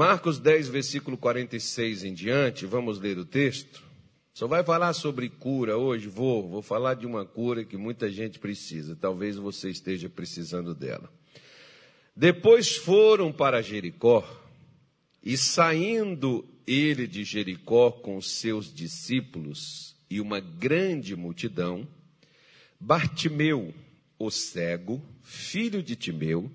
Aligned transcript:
Marcos 0.00 0.38
10, 0.38 0.68
versículo 0.68 1.18
46 1.18 2.04
em 2.04 2.14
diante, 2.14 2.64
vamos 2.64 2.98
ler 2.98 3.18
o 3.18 3.24
texto. 3.26 3.82
Só 4.32 4.46
vai 4.46 4.64
falar 4.64 4.94
sobre 4.94 5.28
cura 5.28 5.76
hoje? 5.76 6.08
Vou, 6.08 6.48
vou 6.48 6.62
falar 6.62 6.94
de 6.94 7.06
uma 7.06 7.26
cura 7.26 7.66
que 7.66 7.76
muita 7.76 8.10
gente 8.10 8.38
precisa, 8.38 8.96
talvez 8.96 9.36
você 9.36 9.68
esteja 9.68 10.08
precisando 10.08 10.74
dela. 10.74 11.12
Depois 12.16 12.76
foram 12.76 13.30
para 13.30 13.60
Jericó, 13.60 14.26
e 15.22 15.36
saindo 15.36 16.48
ele 16.66 17.06
de 17.06 17.22
Jericó 17.22 17.90
com 17.90 18.22
seus 18.22 18.72
discípulos 18.72 19.94
e 20.08 20.18
uma 20.18 20.40
grande 20.40 21.14
multidão, 21.14 21.86
Bartimeu, 22.80 23.74
o 24.18 24.30
cego, 24.30 25.02
filho 25.22 25.82
de 25.82 25.94
Timeu, 25.94 26.50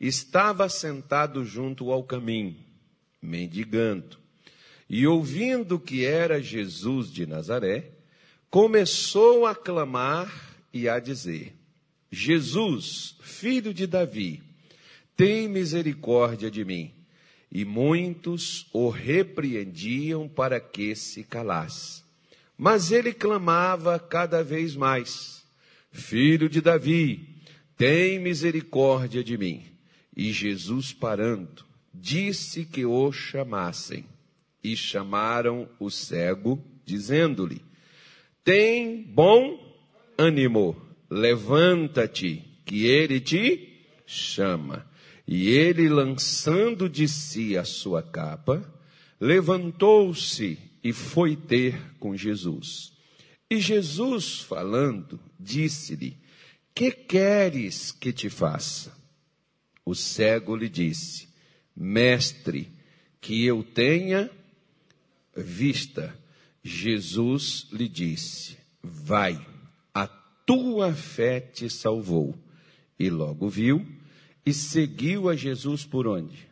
estava 0.00 0.70
sentado 0.70 1.44
junto 1.44 1.92
ao 1.92 2.02
caminho, 2.02 2.66
mendigando. 3.20 4.18
E 4.88 5.06
ouvindo 5.06 5.78
que 5.78 6.04
era 6.04 6.42
Jesus 6.42 7.12
de 7.12 7.26
Nazaré, 7.26 7.90
começou 8.50 9.46
a 9.46 9.54
clamar 9.54 10.56
e 10.72 10.88
a 10.88 10.98
dizer: 10.98 11.54
Jesus, 12.10 13.16
filho 13.20 13.74
de 13.74 13.86
Davi, 13.86 14.42
tem 15.16 15.48
misericórdia 15.48 16.50
de 16.50 16.64
mim. 16.64 16.92
E 17.50 17.64
muitos 17.64 18.66
o 18.72 18.90
repreendiam 18.90 20.28
para 20.28 20.60
que 20.60 20.94
se 20.94 21.24
calasse. 21.24 22.02
Mas 22.56 22.92
ele 22.92 23.12
clamava 23.12 23.98
cada 23.98 24.42
vez 24.42 24.76
mais: 24.76 25.44
Filho 25.90 26.48
de 26.48 26.60
Davi, 26.60 27.26
tem 27.76 28.18
misericórdia 28.18 29.22
de 29.22 29.38
mim. 29.38 29.64
E 30.16 30.32
Jesus, 30.32 30.92
parando, 30.92 31.64
disse 32.00 32.64
que 32.64 32.84
o 32.84 33.12
chamassem. 33.12 34.04
E 34.62 34.76
chamaram 34.76 35.68
o 35.78 35.90
cego, 35.90 36.62
dizendo-lhe: 36.84 37.62
Tem 38.42 39.02
bom 39.02 39.58
ânimo, 40.18 40.76
levanta-te, 41.08 42.44
que 42.64 42.86
ele 42.86 43.20
te 43.20 43.68
chama. 44.04 44.86
E 45.26 45.48
ele, 45.48 45.88
lançando 45.88 46.88
de 46.88 47.06
si 47.06 47.56
a 47.56 47.64
sua 47.64 48.02
capa, 48.02 48.62
levantou-se 49.20 50.58
e 50.82 50.92
foi 50.92 51.36
ter 51.36 51.78
com 51.98 52.16
Jesus. 52.16 52.92
E 53.50 53.60
Jesus, 53.60 54.40
falando, 54.40 55.20
disse-lhe: 55.38 56.16
Que 56.74 56.90
queres 56.90 57.92
que 57.92 58.12
te 58.12 58.28
faça? 58.28 58.96
O 59.84 59.94
cego 59.94 60.56
lhe 60.56 60.68
disse: 60.68 61.27
Mestre, 61.80 62.72
que 63.20 63.44
eu 63.44 63.62
tenha 63.62 64.28
vista. 65.36 66.12
Jesus 66.62 67.68
lhe 67.70 67.88
disse: 67.88 68.58
Vai, 68.82 69.40
a 69.94 70.08
tua 70.08 70.92
fé 70.92 71.40
te 71.40 71.70
salvou. 71.70 72.36
E 72.98 73.08
logo 73.08 73.48
viu 73.48 73.86
e 74.44 74.52
seguiu 74.52 75.28
a 75.28 75.36
Jesus 75.36 75.84
por 75.84 76.08
onde? 76.08 76.48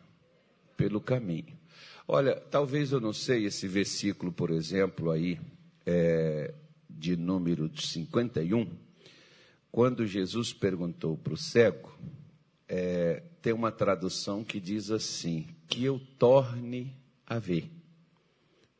Pelo 0.77 1.01
caminho. 1.01 1.57
Olha, 2.07 2.35
talvez 2.35 2.93
eu 2.93 3.01
não 3.01 3.11
sei 3.11 3.45
esse 3.45 3.67
versículo, 3.67 4.31
por 4.31 4.49
exemplo, 4.49 5.11
aí, 5.11 5.37
é, 5.85 6.53
de 6.89 7.17
número 7.17 7.69
51, 7.77 8.65
quando 9.69 10.07
Jesus 10.07 10.53
perguntou 10.53 11.17
para 11.17 11.33
o 11.33 11.37
cego, 11.37 11.91
é, 12.69 13.23
tem 13.47 13.53
uma 13.53 13.71
tradução 13.71 14.43
que 14.43 14.59
diz 14.59 14.91
assim: 14.91 15.47
que 15.69 15.81
eu 15.81 16.01
torne 16.19 16.93
a 17.25 17.39
ver. 17.39 17.71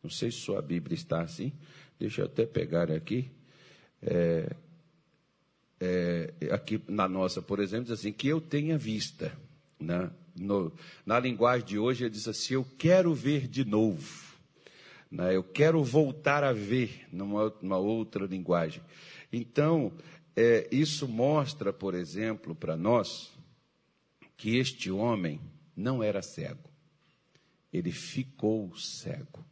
Não 0.03 0.09
sei 0.09 0.29
se 0.29 0.39
sua 0.39 0.61
Bíblia 0.61 0.93
está 0.93 1.21
assim. 1.21 1.53
Deixa 1.97 2.19
eu 2.19 2.25
até 2.25 2.45
pegar 2.45 2.91
aqui. 2.91 3.31
É, 4.01 4.53
é, 5.79 6.33
aqui 6.51 6.81
na 6.85 7.07
nossa, 7.07 7.41
por 7.41 7.61
exemplo, 7.61 7.85
diz 7.85 7.93
assim: 7.93 8.11
que 8.11 8.27
eu 8.27 8.41
tenha 8.41 8.77
vista. 8.77 9.31
Né? 9.79 10.11
No, 10.35 10.73
na 11.05 11.17
linguagem 11.17 11.65
de 11.65 11.79
hoje, 11.79 12.03
ele 12.03 12.09
diz 12.09 12.27
assim: 12.27 12.55
eu 12.55 12.67
quero 12.77 13.13
ver 13.13 13.47
de 13.47 13.63
novo. 13.63 14.35
Né? 15.09 15.33
Eu 15.33 15.45
quero 15.45 15.81
voltar 15.81 16.43
a 16.43 16.51
ver, 16.51 17.07
numa, 17.09 17.53
numa 17.61 17.77
outra 17.77 18.25
linguagem. 18.25 18.83
Então, 19.31 19.93
é, 20.35 20.67
isso 20.69 21.07
mostra, 21.07 21.71
por 21.71 21.95
exemplo, 21.95 22.53
para 22.53 22.75
nós, 22.75 23.36
que 24.37 24.57
este 24.57 24.91
homem 24.91 25.41
não 25.75 26.01
era 26.01 26.21
cego, 26.21 26.69
ele 27.73 27.91
ficou 27.91 28.75
cego. 28.77 29.43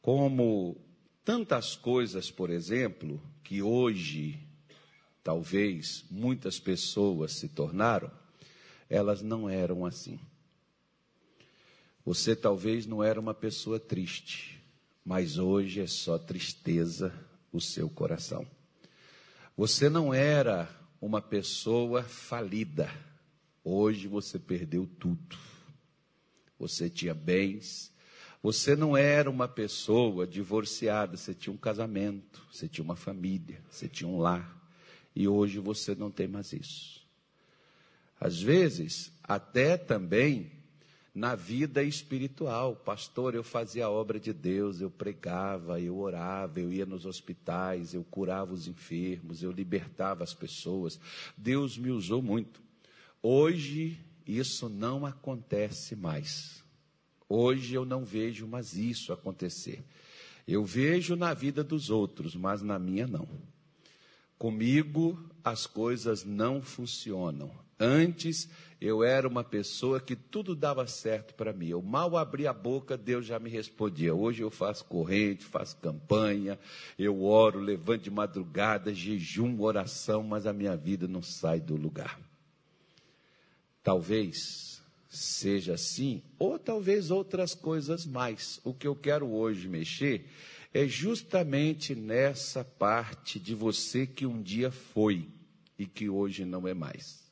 Como 0.00 0.76
tantas 1.24 1.76
coisas, 1.76 2.30
por 2.30 2.50
exemplo, 2.50 3.22
que 3.42 3.62
hoje 3.62 4.40
talvez 5.22 6.04
muitas 6.10 6.58
pessoas 6.58 7.32
se 7.32 7.48
tornaram, 7.48 8.10
elas 8.88 9.22
não 9.22 9.48
eram 9.48 9.86
assim. 9.86 10.18
Você 12.04 12.36
talvez 12.36 12.86
não 12.86 13.02
era 13.02 13.18
uma 13.18 13.32
pessoa 13.32 13.80
triste, 13.80 14.62
mas 15.04 15.38
hoje 15.38 15.80
é 15.80 15.86
só 15.86 16.18
tristeza 16.18 17.12
o 17.50 17.60
seu 17.60 17.88
coração. 17.88 18.46
Você 19.56 19.88
não 19.88 20.12
era 20.12 20.68
uma 21.00 21.22
pessoa 21.22 22.02
falida, 22.02 22.90
Hoje 23.64 24.06
você 24.06 24.38
perdeu 24.38 24.86
tudo. 24.98 25.36
Você 26.58 26.90
tinha 26.90 27.14
bens. 27.14 27.90
Você 28.42 28.76
não 28.76 28.94
era 28.94 29.30
uma 29.30 29.48
pessoa 29.48 30.26
divorciada, 30.26 31.16
você 31.16 31.32
tinha 31.32 31.52
um 31.52 31.56
casamento, 31.56 32.46
você 32.52 32.68
tinha 32.68 32.84
uma 32.84 32.94
família, 32.94 33.64
você 33.70 33.88
tinha 33.88 34.06
um 34.06 34.18
lar. 34.18 34.62
E 35.16 35.26
hoje 35.26 35.58
você 35.58 35.94
não 35.94 36.10
tem 36.10 36.28
mais 36.28 36.52
isso. 36.52 37.06
Às 38.20 38.40
vezes, 38.42 39.10
até 39.22 39.78
também 39.78 40.52
na 41.14 41.36
vida 41.36 41.82
espiritual. 41.82 42.74
Pastor, 42.74 43.34
eu 43.34 43.44
fazia 43.44 43.86
a 43.86 43.90
obra 43.90 44.18
de 44.18 44.32
Deus, 44.32 44.80
eu 44.80 44.90
pregava, 44.90 45.80
eu 45.80 45.96
orava, 45.96 46.58
eu 46.58 46.72
ia 46.72 46.84
nos 46.84 47.06
hospitais, 47.06 47.94
eu 47.94 48.02
curava 48.02 48.52
os 48.52 48.66
enfermos, 48.66 49.42
eu 49.42 49.52
libertava 49.52 50.24
as 50.24 50.34
pessoas. 50.34 50.98
Deus 51.36 51.78
me 51.78 51.90
usou 51.90 52.20
muito. 52.20 52.63
Hoje 53.26 53.98
isso 54.26 54.68
não 54.68 55.06
acontece 55.06 55.96
mais. 55.96 56.62
Hoje 57.26 57.74
eu 57.74 57.86
não 57.86 58.04
vejo 58.04 58.46
mais 58.46 58.74
isso 58.74 59.14
acontecer. 59.14 59.82
Eu 60.46 60.62
vejo 60.62 61.16
na 61.16 61.32
vida 61.32 61.64
dos 61.64 61.88
outros, 61.88 62.36
mas 62.36 62.60
na 62.60 62.78
minha 62.78 63.06
não. 63.06 63.26
Comigo 64.36 65.18
as 65.42 65.66
coisas 65.66 66.22
não 66.22 66.60
funcionam. 66.60 67.50
Antes 67.80 68.46
eu 68.78 69.02
era 69.02 69.26
uma 69.26 69.42
pessoa 69.42 70.02
que 70.02 70.14
tudo 70.14 70.54
dava 70.54 70.86
certo 70.86 71.32
para 71.32 71.54
mim. 71.54 71.68
Eu 71.68 71.80
mal 71.80 72.18
abria 72.18 72.50
a 72.50 72.52
boca, 72.52 72.94
Deus 72.94 73.24
já 73.24 73.38
me 73.38 73.48
respondia. 73.48 74.14
Hoje 74.14 74.42
eu 74.42 74.50
faço 74.50 74.84
corrente, 74.84 75.46
faço 75.46 75.78
campanha, 75.78 76.58
eu 76.98 77.22
oro, 77.22 77.58
levanto 77.58 78.02
de 78.02 78.10
madrugada, 78.10 78.92
jejum, 78.92 79.62
oração, 79.62 80.22
mas 80.22 80.44
a 80.46 80.52
minha 80.52 80.76
vida 80.76 81.08
não 81.08 81.22
sai 81.22 81.58
do 81.58 81.74
lugar. 81.74 82.20
Talvez 83.84 84.82
seja 85.10 85.74
assim, 85.74 86.22
ou 86.38 86.58
talvez 86.58 87.10
outras 87.10 87.54
coisas 87.54 88.06
mais. 88.06 88.58
O 88.64 88.72
que 88.72 88.86
eu 88.86 88.96
quero 88.96 89.30
hoje 89.30 89.68
mexer 89.68 90.26
é 90.72 90.88
justamente 90.88 91.94
nessa 91.94 92.64
parte 92.64 93.38
de 93.38 93.54
você 93.54 94.06
que 94.06 94.24
um 94.24 94.42
dia 94.42 94.70
foi 94.70 95.28
e 95.78 95.86
que 95.86 96.08
hoje 96.08 96.46
não 96.46 96.66
é 96.66 96.72
mais. 96.72 97.22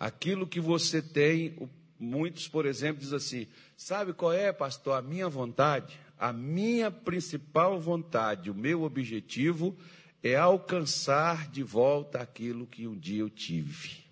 Aquilo 0.00 0.48
que 0.48 0.60
você 0.60 1.00
tem, 1.00 1.56
muitos, 1.98 2.48
por 2.48 2.66
exemplo, 2.66 3.00
dizem 3.00 3.16
assim: 3.16 3.46
sabe 3.76 4.12
qual 4.12 4.32
é, 4.32 4.52
pastor, 4.52 4.98
a 4.98 5.02
minha 5.02 5.28
vontade? 5.28 5.98
A 6.18 6.32
minha 6.32 6.90
principal 6.90 7.78
vontade, 7.80 8.50
o 8.50 8.54
meu 8.54 8.82
objetivo 8.82 9.76
é 10.22 10.34
alcançar 10.34 11.48
de 11.48 11.62
volta 11.62 12.18
aquilo 12.18 12.66
que 12.66 12.88
um 12.88 12.98
dia 12.98 13.20
eu 13.20 13.30
tive 13.30 14.05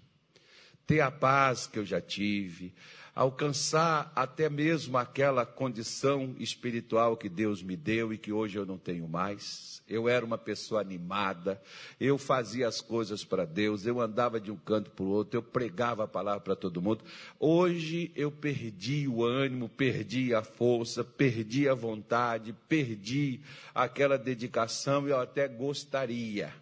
ter 0.86 1.00
a 1.00 1.10
paz 1.10 1.66
que 1.66 1.78
eu 1.78 1.84
já 1.84 2.00
tive, 2.00 2.74
alcançar 3.14 4.12
até 4.14 4.50
mesmo 4.50 4.98
aquela 4.98 5.46
condição 5.46 6.34
espiritual 6.38 7.16
que 7.16 7.28
Deus 7.28 7.62
me 7.62 7.76
deu 7.76 8.12
e 8.12 8.18
que 8.18 8.32
hoje 8.32 8.58
eu 8.58 8.66
não 8.66 8.76
tenho 8.76 9.08
mais. 9.08 9.82
Eu 9.86 10.08
era 10.08 10.24
uma 10.24 10.38
pessoa 10.38 10.80
animada, 10.80 11.60
eu 12.00 12.18
fazia 12.18 12.66
as 12.66 12.80
coisas 12.80 13.22
para 13.22 13.44
Deus, 13.44 13.86
eu 13.86 14.00
andava 14.00 14.40
de 14.40 14.50
um 14.50 14.56
canto 14.56 14.90
para 14.90 15.04
o 15.04 15.08
outro, 15.08 15.38
eu 15.38 15.42
pregava 15.42 16.04
a 16.04 16.08
palavra 16.08 16.40
para 16.40 16.56
todo 16.56 16.82
mundo. 16.82 17.04
Hoje 17.38 18.10
eu 18.16 18.32
perdi 18.32 19.06
o 19.06 19.22
ânimo, 19.22 19.68
perdi 19.68 20.34
a 20.34 20.42
força, 20.42 21.04
perdi 21.04 21.68
a 21.68 21.74
vontade, 21.74 22.54
perdi 22.68 23.40
aquela 23.74 24.18
dedicação 24.18 25.06
e 25.06 25.10
eu 25.10 25.20
até 25.20 25.46
gostaria. 25.46 26.52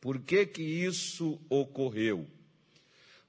Por 0.00 0.18
que 0.18 0.44
que 0.44 0.62
isso 0.62 1.40
ocorreu? 1.48 2.26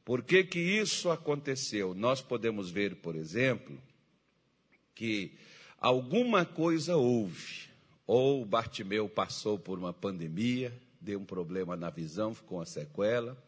Por 0.06 0.22
que, 0.22 0.44
que 0.44 0.60
isso 0.60 1.10
aconteceu? 1.10 1.94
Nós 1.94 2.22
podemos 2.22 2.70
ver, 2.70 2.98
por 2.98 3.16
exemplo, 3.16 3.78
que 4.94 5.34
alguma 5.80 6.46
coisa 6.46 6.98
houve. 6.98 7.70
Ou 8.06 8.46
Bartimeu 8.46 9.08
passou 9.08 9.58
por 9.58 9.80
uma 9.80 9.94
pandemia, 9.94 10.78
deu 11.00 11.20
um 11.20 11.26
problema 11.26 11.78
na 11.78 11.90
visão, 11.90 12.34
ficou 12.34 12.58
uma 12.58 12.66
sequela. 12.66 13.42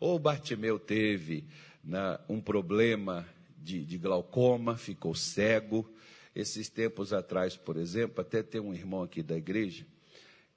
Ou 0.00 0.18
Bartimeu 0.18 0.80
teve 0.80 1.44
né, 1.84 2.18
um 2.28 2.40
problema 2.40 3.24
de, 3.56 3.84
de 3.84 3.96
glaucoma, 3.96 4.76
ficou 4.76 5.14
cego. 5.14 5.88
Esses 6.34 6.68
tempos 6.68 7.12
atrás, 7.12 7.56
por 7.56 7.76
exemplo, 7.76 8.20
até 8.20 8.42
tem 8.42 8.60
um 8.60 8.74
irmão 8.74 9.02
aqui 9.02 9.22
da 9.22 9.36
igreja 9.36 9.86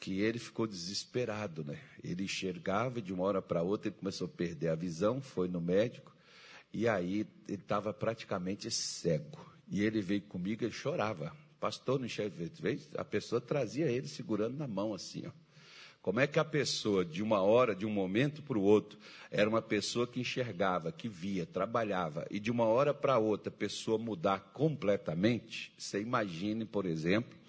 que 0.04 0.20
ele 0.20 0.38
ficou 0.38 0.68
desesperado, 0.68 1.64
né? 1.64 1.80
Ele 2.04 2.26
enxergava 2.26 3.00
e 3.00 3.02
de 3.02 3.14
uma 3.14 3.24
hora 3.24 3.42
para 3.42 3.62
outra 3.62 3.88
ele 3.88 3.96
começou 3.98 4.26
a 4.26 4.30
perder 4.30 4.68
a 4.68 4.76
visão, 4.76 5.22
foi 5.22 5.48
no 5.48 5.62
médico 5.62 6.14
e 6.74 6.90
aí 6.90 7.26
ele 7.48 7.62
estava 7.62 7.94
praticamente 7.94 8.70
cego. 8.70 9.40
E 9.66 9.82
ele 9.82 10.02
veio 10.02 10.24
comigo, 10.24 10.66
ele 10.66 10.74
chorava. 10.74 11.34
Pastor, 11.58 12.00
não 12.00 12.06
enxerga, 12.06 12.36
a 12.98 13.06
pessoa 13.06 13.40
trazia 13.40 13.90
ele 13.90 14.10
segurando 14.10 14.58
na 14.58 14.68
mão 14.68 14.94
assim, 14.94 15.26
ó. 15.26 15.32
Como 16.02 16.20
é 16.20 16.28
que 16.28 16.38
a 16.38 16.44
pessoa, 16.44 17.06
de 17.06 17.24
uma 17.24 17.42
hora, 17.42 17.74
de 17.74 17.86
um 17.86 17.90
momento 17.90 18.44
para 18.44 18.58
o 18.58 18.62
outro, 18.62 19.00
era 19.32 19.50
uma 19.50 19.62
pessoa 19.62 20.06
que 20.06 20.20
enxergava, 20.20 20.92
que 20.92 21.08
via, 21.08 21.46
trabalhava, 21.46 22.28
e 22.30 22.42
de 22.42 22.52
uma 22.52 22.66
hora 22.66 22.94
para 22.94 23.18
outra 23.18 23.48
a 23.48 23.58
pessoa 23.58 23.98
mudar 23.98 24.52
completamente? 24.52 25.72
Você 25.78 26.02
imagine, 26.02 26.66
por 26.66 26.86
exemplo, 26.86 27.42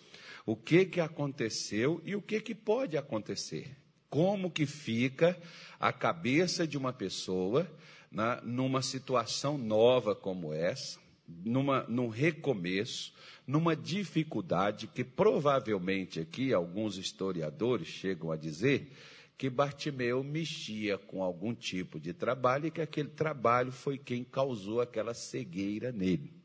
o 0.46 0.54
que, 0.54 0.84
que 0.84 1.00
aconteceu 1.00 2.00
e 2.04 2.14
o 2.14 2.22
que, 2.22 2.40
que 2.40 2.54
pode 2.54 2.96
acontecer. 2.96 3.76
Como 4.10 4.50
que 4.50 4.66
fica 4.66 5.36
a 5.80 5.92
cabeça 5.92 6.66
de 6.66 6.76
uma 6.76 6.92
pessoa 6.92 7.70
na, 8.10 8.40
numa 8.42 8.82
situação 8.82 9.58
nova 9.58 10.14
como 10.14 10.52
essa, 10.52 11.00
numa, 11.26 11.84
num 11.84 12.08
recomeço, 12.08 13.12
numa 13.46 13.74
dificuldade 13.74 14.86
que 14.86 15.02
provavelmente 15.02 16.20
aqui 16.20 16.52
alguns 16.52 16.96
historiadores 16.96 17.88
chegam 17.88 18.30
a 18.30 18.36
dizer 18.36 18.92
que 19.36 19.50
Bartimeu 19.50 20.22
mexia 20.22 20.96
com 20.96 21.22
algum 21.22 21.52
tipo 21.52 21.98
de 21.98 22.12
trabalho 22.12 22.66
e 22.66 22.70
que 22.70 22.80
aquele 22.80 23.08
trabalho 23.08 23.72
foi 23.72 23.98
quem 23.98 24.22
causou 24.22 24.80
aquela 24.80 25.12
cegueira 25.12 25.90
nele 25.90 26.43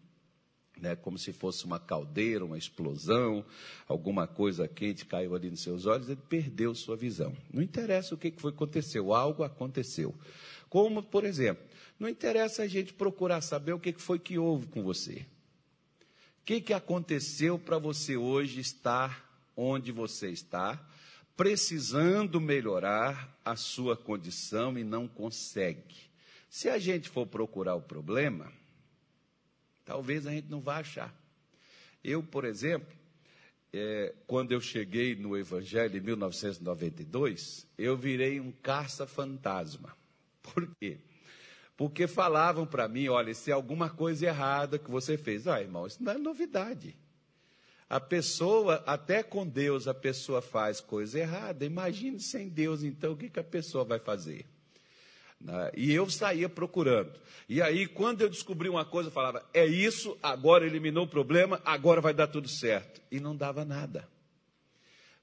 né, 0.81 0.95
como 0.95 1.17
se 1.17 1.31
fosse 1.33 1.65
uma 1.65 1.79
caldeira, 1.79 2.45
uma 2.45 2.57
explosão, 2.57 3.45
alguma 3.87 4.27
coisa 4.27 4.67
quente 4.67 5.05
caiu 5.05 5.35
ali 5.35 5.49
nos 5.49 5.61
seus 5.61 5.85
olhos, 5.85 6.09
ele 6.09 6.21
perdeu 6.29 6.73
sua 6.73 6.95
visão. 6.95 7.35
Não 7.53 7.61
interessa 7.61 8.15
o 8.15 8.17
que 8.17 8.31
foi 8.37 8.51
aconteceu, 8.51 9.13
algo 9.13 9.43
aconteceu. 9.43 10.13
Como, 10.69 11.01
por 11.03 11.23
exemplo, 11.23 11.63
não 11.99 12.07
interessa 12.07 12.63
a 12.63 12.67
gente 12.67 12.93
procurar 12.93 13.41
saber 13.41 13.73
o 13.73 13.79
que 13.79 13.93
foi 13.93 14.19
que 14.19 14.37
houve 14.37 14.67
com 14.67 14.83
você. 14.83 15.25
O 16.41 16.45
que, 16.45 16.61
que 16.61 16.73
aconteceu 16.73 17.59
para 17.59 17.77
você 17.77 18.17
hoje 18.17 18.59
estar 18.59 19.29
onde 19.55 19.91
você 19.91 20.29
está, 20.29 20.81
precisando 21.35 22.39
melhorar 22.39 23.37
a 23.43 23.55
sua 23.55 23.95
condição 23.97 24.77
e 24.77 24.83
não 24.83 25.07
consegue. 25.07 26.09
Se 26.49 26.69
a 26.69 26.77
gente 26.77 27.09
for 27.09 27.27
procurar 27.27 27.75
o 27.75 27.81
problema, 27.81 28.51
talvez 29.89 30.27
a 30.27 30.31
gente 30.31 30.47
não 30.47 30.61
vá 30.61 30.77
achar. 30.77 31.11
Eu, 32.03 32.21
por 32.21 32.45
exemplo, 32.45 32.95
é, 33.73 34.13
quando 34.27 34.51
eu 34.51 34.61
cheguei 34.61 35.15
no 35.15 35.35
Evangelho 35.35 35.97
em 35.97 35.99
1992, 35.99 37.65
eu 37.75 37.97
virei 37.97 38.39
um 38.39 38.51
caça-fantasma. 38.51 39.97
Por 40.43 40.69
quê? 40.75 40.99
Porque 41.75 42.05
falavam 42.05 42.67
para 42.67 42.87
mim, 42.87 43.07
olha, 43.07 43.33
se 43.33 43.49
é 43.49 43.53
alguma 43.55 43.89
coisa 43.89 44.27
errada 44.27 44.77
que 44.77 44.91
você 44.91 45.17
fez. 45.17 45.47
Ah, 45.47 45.59
irmão, 45.59 45.87
isso 45.87 46.03
não 46.03 46.11
é 46.11 46.17
novidade. 46.19 46.95
A 47.89 47.99
pessoa, 47.99 48.83
até 48.85 49.23
com 49.23 49.47
Deus, 49.47 49.87
a 49.87 49.93
pessoa 49.95 50.39
faz 50.39 50.79
coisa 50.79 51.17
errada. 51.17 51.65
Imagine 51.65 52.19
sem 52.19 52.47
Deus, 52.47 52.83
então, 52.83 53.13
o 53.13 53.17
que, 53.17 53.27
que 53.27 53.39
a 53.39 53.43
pessoa 53.43 53.83
vai 53.83 53.97
fazer? 53.97 54.45
Né? 55.39 55.71
E 55.75 55.93
eu 55.93 56.09
saía 56.09 56.49
procurando. 56.49 57.19
E 57.47 57.61
aí, 57.61 57.87
quando 57.87 58.21
eu 58.21 58.29
descobri 58.29 58.69
uma 58.69 58.85
coisa, 58.85 59.09
eu 59.09 59.13
falava: 59.13 59.43
é 59.53 59.65
isso, 59.65 60.17
agora 60.21 60.65
eliminou 60.65 61.05
o 61.05 61.09
problema, 61.09 61.61
agora 61.63 62.01
vai 62.01 62.13
dar 62.13 62.27
tudo 62.27 62.49
certo. 62.49 63.01
E 63.11 63.19
não 63.19 63.35
dava 63.35 63.63
nada. 63.63 64.07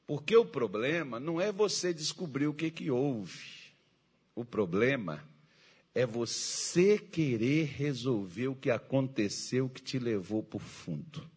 Porque 0.07 0.37
o 0.37 0.45
problema 0.45 1.19
não 1.19 1.41
é 1.41 1.51
você 1.51 1.93
descobrir 1.93 2.47
o 2.47 2.55
que, 2.55 2.71
que 2.71 2.91
houve. 2.91 3.57
O 4.35 4.45
problema 4.45 5.23
é 5.95 6.07
você 6.07 6.99
querer 6.99 7.65
resolver 7.65 8.49
o 8.49 8.55
que 8.55 8.71
aconteceu 8.71 9.69
que 9.69 9.83
te 9.83 9.99
levou 9.99 10.43
para 10.43 10.59
o 10.59 10.61
fundo. 10.61 11.21
O 11.21 11.29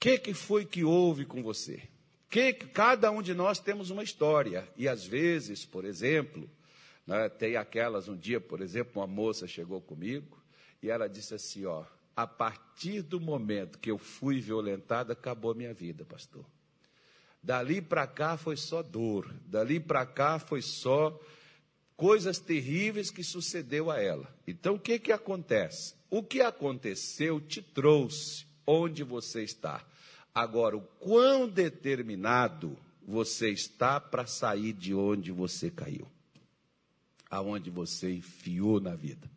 que, 0.00 0.18
que 0.18 0.34
foi 0.34 0.64
que 0.64 0.82
houve 0.82 1.24
com 1.24 1.42
você? 1.42 1.82
Que 2.28 2.52
cada 2.52 3.10
um 3.10 3.22
de 3.22 3.34
nós 3.34 3.60
temos 3.60 3.90
uma 3.90 4.02
história. 4.02 4.68
E 4.76 4.88
às 4.88 5.04
vezes, 5.04 5.64
por 5.64 5.84
exemplo, 5.84 6.50
né? 7.06 7.28
Tem 7.28 7.56
aquelas, 7.56 8.08
um 8.08 8.16
dia, 8.16 8.40
por 8.40 8.60
exemplo, 8.60 9.00
uma 9.00 9.06
moça 9.06 9.46
chegou 9.46 9.80
comigo 9.80 10.40
e 10.82 10.90
ela 10.90 11.08
disse 11.08 11.34
assim: 11.34 11.64
Ó, 11.64 11.84
a 12.16 12.26
partir 12.26 13.02
do 13.02 13.20
momento 13.20 13.78
que 13.78 13.90
eu 13.90 13.98
fui 13.98 14.40
violentada, 14.40 15.12
acabou 15.12 15.50
a 15.50 15.54
minha 15.54 15.74
vida, 15.74 16.04
pastor. 16.04 16.44
Dali 17.42 17.82
para 17.82 18.06
cá 18.06 18.36
foi 18.36 18.56
só 18.56 18.82
dor, 18.82 19.34
dali 19.46 19.80
para 19.80 20.06
cá 20.06 20.38
foi 20.38 20.62
só 20.62 21.20
coisas 21.96 22.38
terríveis 22.38 23.10
que 23.10 23.24
sucedeu 23.24 23.90
a 23.90 24.00
ela. 24.00 24.32
Então 24.46 24.74
o 24.74 24.78
que 24.78 24.98
que 24.98 25.10
acontece? 25.10 25.94
O 26.08 26.22
que 26.22 26.40
aconteceu 26.40 27.40
te 27.40 27.60
trouxe 27.60 28.46
onde 28.64 29.02
você 29.02 29.42
está. 29.42 29.84
Agora, 30.32 30.76
o 30.76 30.82
quão 31.00 31.48
determinado 31.48 32.78
você 33.04 33.50
está 33.50 34.00
para 34.00 34.24
sair 34.24 34.72
de 34.72 34.94
onde 34.94 35.32
você 35.32 35.68
caiu 35.68 36.11
aonde 37.32 37.70
você 37.70 38.16
enfiou 38.16 38.78
na 38.78 38.94
vida, 38.94 39.28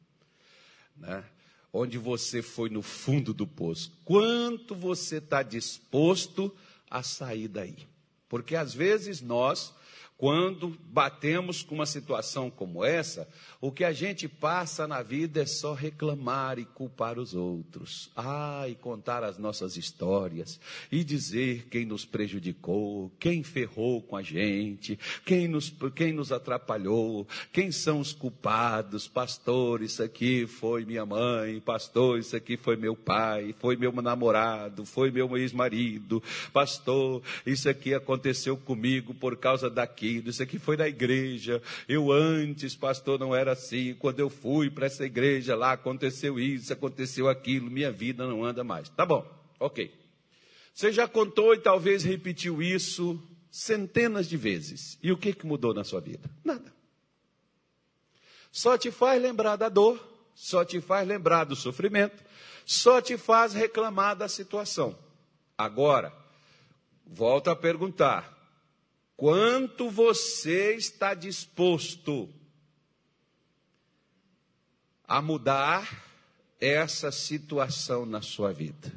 né? 0.97 1.23
onde 1.71 1.97
você 1.97 2.41
foi 2.41 2.69
no 2.69 2.81
fundo 2.81 3.33
do 3.33 3.47
poço. 3.47 3.97
Quanto 4.03 4.75
você 4.75 5.17
está 5.17 5.41
disposto 5.41 6.53
a 6.89 7.01
sair 7.01 7.47
daí? 7.47 7.87
Porque 8.27 8.53
às 8.53 8.73
vezes 8.73 9.21
nós 9.21 9.73
quando 10.17 10.77
batemos 10.87 11.61
com 11.61 11.75
uma 11.75 11.85
situação 11.85 12.49
como 12.49 12.85
essa, 12.85 13.27
o 13.59 13.69
que 13.69 13.83
a 13.83 13.91
gente 13.91 14.29
passa 14.29 14.87
na 14.87 15.03
vida 15.03 15.41
é 15.41 15.45
só 15.45 15.73
reclamar 15.73 16.57
e 16.57 16.63
culpar 16.63 17.19
os 17.19 17.33
outros. 17.33 18.09
Ah, 18.15 18.65
e 18.69 18.75
contar 18.75 19.25
as 19.25 19.37
nossas 19.37 19.75
histórias. 19.75 20.57
E 20.89 21.03
dizer 21.03 21.67
quem 21.69 21.85
nos 21.85 22.05
prejudicou, 22.05 23.11
quem 23.19 23.43
ferrou 23.43 24.01
com 24.01 24.15
a 24.15 24.21
gente, 24.21 24.97
quem 25.25 25.49
nos, 25.49 25.73
quem 25.93 26.13
nos 26.13 26.31
atrapalhou, 26.31 27.27
quem 27.51 27.69
são 27.69 27.99
os 27.99 28.13
culpados. 28.13 29.09
Pastor, 29.09 29.81
isso 29.81 30.01
aqui 30.01 30.47
foi 30.47 30.85
minha 30.85 31.05
mãe. 31.05 31.59
Pastor, 31.59 32.19
isso 32.19 32.37
aqui 32.37 32.55
foi 32.55 32.77
meu 32.77 32.95
pai. 32.95 33.53
Foi 33.59 33.75
meu 33.75 33.91
namorado. 33.91 34.85
Foi 34.85 35.11
meu 35.11 35.35
ex-marido. 35.35 36.23
Pastor, 36.53 37.21
isso 37.45 37.67
aqui 37.67 37.93
aconteceu 37.93 38.55
comigo 38.55 39.13
por 39.13 39.35
causa 39.35 39.69
daquilo 39.69 40.04
isso 40.05 40.43
aqui 40.43 40.59
foi 40.59 40.77
na 40.77 40.87
igreja. 40.87 41.61
Eu 41.87 42.11
antes, 42.11 42.75
pastor, 42.75 43.19
não 43.19 43.35
era 43.35 43.51
assim. 43.51 43.93
Quando 43.95 44.19
eu 44.19 44.29
fui 44.29 44.69
para 44.69 44.85
essa 44.85 45.05
igreja 45.05 45.55
lá, 45.55 45.73
aconteceu 45.73 46.39
isso, 46.39 46.71
aconteceu 46.71 47.27
aquilo, 47.27 47.69
minha 47.69 47.91
vida 47.91 48.27
não 48.27 48.43
anda 48.43 48.63
mais. 48.63 48.89
Tá 48.89 49.05
bom, 49.05 49.25
ok. 49.59 49.93
Você 50.73 50.91
já 50.91 51.07
contou 51.07 51.53
e 51.53 51.59
talvez 51.59 52.03
repetiu 52.03 52.61
isso 52.61 53.21
centenas 53.49 54.27
de 54.27 54.35
vezes. 54.35 54.99
E 55.01 55.11
o 55.11 55.17
que, 55.17 55.33
que 55.33 55.45
mudou 55.45 55.73
na 55.73 55.85
sua 55.85 56.01
vida? 56.01 56.29
Nada. 56.43 56.73
Só 58.51 58.77
te 58.77 58.91
faz 58.91 59.21
lembrar 59.21 59.55
da 59.55 59.69
dor, 59.69 60.05
só 60.33 60.65
te 60.65 60.81
faz 60.81 61.07
lembrar 61.07 61.45
do 61.45 61.55
sofrimento, 61.55 62.21
só 62.65 63.01
te 63.01 63.17
faz 63.17 63.53
reclamar 63.53 64.15
da 64.15 64.27
situação. 64.27 64.97
Agora, 65.57 66.13
volto 67.05 67.49
a 67.49 67.55
perguntar: 67.55 68.34
Quanto 69.17 69.89
você 69.89 70.75
está 70.75 71.13
disposto 71.13 72.29
a 75.07 75.21
mudar 75.21 76.05
essa 76.59 77.11
situação 77.11 78.05
na 78.05 78.21
sua 78.21 78.51
vida? 78.51 78.91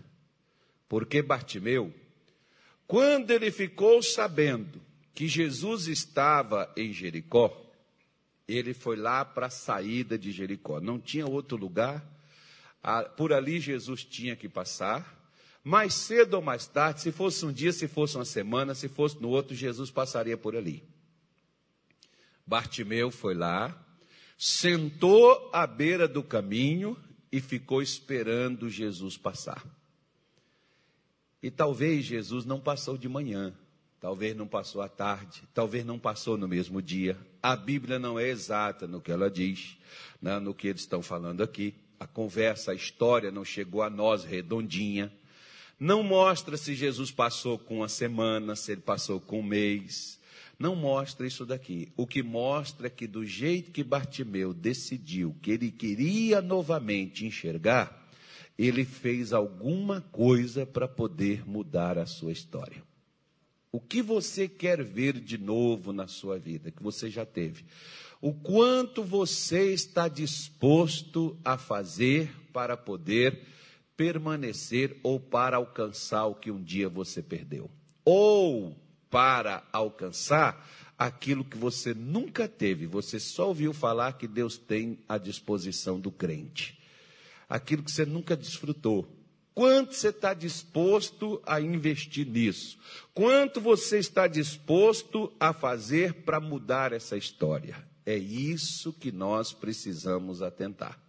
Porque 0.89 1.23
Bartimeu, 1.23 1.95
quando 2.87 3.31
ele 3.31 3.51
ficou 3.53 4.03
sabendo 4.03 4.81
que 5.15 5.29
Jesus 5.29 5.87
estava 5.87 6.73
em 6.77 6.93
Jericó, 6.93 7.65
ele 8.49 8.73
foi 8.73 8.97
lá 8.97 9.25
para 9.25 9.47
a 9.47 9.51
saída 9.51 10.19
de 10.19 10.33
Jericó. 10.33 10.81
Não 10.81 10.99
tinha 10.99 11.27
outro 11.27 11.57
lugar, 11.57 12.05
por 13.17 13.33
ali 13.33 13.61
Jesus 13.61 14.05
tinha 14.05 14.35
que 14.35 14.49
passar. 14.49 15.18
Mais 15.69 15.93
cedo 15.93 16.33
ou 16.33 16.41
mais 16.41 16.67
tarde, 16.67 17.03
se 17.03 17.13
fosse 17.13 17.45
um 17.45 17.53
dia, 17.53 17.75
se 17.75 17.87
fosse 17.87 18.17
uma 18.17 18.25
semana, 18.25 18.75
se 18.75 18.89
fosse 18.89 19.21
no 19.21 19.29
outro, 19.29 19.55
Jesus 19.55 19.91
passaria 19.91 20.35
por 20.35 20.57
ali. 20.57 20.83
Bartimeu 22.47 23.11
foi 23.11 23.35
lá, 23.35 23.79
sentou 24.39 25.51
à 25.53 25.67
beira 25.67 26.09
do 26.09 26.23
caminho 26.23 26.97
e 27.31 27.39
ficou 27.39 27.83
esperando 27.83 28.71
Jesus 28.71 29.19
passar. 29.19 29.63
E 31.43 31.51
talvez 31.51 32.07
Jesus 32.07 32.47
não 32.47 32.59
passou 32.59 32.97
de 32.97 33.07
manhã, 33.07 33.53
talvez 34.01 34.35
não 34.35 34.49
passou 34.49 34.81
à 34.81 34.89
tarde, 34.89 35.43
talvez 35.53 35.85
não 35.85 35.99
passou 35.99 36.39
no 36.39 36.49
mesmo 36.49 36.81
dia. 36.81 37.15
A 37.43 37.55
Bíblia 37.55 37.99
não 37.99 38.19
é 38.19 38.27
exata 38.27 38.87
no 38.87 39.03
que 39.03 39.13
ela 39.13 39.31
diz, 39.31 39.77
né, 40.23 40.39
no 40.39 40.55
que 40.55 40.69
eles 40.69 40.81
estão 40.81 41.03
falando 41.03 41.43
aqui. 41.43 41.75
A 42.01 42.07
conversa, 42.07 42.73
a 42.73 42.75
história 42.75 43.31
não 43.31 43.45
chegou 43.45 43.83
a 43.83 43.91
nós 43.91 44.25
redondinha. 44.25 45.13
Não 45.79 46.03
mostra 46.03 46.57
se 46.57 46.75
Jesus 46.75 47.11
passou 47.11 47.59
com 47.59 47.77
uma 47.77 47.89
semana, 47.89 48.57
se 48.57 48.73
ele 48.73 48.81
passou 48.81 49.21
com 49.21 49.41
um 49.41 49.45
mês. 49.45 50.19
Não 50.59 50.75
mostra 50.75 51.27
isso 51.27 51.47
daqui. 51.47 51.93
O 51.97 52.05
que 52.05 52.21
mostra 52.21 52.89
é 52.89 52.91
que, 52.91 53.07
do 53.07 53.25
jeito 53.25 53.71
que 53.71 53.85
Bartimeu 53.85 54.53
decidiu 54.53 55.37
que 55.41 55.53
ele 55.53 55.71
queria 55.71 56.43
novamente 56.43 57.25
enxergar, 57.25 58.09
ele 58.59 58.85
fez 58.85 59.33
alguma 59.33 60.01
coisa 60.01 60.67
para 60.67 60.89
poder 60.89 61.49
mudar 61.49 61.97
a 61.97 62.07
sua 62.07 62.33
história. 62.33 62.83
O 63.71 63.81
que 63.81 64.03
você 64.03 64.49
quer 64.49 64.83
ver 64.83 65.21
de 65.21 65.39
novo 65.39 65.93
na 65.93 66.09
sua 66.09 66.39
vida, 66.39 66.73
que 66.73 66.83
você 66.83 67.09
já 67.09 67.25
teve? 67.25 67.65
O 68.21 68.33
quanto 68.33 69.05
você 69.05 69.73
está 69.73 70.09
disposto 70.09 71.39
a 71.45 71.57
fazer 71.57 72.35
para 72.53 72.77
poder 72.77 73.47
permanecer 73.99 74.97
ou 75.03 75.19
para 75.19 75.57
alcançar 75.57 76.27
o 76.27 76.35
que 76.37 76.53
um 76.53 76.63
dia 76.63 76.89
você 76.89 77.21
perdeu? 77.21 77.69
Ou 78.05 78.75
para 79.11 79.67
alcançar 79.73 80.65
aquilo 80.97 81.45
que 81.45 81.59
você 81.59 81.93
nunca 81.93 82.47
teve, 82.47 82.87
você 82.87 83.19
só 83.19 83.49
ouviu 83.49 83.73
falar 83.75 84.13
que 84.13 84.29
Deus 84.29 84.57
tem 84.57 85.01
à 85.09 85.19
disposição 85.19 85.99
do 85.99 86.13
crente. 86.13 86.79
Aquilo 87.49 87.83
que 87.83 87.91
você 87.91 88.07
nunca 88.07 88.37
desfrutou. 88.37 89.07
Quanto 89.53 89.95
você 89.95 90.11
está 90.11 90.33
disposto 90.33 91.43
a 91.45 91.61
investir 91.61 92.25
nisso? 92.25 92.79
Quanto 93.13 93.61
você 93.61 93.99
está 93.99 94.29
disposto 94.29 95.33
a 95.41 95.53
fazer 95.53 96.23
para 96.23 96.39
mudar 96.39 96.93
essa 96.93 97.17
história? 97.17 97.85
É 98.07 98.17
isso 98.17 98.93
que 98.93 99.11
nós 99.11 99.53
precisamos 99.53 100.41
atentar. 100.41 101.08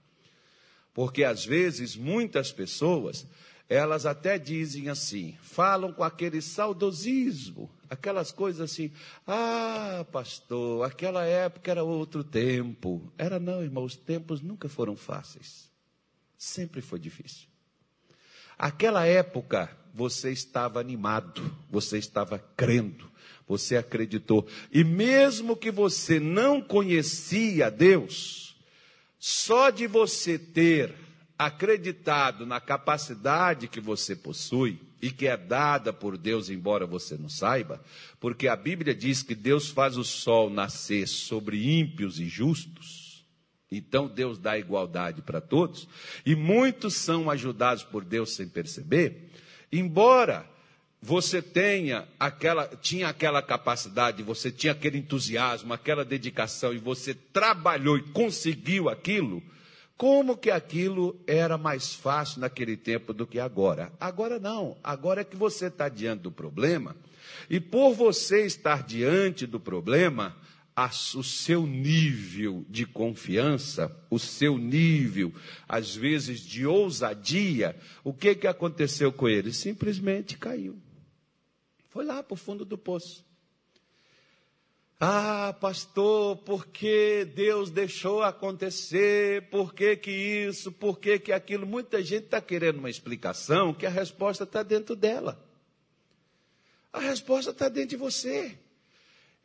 Porque 0.94 1.24
às 1.24 1.46
vezes 1.46 1.96
muitas 1.96 2.52
pessoas, 2.52 3.26
elas 3.68 4.06
até 4.06 4.38
dizem 4.40 4.90
assim, 4.90 5.38
falam 5.42 5.94
com 5.94 6.04
aquele 6.04 6.42
saudosismo, 6.42 7.70
aquelas 7.90 8.32
coisas 8.32 8.62
assim, 8.72 8.92
ah, 9.26 10.06
pastor, 10.12 10.86
aquela 10.86 11.24
época 11.24 11.72
era 11.72 11.84
outro 11.84 12.24
tempo. 12.24 13.12
Era 13.18 13.40
não, 13.40 13.62
irmão, 13.62 13.84
os 13.84 13.96
tempos 13.96 14.42
nunca 14.42 14.68
foram 14.68 14.96
fáceis. 14.96 15.70
Sempre 16.38 16.82
foi 16.82 17.00
difícil. 17.00 17.48
Aquela 18.58 19.06
época 19.06 19.70
você 19.94 20.32
estava 20.32 20.80
animado, 20.80 21.56
você 21.70 21.98
estava 21.98 22.40
crendo, 22.58 23.10
você 23.48 23.78
acreditou. 23.78 24.48
E 24.72 24.84
mesmo 24.84 25.56
que 25.56 25.72
você 25.72 26.20
não 26.20 26.62
conhecia 26.62 27.72
Deus, 27.72 28.49
só 29.20 29.70
de 29.70 29.86
você 29.86 30.40
ter 30.40 30.96
acreditado 31.38 32.46
na 32.46 32.60
capacidade 32.60 33.68
que 33.68 33.80
você 33.80 34.16
possui 34.16 34.80
e 35.02 35.12
que 35.12 35.28
é 35.28 35.38
dada 35.38 35.94
por 35.94 36.18
Deus, 36.18 36.50
embora 36.50 36.86
você 36.86 37.18
não 37.18 37.30
saiba, 37.30 37.84
porque 38.20 38.48
a 38.48 38.56
Bíblia 38.56 38.94
diz 38.94 39.24
que 39.24 39.36
Deus 39.36 39.70
faz 39.70 39.98
o 39.98 40.04
sol 40.04 40.50
nascer 40.50 41.08
sobre 41.08 41.80
ímpios 41.80 42.20
e 42.20 42.28
justos. 42.28 43.26
Então 43.72 44.08
Deus 44.08 44.40
dá 44.40 44.58
igualdade 44.58 45.22
para 45.22 45.40
todos, 45.40 45.88
e 46.26 46.36
muitos 46.36 46.96
são 46.96 47.30
ajudados 47.30 47.84
por 47.84 48.04
Deus 48.04 48.34
sem 48.34 48.48
perceber. 48.48 49.32
Embora 49.72 50.50
você 51.02 51.42
tenha 51.42 52.08
aquela, 52.20 52.68
tinha 52.68 53.08
aquela 53.08 53.42
capacidade, 53.42 54.22
você 54.22 54.52
tinha 54.52 54.74
aquele 54.74 54.98
entusiasmo, 54.98 55.74
aquela 55.74 56.04
dedicação, 56.04 56.74
e 56.74 56.78
você 56.78 57.14
trabalhou 57.14 57.98
e 57.98 58.04
conseguiu 58.04 58.90
aquilo, 58.90 59.42
como 59.96 60.38
que 60.38 60.52
aquilo 60.52 61.20
era 61.26 61.58
mais 61.58 61.94
fácil 61.94 62.42
naquele 62.42 62.76
tempo 62.76 63.14
do 63.14 63.26
que 63.26 63.40
agora? 63.40 63.92
Agora 64.00 64.40
não. 64.40 64.78
Agora 64.84 65.22
é 65.22 65.24
que 65.26 65.36
você 65.36 65.68
está 65.68 65.88
diante 65.88 66.24
do 66.24 66.32
problema, 66.32 66.96
e 67.50 67.60
por 67.60 67.94
você 67.94 68.46
estar 68.46 68.84
diante 68.84 69.46
do 69.46 69.60
problema, 69.60 70.36
o 71.16 71.24
seu 71.24 71.66
nível 71.66 72.66
de 72.70 72.86
confiança, 72.86 73.94
o 74.10 74.18
seu 74.18 74.58
nível, 74.58 75.34
às 75.68 75.94
vezes, 75.94 76.40
de 76.40 76.66
ousadia, 76.66 77.76
o 78.04 78.14
que, 78.14 78.34
que 78.36 78.48
aconteceu 78.48 79.12
com 79.12 79.28
ele? 79.28 79.52
Simplesmente 79.52 80.38
caiu. 80.38 80.78
Foi 81.90 82.06
lá 82.06 82.24
para 82.24 82.34
o 82.34 82.38
fundo 82.38 82.64
do 82.64 82.78
poço. 82.78 83.26
Ah, 85.02 85.56
pastor, 85.62 86.38
por 86.38 86.68
que 86.68 87.24
Deus 87.24 87.70
deixou 87.70 88.22
acontecer? 88.22 89.50
Por 89.50 89.74
que, 89.74 89.96
que 89.96 90.12
isso? 90.12 90.72
Por 90.74 91.00
que, 91.00 91.18
que 91.18 91.32
aquilo? 91.32 91.66
Muita 91.66 92.04
gente 92.04 92.26
está 92.26 92.42
querendo 92.42 92.80
uma 92.80 92.90
explicação 92.90 93.74
que 93.74 93.86
a 93.86 93.90
resposta 93.90 94.44
está 94.44 94.62
dentro 94.62 94.98
dela. 94.98 95.42
A 96.92 97.00
resposta 97.00 97.52
está 97.52 97.70
dentro 97.70 97.92
de 97.92 97.96
você. 97.96 98.60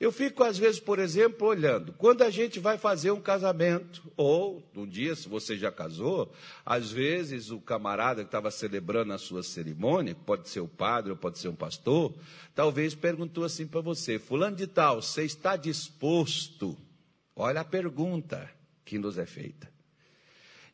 Eu 0.00 0.10
fico, 0.10 0.42
às 0.42 0.58
vezes, 0.58 0.80
por 0.80 0.98
exemplo, 0.98 1.46
olhando. 1.46 1.92
Quando 1.92 2.22
a 2.22 2.30
gente 2.30 2.58
vai 2.58 2.76
fazer 2.76 3.12
um 3.12 3.20
casamento, 3.20 4.02
ou 4.16 4.62
um 4.74 4.86
dia, 4.86 5.14
se 5.14 5.28
você 5.28 5.56
já 5.56 5.70
casou, 5.70 6.32
às 6.66 6.90
vezes 6.90 7.50
o 7.50 7.60
camarada 7.60 8.22
que 8.22 8.28
estava 8.28 8.50
celebrando 8.50 9.12
a 9.12 9.18
sua 9.18 9.42
cerimônia, 9.42 10.14
pode 10.14 10.48
ser 10.48 10.60
o 10.60 10.68
padre 10.68 11.12
ou 11.12 11.16
pode 11.16 11.38
ser 11.38 11.48
um 11.48 11.54
pastor, 11.54 12.12
talvez 12.54 12.94
perguntou 12.94 13.44
assim 13.44 13.66
para 13.66 13.80
você: 13.80 14.18
Fulano 14.18 14.56
de 14.56 14.66
Tal, 14.66 15.00
você 15.00 15.24
está 15.24 15.56
disposto? 15.56 16.76
Olha 17.36 17.60
a 17.60 17.64
pergunta 17.64 18.50
que 18.84 18.98
nos 18.98 19.16
é 19.16 19.26
feita. 19.26 19.73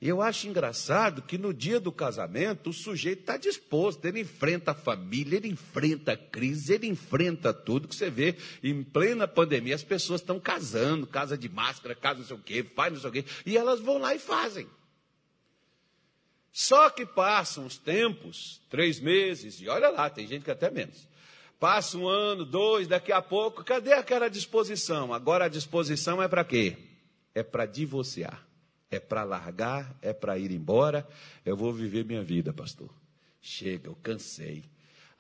E 0.01 0.09
eu 0.09 0.23
acho 0.23 0.49
engraçado 0.49 1.21
que 1.21 1.37
no 1.37 1.53
dia 1.53 1.79
do 1.79 1.93
casamento 1.93 2.71
o 2.71 2.73
sujeito 2.73 3.21
está 3.21 3.37
disposto, 3.37 4.03
ele 4.07 4.21
enfrenta 4.21 4.71
a 4.71 4.75
família, 4.75 5.37
ele 5.37 5.49
enfrenta 5.49 6.13
a 6.13 6.17
crise, 6.17 6.73
ele 6.73 6.87
enfrenta 6.87 7.53
tudo 7.53 7.87
que 7.87 7.95
você 7.95 8.09
vê 8.09 8.35
em 8.63 8.83
plena 8.83 9.29
pandemia. 9.29 9.75
As 9.75 9.85
pessoas 9.85 10.23
estão 10.23 10.41
casando, 10.41 11.07
casa 11.07 11.37
de 11.37 11.51
máscara, 11.51 11.95
casa 11.95 12.21
não 12.21 12.27
sei 12.27 12.37
o 12.37 12.39
quê, 12.39 12.65
faz 12.75 12.95
não 12.95 13.01
sei 13.01 13.11
o 13.11 13.13
quê, 13.13 13.25
e 13.45 13.59
elas 13.59 13.79
vão 13.79 13.99
lá 13.99 14.15
e 14.15 14.19
fazem. 14.19 14.67
Só 16.51 16.89
que 16.89 17.05
passam 17.05 17.67
os 17.67 17.77
tempos, 17.77 18.59
três 18.71 18.99
meses, 18.99 19.61
e 19.61 19.69
olha 19.69 19.91
lá, 19.91 20.09
tem 20.09 20.27
gente 20.27 20.45
que 20.45 20.51
até 20.51 20.71
menos. 20.71 21.07
Passa 21.61 21.99
um 21.99 22.09
ano, 22.09 22.47
dois, 22.47 22.89
daqui 22.89 23.13
a 23.13 23.21
pouco, 23.21 23.63
cadê 23.63 23.93
aquela 23.93 24.29
disposição? 24.29 25.13
Agora 25.13 25.45
a 25.45 25.49
disposição 25.49 26.23
é 26.23 26.27
para 26.27 26.43
quê? 26.43 26.79
É 27.35 27.43
para 27.43 27.67
divorciar 27.67 28.50
é 28.91 28.99
para 28.99 29.23
largar, 29.23 29.97
é 30.03 30.13
para 30.13 30.39
ir 30.39 30.51
embora. 30.51 31.07
Eu 31.45 31.57
vou 31.57 31.73
viver 31.73 32.05
minha 32.05 32.23
vida, 32.23 32.53
pastor. 32.53 32.91
Chega, 33.41 33.89
eu 33.89 33.97
cansei. 34.03 34.65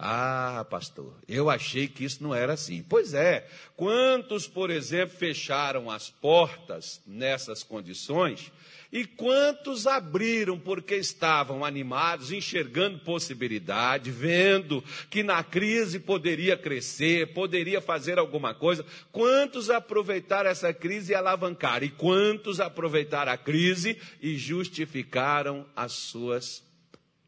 Ah, 0.03 0.65
pastor, 0.71 1.13
eu 1.29 1.51
achei 1.51 1.87
que 1.87 2.05
isso 2.05 2.23
não 2.23 2.35
era 2.35 2.55
assim. 2.55 2.83
Pois 2.89 3.13
é, 3.13 3.47
quantos, 3.77 4.49
por 4.49 4.71
exemplo, 4.71 5.15
fecharam 5.15 5.91
as 5.91 6.09
portas 6.09 7.03
nessas 7.07 7.63
condições 7.63 8.51
e 8.91 9.05
quantos 9.05 9.87
abriram 9.87 10.59
porque 10.59 10.95
estavam 10.95 11.67
animados, 11.67 12.33
enxergando 12.33 13.01
possibilidade, 13.01 14.11
vendo 14.11 14.83
que 15.11 15.23
na 15.23 15.45
crise 15.45 16.01
poderia 16.01 16.57
crescer, 16.57 17.35
poderia 17.35 17.83
fazer 17.83 18.19
alguma 18.19 18.55
coisa? 18.55 18.87
Quantos 19.13 19.69
aproveitaram 19.69 20.49
essa 20.49 20.73
crise 20.73 21.13
e 21.13 21.15
alavancaram? 21.15 21.85
E 21.85 21.91
quantos 21.91 22.59
aproveitaram 22.59 23.33
a 23.33 23.37
crise 23.37 24.01
e 24.23 24.39
justificaram 24.39 25.67
as 25.77 25.93
suas 25.93 26.65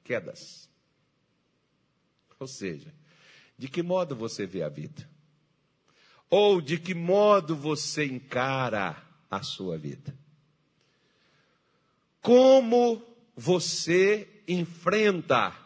quedas? 0.03 0.62
Ou 2.43 2.49
seja, 2.49 2.93
de 3.57 3.69
que 3.69 3.85
modo 3.85 4.17
você 4.17 4.45
vê 4.45 4.65
a 4.65 4.69
vida? 4.69 5.09
Ou 6.29 6.61
de 6.61 6.77
que 6.77 6.93
modo 6.93 7.55
você 7.55 8.05
encara 8.05 9.01
a 9.31 9.43
sua 9.45 9.79
vida? 9.79 10.13
Como 12.21 13.01
você 13.37 14.43
enfrenta 14.49 15.57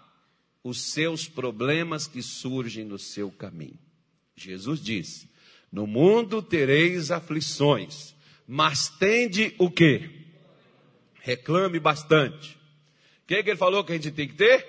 os 0.62 0.82
seus 0.82 1.26
problemas 1.26 2.06
que 2.06 2.20
surgem 2.20 2.84
no 2.84 2.98
seu 2.98 3.30
caminho? 3.30 3.78
Jesus 4.34 4.78
disse: 4.78 5.30
No 5.72 5.86
mundo 5.86 6.42
tereis 6.42 7.10
aflições, 7.10 8.14
mas 8.46 8.90
tende 8.90 9.54
o 9.58 9.70
quê? 9.70 10.10
Reclame 11.14 11.80
bastante. 11.80 12.54
O 13.22 13.28
que, 13.28 13.42
que 13.42 13.50
ele 13.50 13.56
falou 13.56 13.82
que 13.82 13.92
a 13.92 13.94
gente 13.94 14.10
tem 14.10 14.28
que 14.28 14.34
ter? 14.34 14.66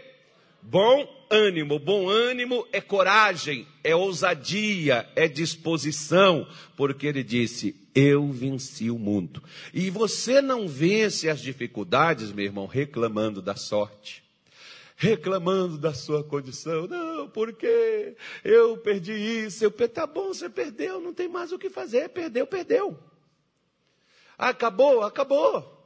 Bom 0.62 1.17
ânimo. 1.30 1.80
Bom 1.80 2.08
ânimo 2.10 2.68
é 2.72 2.82
coragem, 2.82 3.68
é 3.84 3.96
ousadia, 3.96 5.10
é 5.16 5.28
disposição, 5.28 6.48
porque 6.76 7.08
ele 7.08 7.24
disse: 7.24 7.76
Eu 7.94 8.32
venci 8.32 8.90
o 8.90 8.98
mundo. 8.98 9.44
E 9.74 9.90
você 9.90 10.42
não 10.42 10.68
vence 10.68 11.30
as 11.30 11.42
dificuldades, 11.42 12.32
meu 12.32 12.46
irmão, 12.46 12.66
reclamando 12.66 13.42
da 13.42 13.56
sorte 13.56 14.28
reclamando 15.00 15.78
da 15.78 15.94
sua 15.94 16.24
condição. 16.24 16.88
Não, 16.88 17.30
porque 17.30 18.16
eu 18.44 18.78
perdi 18.78 19.14
isso, 19.14 19.64
eu 19.64 19.70
perdi. 19.72 19.94
Tá 19.94 20.08
bom, 20.08 20.30
você 20.30 20.50
perdeu, 20.50 21.00
não 21.00 21.14
tem 21.14 21.28
mais 21.28 21.52
o 21.52 21.60
que 21.60 21.70
fazer. 21.70 22.10
Perdeu, 22.10 22.48
perdeu. 22.48 22.98
Acabou, 24.38 25.04
acabou. 25.04 25.78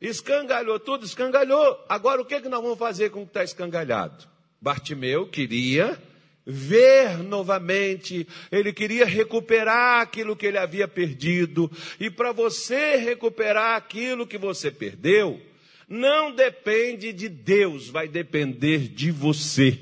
Escangalhou 0.00 0.78
tudo, 0.78 1.04
escangalhou. 1.04 1.84
Agora 1.88 2.20
o 2.20 2.24
que, 2.24 2.34
é 2.34 2.40
que 2.40 2.48
nós 2.48 2.62
vamos 2.62 2.78
fazer 2.78 3.10
com 3.10 3.22
o 3.22 3.24
que 3.24 3.30
está 3.30 3.42
escangalhado? 3.42 4.28
Bartimeu 4.60 5.26
queria 5.26 5.98
ver 6.44 7.18
novamente, 7.18 8.26
ele 8.50 8.72
queria 8.72 9.06
recuperar 9.06 10.00
aquilo 10.00 10.36
que 10.36 10.46
ele 10.46 10.58
havia 10.58 10.88
perdido. 10.88 11.70
E 11.98 12.10
para 12.10 12.32
você 12.32 12.96
recuperar 12.96 13.76
aquilo 13.76 14.26
que 14.26 14.36
você 14.36 14.70
perdeu, 14.70 15.40
não 15.88 16.34
depende 16.34 17.12
de 17.12 17.28
Deus, 17.28 17.88
vai 17.88 18.08
depender 18.08 18.88
de 18.88 19.10
você. 19.10 19.78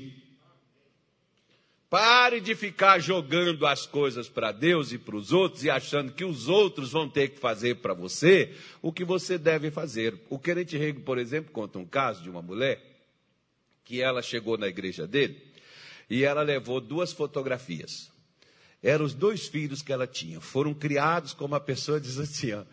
Pare 1.89 2.39
de 2.39 2.53
ficar 2.53 2.99
jogando 2.99 3.65
as 3.65 3.87
coisas 3.87 4.29
para 4.29 4.51
Deus 4.51 4.91
e 4.91 4.97
para 4.99 5.15
os 5.15 5.33
outros 5.33 5.63
e 5.63 5.71
achando 5.71 6.13
que 6.13 6.23
os 6.23 6.47
outros 6.47 6.91
vão 6.91 7.09
ter 7.09 7.29
que 7.29 7.39
fazer 7.39 7.77
para 7.77 7.95
você 7.95 8.53
o 8.79 8.93
que 8.93 9.03
você 9.03 9.39
deve 9.39 9.71
fazer. 9.71 10.13
O 10.29 10.37
Querente 10.37 10.77
Rego, 10.77 11.01
por 11.01 11.17
exemplo, 11.17 11.51
conta 11.51 11.79
um 11.79 11.85
caso 11.85 12.21
de 12.21 12.29
uma 12.29 12.43
mulher 12.43 12.88
que 13.89 14.03
ela 14.03 14.21
chegou 14.21 14.55
na 14.55 14.67
igreja 14.67 15.07
dele 15.07 15.41
e 16.07 16.23
ela 16.23 16.43
levou 16.43 16.79
duas 16.79 17.11
fotografias. 17.11 18.11
Eram 18.83 19.03
os 19.03 19.15
dois 19.15 19.47
filhos 19.47 19.81
que 19.81 19.91
ela 19.91 20.05
tinha. 20.05 20.39
Foram 20.39 20.75
criados 20.75 21.33
como 21.33 21.55
a 21.55 21.59
pessoa 21.59 21.99
diz 21.99 22.19
assim, 22.19 22.53
ó, 22.53 22.63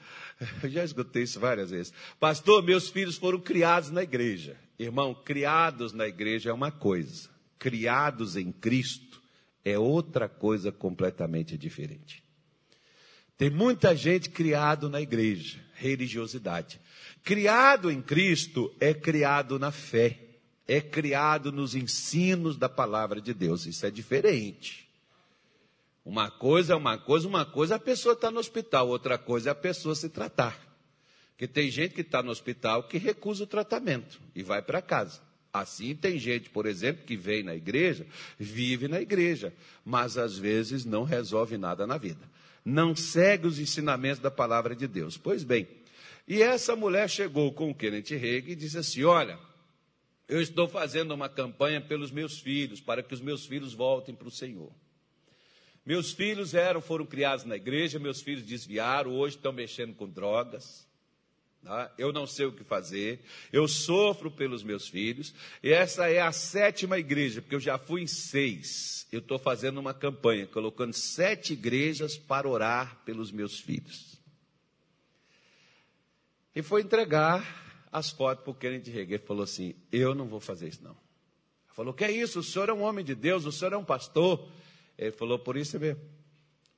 Eu 0.62 0.68
já 0.68 0.84
escutei 0.84 1.22
isso 1.22 1.40
várias 1.40 1.70
vezes. 1.70 1.90
Pastor, 2.20 2.62
meus 2.62 2.90
filhos 2.90 3.16
foram 3.16 3.40
criados 3.40 3.90
na 3.90 4.02
igreja. 4.02 4.58
Irmão, 4.78 5.14
criados 5.14 5.94
na 5.94 6.06
igreja 6.06 6.50
é 6.50 6.52
uma 6.52 6.70
coisa, 6.70 7.30
criados 7.58 8.36
em 8.36 8.52
Cristo 8.52 9.22
é 9.64 9.78
outra 9.78 10.28
coisa 10.28 10.70
completamente 10.70 11.56
diferente. 11.56 12.22
Tem 13.38 13.48
muita 13.48 13.96
gente 13.96 14.28
criado 14.28 14.90
na 14.90 15.00
igreja, 15.00 15.58
religiosidade. 15.72 16.78
Criado 17.24 17.90
em 17.90 18.02
Cristo 18.02 18.70
é 18.78 18.92
criado 18.92 19.58
na 19.58 19.72
fé, 19.72 20.25
é 20.66 20.80
criado 20.80 21.52
nos 21.52 21.74
ensinos 21.74 22.56
da 22.56 22.68
palavra 22.68 23.20
de 23.20 23.32
Deus. 23.32 23.66
Isso 23.66 23.86
é 23.86 23.90
diferente. 23.90 24.88
Uma 26.04 26.30
coisa 26.30 26.72
é 26.72 26.76
uma 26.76 26.96
coisa, 26.96 27.26
uma 27.26 27.44
coisa 27.44 27.74
é 27.74 27.76
a 27.76 27.80
pessoa 27.80 28.14
está 28.14 28.30
no 28.30 28.38
hospital, 28.38 28.88
outra 28.88 29.18
coisa 29.18 29.50
é 29.50 29.52
a 29.52 29.56
pessoa 29.56 29.94
se 29.94 30.08
tratar. 30.08 30.56
Porque 31.30 31.46
tem 31.46 31.70
gente 31.70 31.94
que 31.94 32.00
está 32.00 32.22
no 32.22 32.30
hospital 32.30 32.84
que 32.84 32.96
recusa 32.96 33.44
o 33.44 33.46
tratamento 33.46 34.20
e 34.34 34.42
vai 34.42 34.62
para 34.62 34.80
casa. 34.80 35.20
Assim 35.52 35.94
tem 35.94 36.18
gente, 36.18 36.50
por 36.50 36.66
exemplo, 36.66 37.04
que 37.04 37.16
vem 37.16 37.42
na 37.42 37.54
igreja, 37.54 38.06
vive 38.38 38.88
na 38.88 39.00
igreja, 39.00 39.52
mas 39.84 40.16
às 40.18 40.36
vezes 40.36 40.84
não 40.84 41.02
resolve 41.02 41.56
nada 41.56 41.86
na 41.86 41.98
vida. 41.98 42.20
Não 42.64 42.94
segue 42.94 43.46
os 43.46 43.58
ensinamentos 43.58 44.18
da 44.18 44.30
palavra 44.30 44.74
de 44.74 44.86
Deus. 44.86 45.16
Pois 45.16 45.44
bem, 45.44 45.66
e 46.28 46.42
essa 46.42 46.74
mulher 46.74 47.08
chegou 47.08 47.52
com 47.52 47.70
o 47.70 47.74
Kenneth 47.74 48.10
Reagan 48.10 48.50
e 48.50 48.56
disse 48.56 48.78
assim: 48.78 49.04
Olha, 49.04 49.38
eu 50.28 50.40
estou 50.40 50.66
fazendo 50.66 51.12
uma 51.12 51.28
campanha 51.28 51.80
pelos 51.80 52.10
meus 52.10 52.40
filhos, 52.40 52.80
para 52.80 53.02
que 53.02 53.14
os 53.14 53.20
meus 53.20 53.46
filhos 53.46 53.72
voltem 53.72 54.14
para 54.14 54.28
o 54.28 54.30
Senhor. 54.30 54.72
Meus 55.84 56.10
filhos 56.10 56.52
eram, 56.52 56.80
foram 56.80 57.06
criados 57.06 57.44
na 57.44 57.54
igreja, 57.54 57.98
meus 58.00 58.20
filhos 58.20 58.42
desviaram, 58.42 59.12
hoje 59.12 59.36
estão 59.36 59.52
mexendo 59.52 59.94
com 59.94 60.08
drogas. 60.08 60.84
Tá? 61.62 61.92
Eu 61.96 62.12
não 62.12 62.26
sei 62.26 62.46
o 62.46 62.52
que 62.52 62.64
fazer, 62.64 63.20
eu 63.52 63.68
sofro 63.68 64.30
pelos 64.30 64.64
meus 64.64 64.88
filhos, 64.88 65.32
e 65.62 65.72
essa 65.72 66.08
é 66.08 66.20
a 66.20 66.32
sétima 66.32 66.98
igreja, 66.98 67.40
porque 67.40 67.54
eu 67.54 67.60
já 67.60 67.78
fui 67.78 68.02
em 68.02 68.06
seis. 68.06 69.06
Eu 69.12 69.20
estou 69.20 69.38
fazendo 69.38 69.78
uma 69.78 69.94
campanha, 69.94 70.46
colocando 70.46 70.92
sete 70.92 71.52
igrejas 71.52 72.16
para 72.16 72.48
orar 72.48 73.02
pelos 73.04 73.30
meus 73.30 73.60
filhos. 73.60 74.16
E 76.54 76.62
foi 76.62 76.82
entregar 76.82 77.65
as 77.96 78.10
fotos 78.10 78.44
para 78.44 78.50
o 78.50 78.54
Kenneth 78.54 78.92
Reguer. 78.92 79.20
Falou 79.20 79.42
assim: 79.42 79.74
Eu 79.90 80.14
não 80.14 80.26
vou 80.26 80.38
fazer 80.38 80.68
isso, 80.68 80.84
não. 80.84 80.94
Falou: 81.68 81.94
Que 81.94 82.04
é 82.04 82.10
isso? 82.10 82.40
O 82.40 82.42
senhor 82.42 82.68
é 82.68 82.72
um 82.72 82.82
homem 82.82 83.02
de 83.02 83.14
Deus, 83.14 83.46
o 83.46 83.52
senhor 83.52 83.72
é 83.72 83.76
um 83.76 83.84
pastor. 83.84 84.46
Ele 84.98 85.12
falou: 85.12 85.38
Por 85.38 85.56
isso 85.56 85.80
mesmo, 85.80 86.02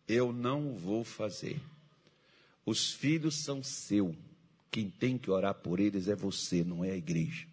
eu 0.06 0.32
não 0.32 0.76
vou 0.76 1.02
fazer. 1.02 1.60
Os 2.64 2.92
filhos 2.92 3.42
são 3.42 3.64
seu. 3.64 4.14
Quem 4.70 4.88
tem 4.88 5.18
que 5.18 5.28
orar 5.28 5.54
por 5.54 5.80
eles 5.80 6.06
é 6.06 6.14
você, 6.14 6.62
não 6.62 6.84
é 6.84 6.92
a 6.92 6.96
igreja. 6.96 7.47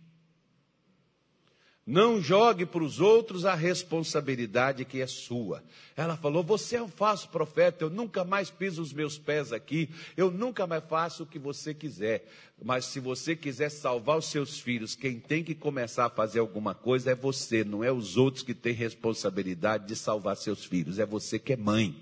Não 1.87 2.19
jogue 2.19 2.65
para 2.65 2.83
os 2.83 2.99
outros 2.99 3.45
a 3.45 3.53
responsabilidade 3.53 4.83
que 4.85 5.01
é 5.01 5.05
sua. 5.05 5.63
Ela 5.95 6.17
falou: 6.17 6.43
Você 6.43 6.77
é 6.77 6.81
um 6.81 6.87
falso 6.87 7.29
profeta, 7.29 7.83
eu 7.83 7.91
nunca 7.91 8.23
mais 8.23 8.49
piso 8.49 8.81
os 8.81 8.91
meus 8.91 9.19
pés 9.19 9.53
aqui, 9.53 9.87
eu 10.17 10.31
nunca 10.31 10.65
mais 10.65 10.83
faço 10.83 11.23
o 11.23 11.25
que 11.27 11.37
você 11.37 11.75
quiser. 11.75 12.27
Mas 12.63 12.85
se 12.85 12.99
você 12.99 13.35
quiser 13.35 13.69
salvar 13.69 14.17
os 14.17 14.25
seus 14.25 14.59
filhos, 14.59 14.95
quem 14.95 15.19
tem 15.19 15.43
que 15.43 15.53
começar 15.53 16.05
a 16.05 16.09
fazer 16.09 16.39
alguma 16.39 16.73
coisa 16.73 17.11
é 17.11 17.15
você, 17.15 17.63
não 17.63 17.83
é 17.83 17.91
os 17.91 18.17
outros 18.17 18.43
que 18.43 18.55
têm 18.55 18.73
responsabilidade 18.73 19.87
de 19.87 19.95
salvar 19.95 20.37
seus 20.37 20.65
filhos, 20.65 20.97
é 20.97 21.05
você 21.05 21.37
que 21.37 21.53
é 21.53 21.57
mãe. 21.57 21.95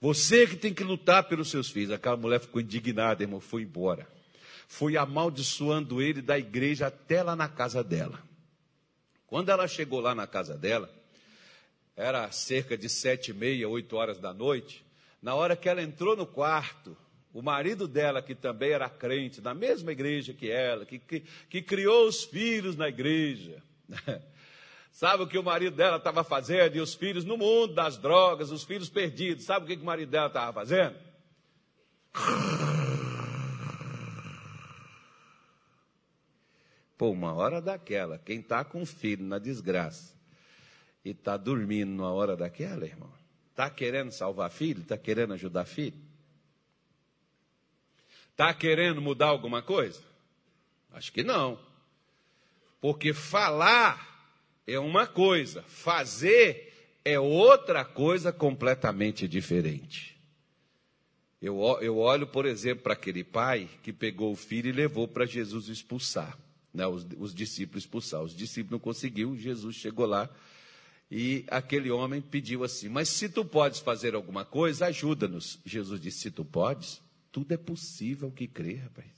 Você 0.00 0.46
que 0.46 0.56
tem 0.56 0.72
que 0.72 0.84
lutar 0.84 1.24
pelos 1.24 1.50
seus 1.50 1.68
filhos. 1.68 1.90
Aquela 1.90 2.16
mulher 2.16 2.40
ficou 2.40 2.60
indignada, 2.62 3.22
irmão, 3.22 3.40
foi 3.40 3.62
embora. 3.62 4.08
Foi 4.66 4.96
amaldiçoando 4.96 6.00
ele 6.00 6.22
da 6.22 6.38
igreja 6.38 6.86
até 6.86 7.22
lá 7.22 7.36
na 7.36 7.48
casa 7.48 7.84
dela. 7.84 8.29
Quando 9.30 9.48
ela 9.48 9.68
chegou 9.68 10.00
lá 10.00 10.12
na 10.12 10.26
casa 10.26 10.58
dela, 10.58 10.90
era 11.96 12.30
cerca 12.32 12.76
de 12.76 12.88
sete 12.88 13.30
e 13.30 13.34
meia, 13.34 13.68
oito 13.68 13.94
horas 13.94 14.18
da 14.18 14.34
noite. 14.34 14.84
Na 15.22 15.36
hora 15.36 15.54
que 15.54 15.68
ela 15.68 15.80
entrou 15.80 16.16
no 16.16 16.26
quarto, 16.26 16.96
o 17.32 17.40
marido 17.40 17.86
dela, 17.86 18.20
que 18.20 18.34
também 18.34 18.72
era 18.72 18.90
crente, 18.90 19.40
na 19.40 19.54
mesma 19.54 19.92
igreja 19.92 20.34
que 20.34 20.50
ela, 20.50 20.84
que, 20.84 20.98
que, 20.98 21.20
que 21.48 21.62
criou 21.62 22.08
os 22.08 22.24
filhos 22.24 22.74
na 22.74 22.88
igreja. 22.88 23.62
Sabe 24.90 25.22
o 25.22 25.28
que 25.28 25.38
o 25.38 25.44
marido 25.44 25.76
dela 25.76 25.98
estava 25.98 26.24
fazendo? 26.24 26.74
E 26.74 26.80
os 26.80 26.94
filhos 26.94 27.24
no 27.24 27.36
mundo 27.36 27.72
das 27.72 27.96
drogas, 27.96 28.50
os 28.50 28.64
filhos 28.64 28.90
perdidos. 28.90 29.44
Sabe 29.44 29.64
o 29.64 29.68
que, 29.68 29.76
que 29.76 29.82
o 29.82 29.86
marido 29.86 30.10
dela 30.10 30.26
estava 30.26 30.52
fazendo? 30.52 30.96
Pô, 37.00 37.12
uma 37.12 37.32
hora 37.32 37.62
daquela, 37.62 38.18
quem 38.18 38.40
está 38.40 38.62
com 38.62 38.84
filho 38.84 39.24
na 39.24 39.38
desgraça 39.38 40.14
e 41.02 41.12
está 41.12 41.34
dormindo 41.38 41.88
numa 41.92 42.12
hora 42.12 42.36
daquela, 42.36 42.84
irmão, 42.84 43.10
está 43.48 43.70
querendo 43.70 44.12
salvar 44.12 44.50
filho? 44.50 44.82
Está 44.82 44.98
querendo 44.98 45.32
ajudar 45.32 45.64
filho? 45.64 45.96
Está 48.32 48.52
querendo 48.52 49.00
mudar 49.00 49.28
alguma 49.28 49.62
coisa? 49.62 50.02
Acho 50.92 51.10
que 51.10 51.22
não. 51.22 51.58
Porque 52.82 53.14
falar 53.14 54.36
é 54.66 54.78
uma 54.78 55.06
coisa, 55.06 55.62
fazer 55.62 56.98
é 57.02 57.18
outra 57.18 57.82
coisa 57.82 58.30
completamente 58.30 59.26
diferente. 59.26 60.20
Eu, 61.40 61.62
eu 61.80 61.96
olho, 61.96 62.26
por 62.26 62.44
exemplo, 62.44 62.82
para 62.82 62.92
aquele 62.92 63.24
pai 63.24 63.70
que 63.82 63.90
pegou 63.90 64.32
o 64.32 64.36
filho 64.36 64.68
e 64.68 64.72
levou 64.72 65.08
para 65.08 65.24
Jesus 65.24 65.68
expulsar 65.68 66.36
né, 66.72 66.86
os, 66.86 67.06
os 67.18 67.34
discípulos 67.34 67.84
expulsar. 67.84 68.22
Os 68.22 68.34
discípulos 68.34 68.72
não 68.72 68.78
conseguiu, 68.78 69.36
Jesus 69.36 69.76
chegou 69.76 70.06
lá 70.06 70.28
e 71.10 71.44
aquele 71.48 71.90
homem 71.90 72.20
pediu 72.20 72.62
assim: 72.62 72.88
Mas 72.88 73.08
se 73.08 73.28
tu 73.28 73.44
podes 73.44 73.80
fazer 73.80 74.14
alguma 74.14 74.44
coisa, 74.44 74.86
ajuda-nos. 74.86 75.58
Jesus 75.64 76.00
disse: 76.00 76.20
Se 76.20 76.30
tu 76.30 76.44
podes, 76.44 77.02
tudo 77.32 77.52
é 77.52 77.56
possível 77.56 78.30
que 78.30 78.46
crê, 78.46 78.76
rapaz. 78.76 79.08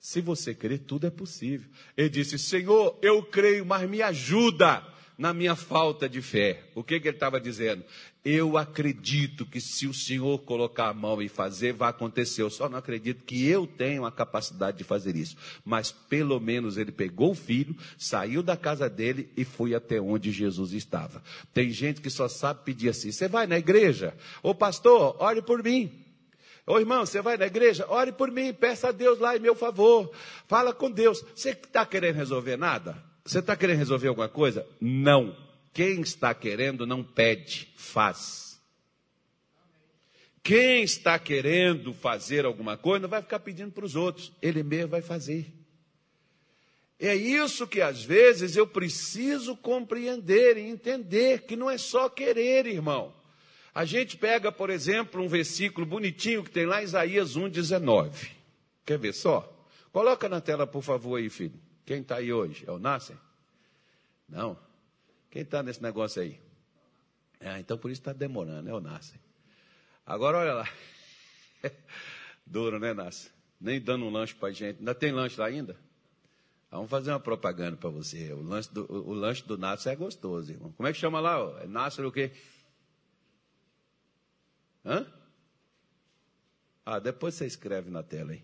Se 0.00 0.20
você 0.20 0.52
crer, 0.52 0.80
tudo 0.80 1.06
é 1.06 1.10
possível. 1.10 1.70
Ele 1.96 2.08
disse: 2.08 2.36
Senhor, 2.36 2.98
eu 3.00 3.22
creio, 3.22 3.64
mas 3.64 3.88
me 3.88 4.02
ajuda 4.02 4.84
na 5.22 5.32
minha 5.32 5.54
falta 5.54 6.08
de 6.08 6.20
fé. 6.20 6.64
O 6.74 6.82
que, 6.82 6.98
que 6.98 7.06
ele 7.06 7.16
estava 7.16 7.40
dizendo? 7.40 7.84
Eu 8.24 8.58
acredito 8.58 9.46
que 9.46 9.60
se 9.60 9.86
o 9.86 9.94
Senhor 9.94 10.40
colocar 10.40 10.88
a 10.88 10.92
mão 10.92 11.22
e 11.22 11.28
fazer, 11.28 11.72
vai 11.72 11.90
acontecer. 11.90 12.42
Eu 12.42 12.50
só 12.50 12.68
não 12.68 12.76
acredito 12.76 13.24
que 13.24 13.46
eu 13.46 13.64
tenho 13.64 14.04
a 14.04 14.10
capacidade 14.10 14.78
de 14.78 14.82
fazer 14.82 15.14
isso. 15.14 15.36
Mas 15.64 15.92
pelo 15.92 16.40
menos 16.40 16.76
ele 16.76 16.90
pegou 16.90 17.30
o 17.30 17.36
filho, 17.36 17.76
saiu 17.96 18.42
da 18.42 18.56
casa 18.56 18.90
dele 18.90 19.30
e 19.36 19.44
foi 19.44 19.76
até 19.76 20.00
onde 20.00 20.32
Jesus 20.32 20.72
estava. 20.72 21.22
Tem 21.54 21.70
gente 21.70 22.00
que 22.00 22.10
só 22.10 22.26
sabe 22.26 22.64
pedir 22.64 22.88
assim: 22.88 23.12
você 23.12 23.28
vai 23.28 23.46
na 23.46 23.56
igreja? 23.56 24.16
Ô 24.42 24.52
pastor, 24.52 25.14
ore 25.20 25.40
por 25.40 25.62
mim. 25.62 26.04
Ô 26.66 26.80
irmão, 26.80 27.06
você 27.06 27.22
vai 27.22 27.36
na 27.36 27.46
igreja? 27.46 27.86
Ore 27.88 28.10
por 28.10 28.28
mim, 28.28 28.52
peça 28.52 28.88
a 28.88 28.92
Deus 28.92 29.20
lá 29.20 29.36
em 29.36 29.40
meu 29.40 29.54
favor. 29.54 30.10
Fala 30.48 30.72
com 30.72 30.90
Deus. 30.90 31.24
Você 31.32 31.50
está 31.50 31.86
querendo 31.86 32.16
resolver 32.16 32.56
nada? 32.56 33.11
Você 33.24 33.38
está 33.38 33.56
querendo 33.56 33.78
resolver 33.78 34.08
alguma 34.08 34.28
coisa? 34.28 34.66
Não. 34.80 35.36
Quem 35.72 36.00
está 36.00 36.34
querendo 36.34 36.86
não 36.86 37.02
pede, 37.02 37.72
faz. 37.76 38.60
Quem 40.42 40.82
está 40.82 41.18
querendo 41.18 41.94
fazer 41.94 42.44
alguma 42.44 42.76
coisa 42.76 43.02
não 43.02 43.08
vai 43.08 43.22
ficar 43.22 43.38
pedindo 43.38 43.70
para 43.70 43.84
os 43.84 43.94
outros, 43.94 44.32
ele 44.42 44.62
mesmo 44.62 44.88
vai 44.88 45.00
fazer. 45.00 45.52
É 46.98 47.14
isso 47.14 47.66
que 47.66 47.80
às 47.80 48.04
vezes 48.04 48.56
eu 48.56 48.66
preciso 48.66 49.56
compreender 49.56 50.56
e 50.56 50.62
entender, 50.62 51.42
que 51.42 51.56
não 51.56 51.70
é 51.70 51.78
só 51.78 52.08
querer, 52.08 52.66
irmão. 52.66 53.14
A 53.74 53.84
gente 53.84 54.16
pega, 54.16 54.52
por 54.52 54.68
exemplo, 54.68 55.22
um 55.22 55.28
versículo 55.28 55.86
bonitinho 55.86 56.44
que 56.44 56.50
tem 56.50 56.66
lá 56.66 56.82
Isaías 56.82 57.36
1,19. 57.36 58.12
Quer 58.84 58.98
ver 58.98 59.14
só? 59.14 59.48
Coloca 59.92 60.28
na 60.28 60.40
tela, 60.40 60.66
por 60.66 60.82
favor, 60.82 61.16
aí, 61.16 61.30
filho. 61.30 61.58
Quem 61.84 62.00
está 62.00 62.16
aí 62.16 62.32
hoje? 62.32 62.64
É 62.66 62.70
o 62.70 62.78
Nasser? 62.78 63.16
Não. 64.28 64.58
Quem 65.30 65.42
está 65.42 65.62
nesse 65.62 65.82
negócio 65.82 66.22
aí? 66.22 66.40
Ah, 67.40 67.58
então 67.58 67.76
por 67.76 67.90
isso 67.90 68.00
está 68.00 68.12
demorando, 68.12 68.68
é 68.68 68.74
o 68.74 68.80
Nasser. 68.80 69.18
Agora 70.06 70.38
olha 70.38 70.54
lá. 70.54 70.68
Duro, 72.46 72.78
né, 72.78 72.94
Nasser? 72.94 73.32
Nem 73.60 73.80
dando 73.80 74.04
um 74.04 74.10
lanche 74.10 74.34
para 74.34 74.52
gente. 74.52 74.78
Ainda 74.78 74.94
tem 74.94 75.12
lanche 75.12 75.38
lá 75.40 75.46
ainda? 75.46 75.76
Vamos 76.70 76.88
fazer 76.88 77.10
uma 77.10 77.20
propaganda 77.20 77.76
para 77.76 77.90
você. 77.90 78.32
O 78.32 78.42
lanche 78.42 78.72
do, 78.72 78.90
o, 78.90 79.10
o 79.10 79.12
lanche 79.12 79.44
do 79.44 79.58
Nasser 79.58 79.92
é 79.92 79.96
gostoso, 79.96 80.52
irmão. 80.52 80.72
Como 80.72 80.88
é 80.88 80.92
que 80.92 80.98
chama 80.98 81.20
lá? 81.20 81.36
É 81.60 81.66
Nasser 81.66 82.04
o 82.06 82.12
quê? 82.12 82.32
Hã? 84.84 85.06
Ah, 86.84 86.98
depois 86.98 87.34
você 87.34 87.46
escreve 87.46 87.90
na 87.90 88.02
tela 88.02 88.32
aí. 88.32 88.42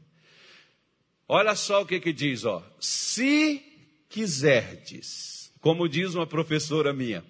Olha 1.28 1.54
só 1.54 1.82
o 1.82 1.86
que 1.86 2.00
que 2.00 2.12
diz, 2.12 2.46
ó. 2.46 2.64
Se 2.80 3.62
quiserdes, 4.08 5.52
como 5.60 5.86
diz 5.86 6.14
uma 6.14 6.26
professora 6.26 6.94
minha, 6.94 7.22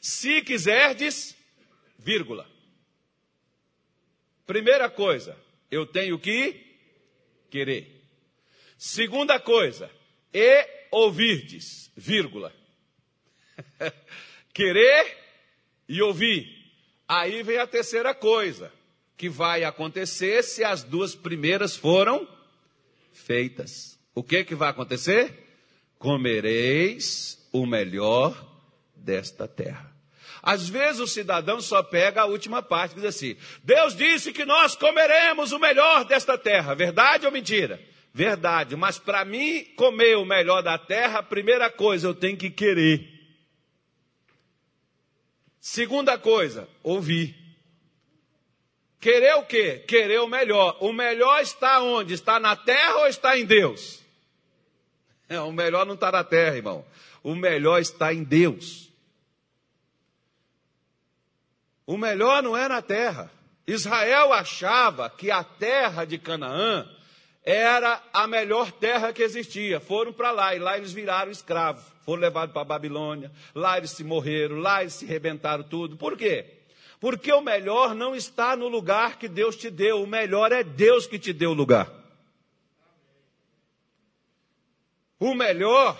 se 0.00 0.40
quiserdes, 0.42 1.36
vírgula. 1.98 2.48
Primeira 4.46 4.88
coisa, 4.88 5.36
eu 5.68 5.84
tenho 5.84 6.16
que 6.16 6.64
querer. 7.50 8.04
Segunda 8.78 9.40
coisa, 9.40 9.90
e 10.32 10.68
ouvirdes, 10.92 11.90
vírgula. 11.96 12.54
querer 14.54 15.18
e 15.88 16.00
ouvir. 16.00 16.54
Aí 17.08 17.42
vem 17.42 17.58
a 17.58 17.66
terceira 17.66 18.14
coisa, 18.14 18.72
que 19.16 19.28
vai 19.28 19.64
acontecer 19.64 20.44
se 20.44 20.62
as 20.62 20.84
duas 20.84 21.16
primeiras 21.16 21.76
foram 21.76 22.28
feitas. 23.14 23.98
O 24.14 24.22
que 24.22 24.44
que 24.44 24.54
vai 24.54 24.68
acontecer? 24.68 25.32
Comereis 25.98 27.48
o 27.52 27.64
melhor 27.64 28.36
desta 28.94 29.48
terra. 29.48 29.92
Às 30.42 30.68
vezes 30.68 31.00
o 31.00 31.06
cidadão 31.06 31.60
só 31.60 31.82
pega 31.82 32.20
a 32.20 32.26
última 32.26 32.60
parte, 32.60 32.96
diz 32.96 33.04
assim: 33.04 33.36
Deus 33.62 33.96
disse 33.96 34.32
que 34.32 34.44
nós 34.44 34.76
comeremos 34.76 35.52
o 35.52 35.58
melhor 35.58 36.04
desta 36.04 36.36
terra. 36.36 36.74
Verdade 36.74 37.24
ou 37.24 37.32
mentira? 37.32 37.80
Verdade, 38.12 38.76
mas 38.76 38.98
para 38.98 39.24
mim 39.24 39.64
comer 39.74 40.16
o 40.16 40.24
melhor 40.24 40.62
da 40.62 40.78
terra, 40.78 41.20
a 41.20 41.22
primeira 41.22 41.70
coisa 41.70 42.06
eu 42.06 42.14
tenho 42.14 42.36
que 42.36 42.50
querer. 42.50 43.10
Segunda 45.58 46.18
coisa, 46.18 46.68
ouvir. 46.82 47.43
Querer 49.04 49.34
o 49.34 49.44
quê? 49.44 49.84
Querer 49.86 50.18
o 50.20 50.26
melhor. 50.26 50.78
O 50.80 50.90
melhor 50.90 51.42
está 51.42 51.82
onde? 51.82 52.14
Está 52.14 52.40
na 52.40 52.56
terra 52.56 53.00
ou 53.00 53.06
está 53.06 53.38
em 53.38 53.44
Deus? 53.44 54.02
O 55.46 55.52
melhor 55.52 55.84
não 55.84 55.94
está 55.94 56.12
na 56.12 56.22
terra, 56.24 56.56
irmão. 56.56 56.84
O 57.22 57.34
melhor 57.34 57.80
está 57.80 58.14
em 58.14 58.22
Deus. 58.22 58.90
O 61.86 61.98
melhor 61.98 62.42
não 62.42 62.56
é 62.56 62.68
na 62.68 62.80
terra. 62.80 63.30
Israel 63.66 64.32
achava 64.32 65.10
que 65.10 65.30
a 65.30 65.42
terra 65.42 66.04
de 66.04 66.16
Canaã 66.16 66.88
era 67.42 68.02
a 68.12 68.26
melhor 68.26 68.70
terra 68.70 69.12
que 69.12 69.22
existia. 69.22 69.80
Foram 69.80 70.12
para 70.12 70.30
lá 70.30 70.54
e 70.54 70.58
lá 70.58 70.78
eles 70.78 70.92
viraram 70.92 71.30
escravos. 71.30 71.84
Foram 72.04 72.22
levados 72.22 72.52
para 72.52 72.62
a 72.62 72.66
Babilônia. 72.66 73.30
Lá 73.54 73.76
eles 73.76 73.90
se 73.90 74.04
morreram, 74.04 74.56
lá 74.56 74.82
eles 74.82 74.94
se 74.94 75.04
rebentaram 75.04 75.64
tudo. 75.64 75.96
Por 75.96 76.16
quê? 76.16 76.63
Porque 77.00 77.32
o 77.32 77.40
melhor 77.40 77.94
não 77.94 78.14
está 78.14 78.56
no 78.56 78.68
lugar 78.68 79.18
que 79.18 79.28
Deus 79.28 79.56
te 79.56 79.70
deu. 79.70 80.02
O 80.02 80.06
melhor 80.06 80.52
é 80.52 80.62
Deus 80.62 81.06
que 81.06 81.18
te 81.18 81.32
deu 81.32 81.50
o 81.50 81.54
lugar. 81.54 81.90
O 85.18 85.34
melhor 85.34 85.98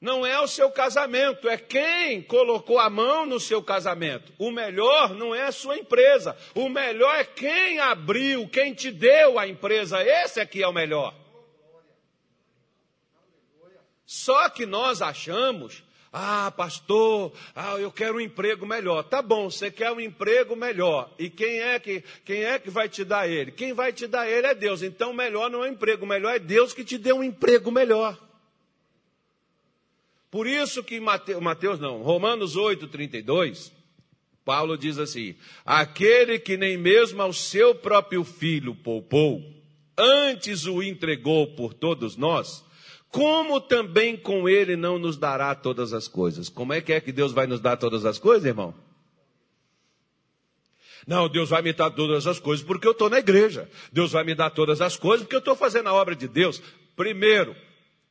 não 0.00 0.24
é 0.24 0.40
o 0.40 0.46
seu 0.46 0.70
casamento, 0.70 1.48
é 1.48 1.56
quem 1.56 2.22
colocou 2.22 2.78
a 2.78 2.88
mão 2.88 3.26
no 3.26 3.40
seu 3.40 3.62
casamento. 3.62 4.32
O 4.38 4.50
melhor 4.50 5.14
não 5.14 5.34
é 5.34 5.46
a 5.46 5.52
sua 5.52 5.76
empresa, 5.76 6.36
o 6.54 6.68
melhor 6.68 7.16
é 7.16 7.24
quem 7.24 7.80
abriu, 7.80 8.48
quem 8.48 8.72
te 8.72 8.92
deu 8.92 9.38
a 9.38 9.48
empresa. 9.48 10.02
Esse 10.02 10.40
aqui 10.40 10.62
é 10.62 10.68
o 10.68 10.72
melhor. 10.72 11.14
Só 14.06 14.48
que 14.48 14.64
nós 14.64 15.02
achamos, 15.02 15.82
ah, 16.12 16.50
pastor, 16.56 17.32
ah, 17.54 17.76
eu 17.78 17.92
quero 17.92 18.16
um 18.16 18.20
emprego 18.20 18.66
melhor. 18.66 19.02
Tá 19.02 19.20
bom, 19.20 19.50
você 19.50 19.70
quer 19.70 19.92
um 19.92 20.00
emprego 20.00 20.56
melhor. 20.56 21.12
E 21.18 21.28
quem 21.28 21.60
é 21.60 21.78
que 21.78 22.02
quem 22.24 22.44
é 22.44 22.58
que 22.58 22.70
vai 22.70 22.88
te 22.88 23.04
dar 23.04 23.28
ele? 23.28 23.52
Quem 23.52 23.72
vai 23.74 23.92
te 23.92 24.06
dar 24.06 24.28
ele 24.28 24.46
é 24.46 24.54
Deus. 24.54 24.82
Então, 24.82 25.12
melhor 25.12 25.50
não 25.50 25.64
é 25.64 25.68
um 25.68 25.72
emprego, 25.72 26.06
melhor 26.06 26.34
é 26.34 26.38
Deus 26.38 26.72
que 26.72 26.84
te 26.84 26.96
deu 26.96 27.16
um 27.16 27.24
emprego 27.24 27.70
melhor. 27.70 28.18
Por 30.30 30.46
isso 30.46 30.82
que 30.82 31.00
Mateus, 31.00 31.42
Mateus 31.42 31.80
não, 31.80 32.02
Romanos 32.02 32.56
8, 32.56 32.86
32, 32.88 33.72
Paulo 34.44 34.78
diz 34.78 34.98
assim: 34.98 35.34
aquele 35.64 36.38
que 36.38 36.56
nem 36.56 36.76
mesmo 36.76 37.20
ao 37.20 37.32
seu 37.34 37.74
próprio 37.74 38.24
filho 38.24 38.74
poupou, 38.74 39.42
antes 39.96 40.64
o 40.64 40.82
entregou 40.82 41.48
por 41.48 41.74
todos 41.74 42.16
nós, 42.16 42.64
como 43.10 43.60
também 43.60 44.16
com 44.16 44.48
ele 44.48 44.76
não 44.76 44.98
nos 44.98 45.16
dará 45.16 45.54
todas 45.54 45.92
as 45.92 46.06
coisas? 46.06 46.48
Como 46.48 46.72
é 46.72 46.80
que 46.80 46.92
é 46.92 47.00
que 47.00 47.12
Deus 47.12 47.32
vai 47.32 47.46
nos 47.46 47.60
dar 47.60 47.76
todas 47.76 48.04
as 48.04 48.18
coisas, 48.18 48.44
irmão? 48.44 48.74
Não, 51.06 51.26
Deus 51.26 51.48
vai 51.48 51.62
me 51.62 51.72
dar 51.72 51.90
todas 51.90 52.26
as 52.26 52.38
coisas 52.38 52.64
porque 52.64 52.86
eu 52.86 52.92
estou 52.92 53.08
na 53.08 53.18
igreja. 53.18 53.66
Deus 53.90 54.12
vai 54.12 54.24
me 54.24 54.34
dar 54.34 54.50
todas 54.50 54.82
as 54.82 54.94
coisas 54.96 55.24
porque 55.24 55.36
eu 55.36 55.40
estou 55.40 55.56
fazendo 55.56 55.88
a 55.88 55.94
obra 55.94 56.14
de 56.14 56.28
Deus. 56.28 56.62
Primeiro, 56.94 57.56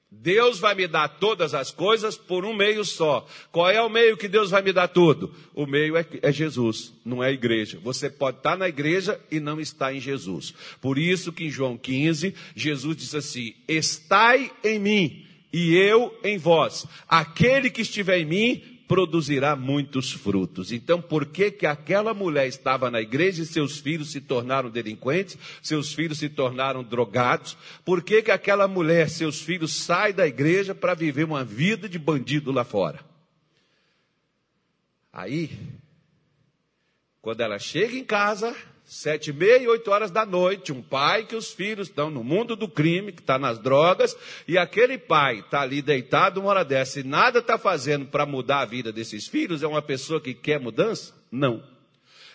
Deus 0.10 0.58
vai 0.58 0.74
me 0.74 0.88
dar 0.88 1.08
todas 1.08 1.54
as 1.54 1.70
coisas 1.70 2.16
por 2.16 2.46
um 2.46 2.54
meio 2.54 2.86
só. 2.86 3.28
Qual 3.52 3.70
é 3.70 3.82
o 3.82 3.90
meio 3.90 4.16
que 4.16 4.30
Deus 4.30 4.50
vai 4.50 4.62
me 4.62 4.72
dar 4.72 4.88
tudo? 4.88 5.34
O 5.54 5.66
meio 5.66 5.98
é, 5.98 6.06
é, 6.22 6.32
Jesus, 6.32 6.94
não 7.04 7.22
é 7.22 7.28
a 7.28 7.32
igreja. 7.32 7.78
Você 7.84 8.10
pode 8.10 8.38
estar 8.38 8.58
na 8.58 8.70
igreja 8.70 9.20
e 9.30 9.40
não 9.40 9.60
estar 9.60 9.94
em 9.94 10.00
Jesus. 10.00 10.54
Por 10.80 10.98
isso 10.98 11.34
que 11.34 11.46
em 11.46 11.50
João 11.50 11.78
15, 11.78 12.34
Jesus 12.56 12.96
disse 12.96 13.18
assim: 13.18 13.54
Estai 13.68 14.50
em 14.64 14.80
mim 14.80 15.26
e 15.52 15.76
eu 15.76 16.18
em 16.24 16.38
vós. 16.38 16.86
Aquele 17.08 17.70
que 17.70 17.82
estiver 17.82 18.20
em 18.20 18.26
mim 18.26 18.77
produzirá 18.88 19.56
muitos 19.56 20.12
frutos. 20.12 20.72
Então, 20.72 21.02
por 21.02 21.26
que 21.26 21.52
que 21.52 21.66
aquela 21.66 22.14
mulher 22.14 22.48
estava 22.48 22.90
na 22.90 23.02
igreja 23.02 23.44
e 23.44 23.46
seus 23.46 23.78
filhos 23.80 24.12
se 24.12 24.22
tornaram 24.22 24.70
delinquentes, 24.70 25.38
seus 25.62 25.94
filhos 25.94 26.20
se 26.20 26.30
tornaram 26.30 26.84
drogados? 26.84 27.58
Por 27.84 28.02
que 28.02 28.22
que 28.22 28.32
aquela 28.32 28.68
mulher, 28.68 29.10
seus 29.10 29.42
filhos 29.42 29.74
saem 29.74 30.14
da 30.14 30.26
igreja 30.26 30.74
para 30.74 30.94
viver 30.94 31.26
uma 31.26 31.44
vida 31.44 31.90
de 31.90 32.00
bandido 32.00 32.52
lá 32.52 32.64
fora? 32.64 33.00
Aí, 35.12 35.52
quando 37.22 37.42
ela 37.42 37.60
chega 37.60 37.98
em 37.98 38.06
casa, 38.06 38.56
sete 38.88 39.32
e 39.32 39.34
meia 39.34 39.58
e 39.58 39.68
oito 39.68 39.92
horas 39.92 40.10
da 40.10 40.26
noite, 40.26 40.72
um 40.72 40.82
pai 40.82 41.26
que 41.26 41.36
os 41.36 41.52
filhos 41.52 41.90
estão 41.90 42.10
no 42.10 42.24
mundo 42.24 42.56
do 42.56 42.70
crime, 42.70 43.12
que 43.12 43.20
está 43.20 43.38
nas 43.38 43.60
drogas, 43.60 44.16
e 44.48 44.58
aquele 44.58 44.98
pai 44.98 45.40
está 45.40 45.62
ali 45.62 45.82
deitado 45.82 46.40
uma 46.40 46.50
hora 46.50 46.64
dessa 46.64 47.02
e 47.02 47.04
nada 47.04 47.40
está 47.40 47.58
fazendo 47.58 48.06
para 48.06 48.26
mudar 48.26 48.62
a 48.62 48.66
vida 48.66 48.90
desses 48.90 49.28
filhos, 49.28 49.62
é 49.62 49.68
uma 49.68 49.82
pessoa 49.82 50.22
que 50.22 50.34
quer 50.34 50.58
mudança? 50.58 51.14
Não. 51.30 51.62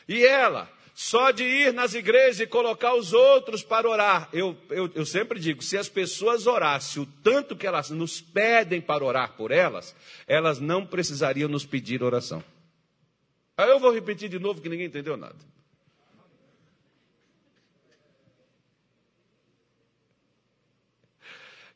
E 0.07 0.27
ela, 0.27 0.71
só 0.95 1.31
de 1.31 1.43
ir 1.43 1.73
nas 1.73 1.95
igrejas 1.95 2.41
e 2.41 2.47
colocar 2.47 2.95
os 2.95 3.15
outros 3.15 3.63
para 3.63 3.89
orar, 3.89 4.29
eu, 4.31 4.55
eu, 4.69 4.91
eu 4.95 5.07
sempre 5.07 5.41
digo, 5.41 5.63
se 5.63 5.79
as 5.79 5.89
pessoas 5.89 6.47
orassem 6.47 7.03
o 7.03 7.07
tanto 7.25 7.57
que 7.57 7.67
elas 7.67 7.89
nos 7.89 8.21
pedem 8.21 8.79
para 8.79 9.03
orar 9.03 9.33
por 9.39 9.53
elas, 9.53 9.97
elas 10.27 10.61
não 10.61 10.85
precisariam 10.85 11.49
nos 11.49 11.65
pedir 11.65 12.03
oração. 12.03 12.45
Aí 13.57 13.71
eu 13.71 13.81
vou 13.81 13.91
repetir 13.91 14.29
de 14.29 14.39
novo 14.39 14.61
que 14.61 14.69
ninguém 14.69 14.87
entendeu 14.87 15.17
nada. 15.17 15.53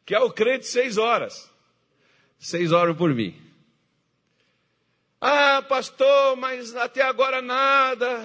Que 0.06 0.14
é 0.14 0.20
o 0.20 0.30
crente 0.30 0.66
seis 0.66 0.96
horas. 0.96 1.50
Seis 2.38 2.72
horas 2.72 2.96
por 2.96 3.12
mim. 3.12 3.34
Ah, 5.20 5.62
pastor, 5.68 6.36
mas 6.36 6.74
até 6.74 7.02
agora 7.02 7.42
nada. 7.42 8.24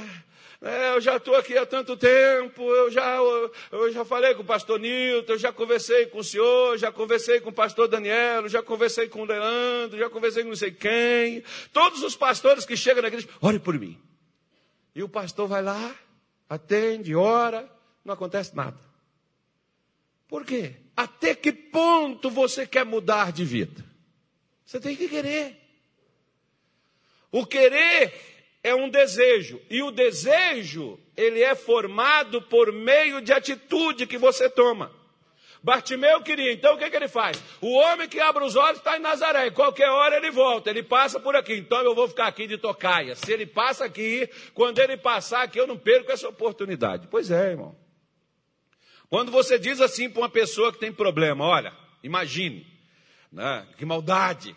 É, 0.62 0.92
eu 0.96 1.02
já 1.02 1.18
estou 1.18 1.36
aqui 1.36 1.58
há 1.58 1.66
tanto 1.66 1.98
tempo, 1.98 2.62
eu 2.62 2.92
já, 2.92 3.16
eu, 3.16 3.52
eu, 3.72 3.92
já 3.92 4.06
falei 4.06 4.36
com 4.36 4.44
o 4.44 4.46
pastor 4.46 4.80
Nilton, 4.80 5.34
eu 5.34 5.40
já 5.40 5.52
conversei 5.52 6.06
com 6.06 6.20
o 6.20 6.24
senhor, 6.24 6.78
já 6.78 6.92
conversei 6.92 7.40
com 7.40 7.50
o 7.50 7.54
pastor 7.54 7.88
Daniel, 7.88 8.48
já 8.48 8.62
conversei 8.62 9.10
com 9.10 9.24
o 9.24 9.26
Leandro, 9.26 9.98
já 9.98 10.08
conversei 10.08 10.44
com 10.44 10.50
não 10.50 10.56
sei 10.56 10.72
quem. 10.72 11.44
Todos 11.74 12.04
os 12.04 12.16
pastores 12.16 12.64
que 12.64 12.78
chegam 12.78 13.02
na 13.02 13.08
igreja, 13.08 13.28
ore 13.42 13.58
por 13.58 13.78
mim. 13.80 14.00
E 14.94 15.02
o 15.02 15.10
pastor 15.10 15.48
vai 15.48 15.64
lá 15.64 15.96
atende, 16.52 17.16
ora, 17.16 17.68
não 18.04 18.14
acontece 18.14 18.54
nada. 18.54 18.91
Por 20.32 20.46
quê? 20.46 20.76
Até 20.96 21.36
que 21.36 21.52
ponto 21.52 22.30
você 22.30 22.66
quer 22.66 22.86
mudar 22.86 23.34
de 23.34 23.44
vida? 23.44 23.84
Você 24.64 24.80
tem 24.80 24.96
que 24.96 25.10
querer. 25.10 25.58
O 27.30 27.46
querer 27.46 28.14
é 28.64 28.74
um 28.74 28.90
desejo, 28.90 29.62
e 29.70 29.84
o 29.84 29.92
desejo, 29.92 30.98
ele 31.18 31.42
é 31.42 31.54
formado 31.54 32.42
por 32.44 32.72
meio 32.72 33.20
de 33.20 33.34
atitude 33.34 34.08
que 34.08 34.18
você 34.18 34.50
toma. 34.50 34.90
Bartimeu 35.62 36.22
queria, 36.24 36.54
então 36.54 36.76
o 36.76 36.78
que, 36.78 36.90
que 36.90 36.96
ele 36.96 37.10
faz? 37.10 37.38
O 37.60 37.74
homem 37.74 38.08
que 38.08 38.22
abre 38.22 38.46
os 38.46 38.56
olhos 38.56 38.78
está 38.78 38.96
em 38.96 39.02
Nazaré, 39.02 39.52
qualquer 39.52 39.90
hora 39.90 40.16
ele 40.16 40.32
volta, 40.32 40.70
ele 40.70 40.82
passa 40.82 41.20
por 41.20 41.36
aqui, 41.36 41.56
então 41.56 41.82
eu 41.82 41.94
vou 41.94 42.08
ficar 42.08 42.28
aqui 42.28 42.48
de 42.48 42.58
tocaia. 42.58 43.16
Se 43.16 43.34
ele 43.34 43.46
passa 43.46 43.84
aqui, 43.84 44.30
quando 44.54 44.80
ele 44.80 44.96
passar 44.96 45.42
aqui, 45.42 45.60
eu 45.60 45.68
não 45.68 45.78
perco 45.78 46.10
essa 46.10 46.30
oportunidade. 46.30 47.08
Pois 47.12 47.30
é, 47.30 47.50
irmão. 47.50 47.81
Quando 49.12 49.30
você 49.30 49.60
diz 49.60 49.82
assim 49.82 50.10
para 50.10 50.22
uma 50.22 50.30
pessoa 50.30 50.72
que 50.72 50.80
tem 50.80 50.90
problema, 50.90 51.44
olha, 51.44 51.74
imagine, 52.02 52.66
né, 53.30 53.68
que 53.78 53.84
maldade, 53.84 54.56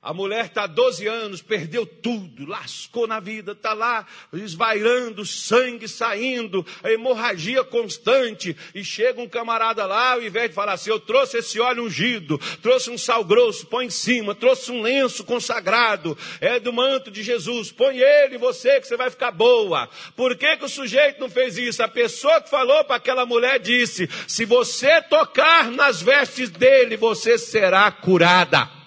a 0.00 0.14
mulher 0.14 0.44
está 0.44 0.62
há 0.62 0.66
12 0.68 1.08
anos, 1.08 1.42
perdeu 1.42 1.84
tudo, 1.84 2.46
lascou 2.46 3.08
na 3.08 3.18
vida, 3.18 3.50
está 3.50 3.72
lá 3.72 4.06
esvairando, 4.32 5.26
sangue 5.26 5.88
saindo, 5.88 6.64
a 6.84 6.92
hemorragia 6.92 7.64
constante. 7.64 8.56
E 8.72 8.84
chega 8.84 9.20
um 9.20 9.28
camarada 9.28 9.84
lá, 9.86 10.12
ao 10.12 10.22
invés 10.22 10.50
de 10.50 10.54
falar 10.54 10.74
assim: 10.74 10.90
Eu 10.90 11.00
trouxe 11.00 11.38
esse 11.38 11.58
óleo 11.58 11.82
ungido, 11.82 12.38
trouxe 12.62 12.90
um 12.90 12.96
sal 12.96 13.24
grosso, 13.24 13.66
põe 13.66 13.86
em 13.86 13.90
cima, 13.90 14.36
trouxe 14.36 14.70
um 14.70 14.82
lenço 14.82 15.24
consagrado, 15.24 16.16
é 16.40 16.60
do 16.60 16.72
manto 16.72 17.10
de 17.10 17.24
Jesus, 17.24 17.72
põe 17.72 17.98
ele 17.98 18.36
em 18.36 18.38
você 18.38 18.80
que 18.80 18.86
você 18.86 18.96
vai 18.96 19.10
ficar 19.10 19.32
boa. 19.32 19.88
Por 20.14 20.36
que, 20.36 20.58
que 20.58 20.64
o 20.64 20.68
sujeito 20.68 21.20
não 21.20 21.28
fez 21.28 21.58
isso? 21.58 21.82
A 21.82 21.88
pessoa 21.88 22.40
que 22.40 22.48
falou 22.48 22.84
para 22.84 22.96
aquela 22.96 23.26
mulher 23.26 23.58
disse: 23.58 24.08
Se 24.28 24.44
você 24.44 25.02
tocar 25.02 25.72
nas 25.72 26.00
vestes 26.00 26.50
dele, 26.50 26.96
você 26.96 27.36
será 27.36 27.90
curada. 27.90 28.77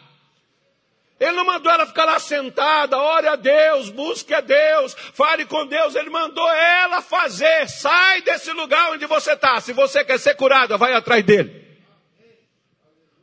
Ele 1.22 1.34
não 1.34 1.46
mandou 1.46 1.72
ela 1.72 1.86
ficar 1.86 2.06
lá 2.06 2.18
sentada, 2.18 2.98
ore 2.98 3.28
a 3.28 3.36
Deus, 3.36 3.90
busque 3.90 4.34
a 4.34 4.42
Deus, 4.42 4.96
fale 5.14 5.46
com 5.46 5.68
Deus. 5.68 5.94
Ele 5.94 6.10
mandou 6.10 6.50
ela 6.50 7.00
fazer. 7.00 7.70
Sai 7.70 8.24
desse 8.24 8.52
lugar 8.52 8.92
onde 8.92 9.06
você 9.06 9.34
está. 9.34 9.62
Se 9.62 9.72
você 9.72 10.04
quer 10.04 10.18
ser 10.18 10.36
curada, 10.36 10.78
vai 10.78 10.94
atrás 10.94 11.24
dele. 11.24 11.62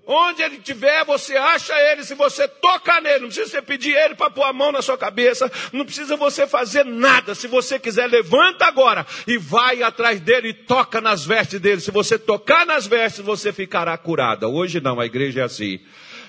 Onde 0.07 0.43
ele 0.43 0.59
estiver, 0.59 1.05
você 1.05 1.37
acha 1.37 1.75
ele. 1.91 2.05
Se 2.05 2.15
você 2.15 2.47
tocar 2.47 3.03
nele, 3.03 3.19
não 3.19 3.27
precisa 3.27 3.51
você 3.51 3.63
pedir 3.63 3.97
ele 3.97 4.15
para 4.15 4.31
pôr 4.31 4.45
a 4.45 4.53
mão 4.53 4.71
na 4.71 4.81
sua 4.81 4.97
cabeça. 4.97 5.51
Não 5.73 5.85
precisa 5.85 6.17
você 6.17 6.47
fazer 6.47 6.85
nada. 6.85 7.35
Se 7.35 7.49
você 7.49 7.81
quiser, 7.81 8.07
levanta 8.07 8.65
agora 8.65 9.05
e 9.27 9.37
vai 9.37 9.83
atrás 9.83 10.21
dele 10.21 10.51
e 10.51 10.55
toca 10.55 11.01
nas 11.01 11.27
vestes 11.27 11.59
dele. 11.59 11.81
Se 11.81 11.91
você 11.91 12.17
tocar 12.17 12.65
nas 12.65 12.87
vestes, 12.87 13.25
você 13.25 13.53
ficará 13.53 13.99
curada. 13.99 14.47
Hoje 14.47 14.81
não, 14.81 15.01
a 15.01 15.05
igreja 15.05 15.41
é 15.41 15.45
assim. 15.45 15.81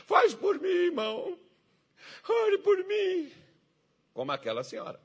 Faz 0.08 0.34
por 0.34 0.60
mim, 0.60 0.68
irmão. 0.68 1.39
Ore 2.32 2.58
por 2.60 2.78
mim. 2.86 3.32
Como 4.14 4.32
aquela 4.32 4.64
senhora. 4.64 5.00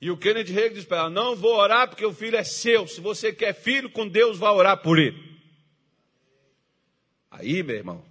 E 0.00 0.10
o 0.10 0.16
Kennedy 0.16 0.52
Reagan 0.52 0.74
diz 0.74 0.84
para 0.84 0.98
ela: 0.98 1.10
Não 1.10 1.34
vou 1.34 1.56
orar 1.56 1.88
porque 1.88 2.04
o 2.04 2.12
filho 2.12 2.36
é 2.36 2.44
seu. 2.44 2.86
Se 2.86 3.00
você 3.00 3.32
quer 3.32 3.54
filho 3.54 3.90
com 3.90 4.06
Deus, 4.06 4.38
vá 4.38 4.52
orar 4.52 4.82
por 4.82 4.98
ele. 4.98 5.36
Aí, 7.30 7.62
meu 7.62 7.76
irmão, 7.76 8.04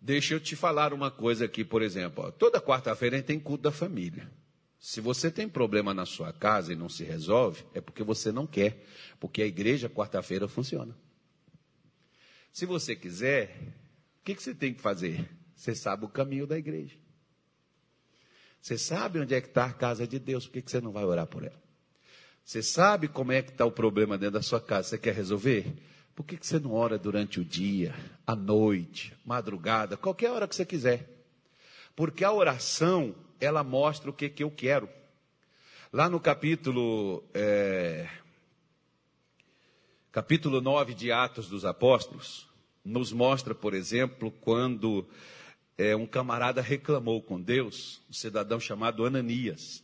deixa 0.00 0.34
eu 0.34 0.40
te 0.40 0.56
falar 0.56 0.92
uma 0.92 1.10
coisa 1.10 1.44
aqui, 1.44 1.64
por 1.64 1.82
exemplo. 1.82 2.24
Ó, 2.24 2.30
toda 2.30 2.60
quarta-feira 2.60 3.16
a 3.16 3.18
gente 3.18 3.26
tem 3.26 3.40
culto 3.40 3.64
da 3.64 3.72
família. 3.72 4.30
Se 4.78 5.00
você 5.00 5.30
tem 5.30 5.46
problema 5.46 5.92
na 5.92 6.06
sua 6.06 6.32
casa 6.32 6.72
e 6.72 6.76
não 6.76 6.88
se 6.88 7.04
resolve, 7.04 7.64
é 7.74 7.82
porque 7.82 8.02
você 8.02 8.32
não 8.32 8.46
quer. 8.46 8.82
Porque 9.18 9.42
a 9.42 9.46
igreja 9.46 9.90
quarta-feira 9.90 10.48
funciona. 10.48 10.96
Se 12.50 12.64
você 12.64 12.96
quiser, 12.96 13.56
o 14.20 14.24
que, 14.24 14.34
que 14.34 14.42
você 14.42 14.54
tem 14.54 14.72
que 14.72 14.80
fazer? 14.80 15.28
Você 15.54 15.74
sabe 15.74 16.06
o 16.06 16.08
caminho 16.08 16.46
da 16.46 16.56
igreja. 16.56 16.96
Você 18.60 18.76
sabe 18.76 19.18
onde 19.20 19.34
é 19.34 19.40
que 19.40 19.48
está 19.48 19.64
a 19.64 19.72
casa 19.72 20.06
de 20.06 20.18
Deus, 20.18 20.46
por 20.46 20.52
que, 20.52 20.62
que 20.62 20.70
você 20.70 20.80
não 20.80 20.92
vai 20.92 21.04
orar 21.04 21.26
por 21.26 21.42
ela? 21.42 21.60
Você 22.44 22.62
sabe 22.62 23.08
como 23.08 23.32
é 23.32 23.42
que 23.42 23.50
está 23.50 23.64
o 23.64 23.72
problema 23.72 24.18
dentro 24.18 24.34
da 24.34 24.42
sua 24.42 24.60
casa, 24.60 24.88
você 24.88 24.98
quer 24.98 25.14
resolver? 25.14 25.72
Por 26.14 26.24
que, 26.24 26.36
que 26.36 26.46
você 26.46 26.58
não 26.58 26.72
ora 26.72 26.98
durante 26.98 27.40
o 27.40 27.44
dia, 27.44 27.94
à 28.26 28.36
noite, 28.36 29.16
madrugada, 29.24 29.96
qualquer 29.96 30.30
hora 30.30 30.46
que 30.46 30.54
você 30.54 30.66
quiser? 30.66 31.08
Porque 31.96 32.24
a 32.24 32.32
oração, 32.32 33.14
ela 33.40 33.64
mostra 33.64 34.10
o 34.10 34.12
que, 34.12 34.28
que 34.28 34.42
eu 34.42 34.50
quero. 34.50 34.88
Lá 35.92 36.08
no 36.08 36.20
capítulo, 36.20 37.24
é, 37.32 38.08
capítulo 40.12 40.60
9 40.60 40.94
de 40.94 41.10
Atos 41.10 41.48
dos 41.48 41.64
Apóstolos, 41.64 42.48
nos 42.84 43.12
mostra, 43.12 43.54
por 43.54 43.74
exemplo, 43.74 44.30
quando 44.40 45.06
é, 45.80 45.96
um 45.96 46.06
camarada 46.06 46.60
reclamou 46.60 47.22
com 47.22 47.40
Deus, 47.40 48.02
um 48.10 48.12
cidadão 48.12 48.60
chamado 48.60 49.06
Ananias. 49.06 49.82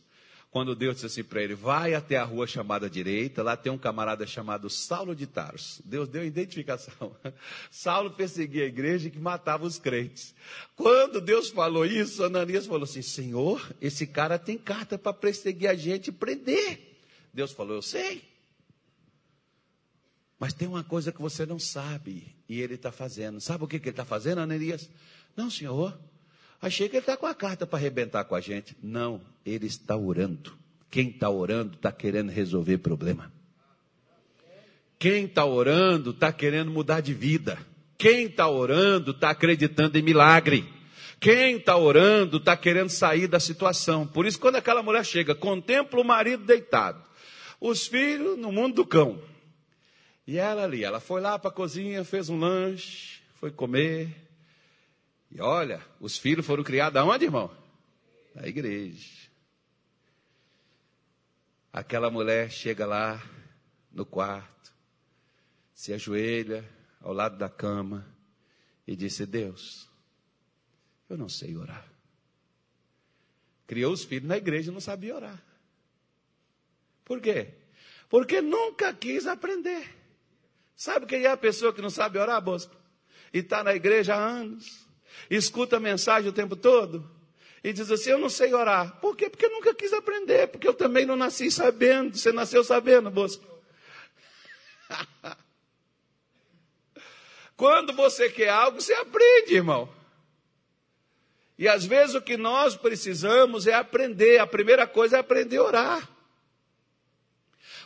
Quando 0.51 0.75
Deus 0.75 0.95
disse 0.95 1.07
assim 1.07 1.23
para 1.23 1.41
ele: 1.41 1.55
vai 1.55 1.95
até 1.95 2.17
a 2.17 2.23
rua 2.23 2.45
chamada 2.45 2.87
direita, 2.87 3.41
lá 3.41 3.57
tem 3.57 3.71
um 3.71 3.79
camarada 3.79 4.25
chamado 4.27 4.69
Saulo 4.69 5.15
de 5.15 5.25
Tarso. 5.25 5.81
Deus 5.83 6.07
deu 6.07 6.23
identificação. 6.23 7.15
Saulo 7.71 8.11
perseguia 8.11 8.63
a 8.63 8.67
igreja 8.67 9.09
que 9.09 9.17
matava 9.17 9.65
os 9.65 9.79
crentes. 9.79 10.35
Quando 10.75 11.19
Deus 11.19 11.49
falou 11.49 11.83
isso, 11.83 12.23
Ananias 12.23 12.67
falou 12.67 12.83
assim: 12.83 13.01
Senhor, 13.01 13.75
esse 13.81 14.05
cara 14.05 14.37
tem 14.37 14.55
carta 14.55 14.99
para 14.99 15.13
perseguir 15.13 15.67
a 15.67 15.73
gente 15.73 16.09
e 16.09 16.11
prender. 16.11 17.01
Deus 17.33 17.51
falou: 17.51 17.75
Eu 17.75 17.81
sei. 17.81 18.23
Mas 20.39 20.53
tem 20.53 20.67
uma 20.67 20.83
coisa 20.83 21.11
que 21.11 21.19
você 21.19 21.43
não 21.43 21.57
sabe, 21.57 22.35
e 22.47 22.61
ele 22.61 22.75
está 22.75 22.91
fazendo. 22.91 23.41
Sabe 23.41 23.63
o 23.63 23.67
que, 23.67 23.79
que 23.79 23.85
ele 23.85 23.93
está 23.93 24.05
fazendo, 24.05 24.39
Ananias? 24.39 24.87
Não, 25.37 25.51
senhor. 25.51 25.97
Achei 26.59 26.89
que 26.89 26.95
ele 26.95 27.03
está 27.03 27.15
com 27.15 27.27
a 27.27 27.35
carta 27.35 27.67
para 27.67 27.77
arrebentar 27.77 28.25
com 28.25 28.33
a 28.33 28.41
gente. 28.41 28.75
Não, 28.81 29.21
ele 29.45 29.67
está 29.67 29.95
orando. 29.95 30.57
Quem 30.89 31.09
está 31.09 31.29
orando 31.29 31.75
está 31.75 31.91
querendo 31.91 32.31
resolver 32.31 32.79
problema. 32.79 33.31
Quem 34.97 35.25
está 35.25 35.45
orando 35.45 36.09
está 36.09 36.33
querendo 36.33 36.71
mudar 36.71 37.01
de 37.01 37.13
vida. 37.13 37.59
Quem 37.99 38.25
está 38.25 38.49
orando 38.49 39.11
está 39.11 39.29
acreditando 39.29 39.99
em 39.99 40.01
milagre. 40.01 40.67
Quem 41.19 41.57
está 41.57 41.77
orando 41.77 42.37
está 42.37 42.57
querendo 42.57 42.89
sair 42.89 43.27
da 43.27 43.39
situação. 43.39 44.07
Por 44.07 44.25
isso, 44.25 44.39
quando 44.39 44.55
aquela 44.55 44.81
mulher 44.81 45.05
chega, 45.05 45.35
contempla 45.35 45.99
o 45.99 46.03
marido 46.03 46.45
deitado, 46.45 47.03
os 47.61 47.85
filhos 47.85 48.37
no 48.37 48.51
mundo 48.51 48.75
do 48.75 48.85
cão. 48.85 49.19
E 50.25 50.37
ela 50.37 50.63
ali, 50.63 50.83
ela 50.83 50.99
foi 50.99 51.21
lá 51.21 51.37
para 51.37 51.49
a 51.49 51.53
cozinha, 51.53 52.03
fez 52.03 52.29
um 52.29 52.39
lanche, 52.39 53.21
foi 53.35 53.51
comer. 53.51 54.26
E 55.31 55.41
olha, 55.41 55.85
os 55.99 56.17
filhos 56.17 56.45
foram 56.45 56.63
criados 56.63 56.99
aonde, 56.99 57.25
irmão? 57.25 57.55
Na 58.33 58.47
igreja. 58.47 59.27
Aquela 61.71 62.09
mulher 62.09 62.49
chega 62.49 62.85
lá 62.85 63.21
no 63.91 64.05
quarto, 64.05 64.73
se 65.73 65.93
ajoelha 65.93 66.67
ao 67.01 67.13
lado 67.13 67.37
da 67.37 67.49
cama 67.49 68.07
e 68.87 68.95
disse: 68.95 69.25
Deus, 69.25 69.89
eu 71.09 71.17
não 71.17 71.29
sei 71.29 71.55
orar. 71.55 71.85
Criou 73.67 73.91
os 73.91 74.05
filhos 74.05 74.27
na 74.27 74.37
igreja 74.37 74.71
e 74.71 74.73
não 74.73 74.79
sabia 74.79 75.15
orar. 75.15 75.43
Por 77.03 77.21
quê? 77.21 77.53
Porque 78.09 78.41
nunca 78.41 78.93
quis 78.93 79.27
aprender. 79.27 79.93
Sabe 80.75 81.05
quem 81.05 81.23
é 81.23 81.31
a 81.31 81.37
pessoa 81.37 81.73
que 81.73 81.81
não 81.81 81.89
sabe 81.89 82.17
orar, 82.17 82.41
Bosco? 82.41 82.75
E 83.33 83.39
está 83.39 83.63
na 83.63 83.73
igreja 83.73 84.15
há 84.15 84.25
anos 84.25 84.86
escuta 85.29 85.77
a 85.77 85.79
mensagem 85.79 86.29
o 86.29 86.33
tempo 86.33 86.55
todo 86.55 87.09
e 87.63 87.73
diz 87.73 87.91
assim: 87.91 88.11
Eu 88.11 88.19
não 88.19 88.29
sei 88.29 88.53
orar. 88.53 88.99
Por 88.99 89.15
quê? 89.15 89.29
Porque 89.29 89.47
nunca 89.47 89.73
quis 89.73 89.93
aprender, 89.93 90.47
porque 90.47 90.67
eu 90.67 90.73
também 90.73 91.05
não 91.05 91.15
nasci 91.15 91.51
sabendo. 91.51 92.17
Você 92.17 92.31
nasceu 92.31 92.63
sabendo, 92.63 93.09
Bosco. 93.09 93.45
Quando 97.55 97.93
você 97.93 98.29
quer 98.29 98.49
algo, 98.49 98.79
você 98.79 98.93
aprende, 98.93 99.55
irmão. 99.55 99.89
E 101.57 101.67
às 101.67 101.85
vezes 101.85 102.13
o 102.13 102.21
que 102.21 102.37
nós 102.37 102.75
precisamos 102.75 103.65
é 103.65 103.73
aprender. 103.73 104.39
A 104.39 104.45
primeira 104.45 104.85
coisa 104.85 105.17
é 105.17 105.19
aprender 105.19 105.57
a 105.57 105.63
orar 105.63 106.16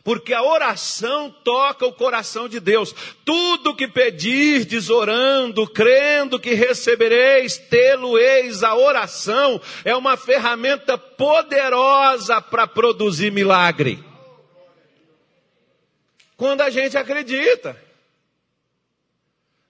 porque 0.04 0.34
a 0.34 0.44
oração 0.44 1.34
toca 1.44 1.86
o 1.86 1.94
coração 1.94 2.50
de 2.50 2.60
Deus. 2.60 2.94
Tudo 3.24 3.76
que 3.76 3.88
pedirdes 3.88 4.90
orando, 4.90 5.68
crendo 5.68 6.40
que 6.40 6.54
recebereis, 6.54 7.58
tê-lo-eis. 7.58 8.64
A 8.64 8.76
oração 8.76 9.62
é 9.86 9.96
uma 9.96 10.18
ferramenta 10.18 10.98
poderosa 10.98 12.42
para 12.42 12.66
produzir 12.66 13.32
milagre. 13.32 14.04
Quando 16.36 16.62
a 16.62 16.70
gente 16.70 16.98
acredita 16.98 17.80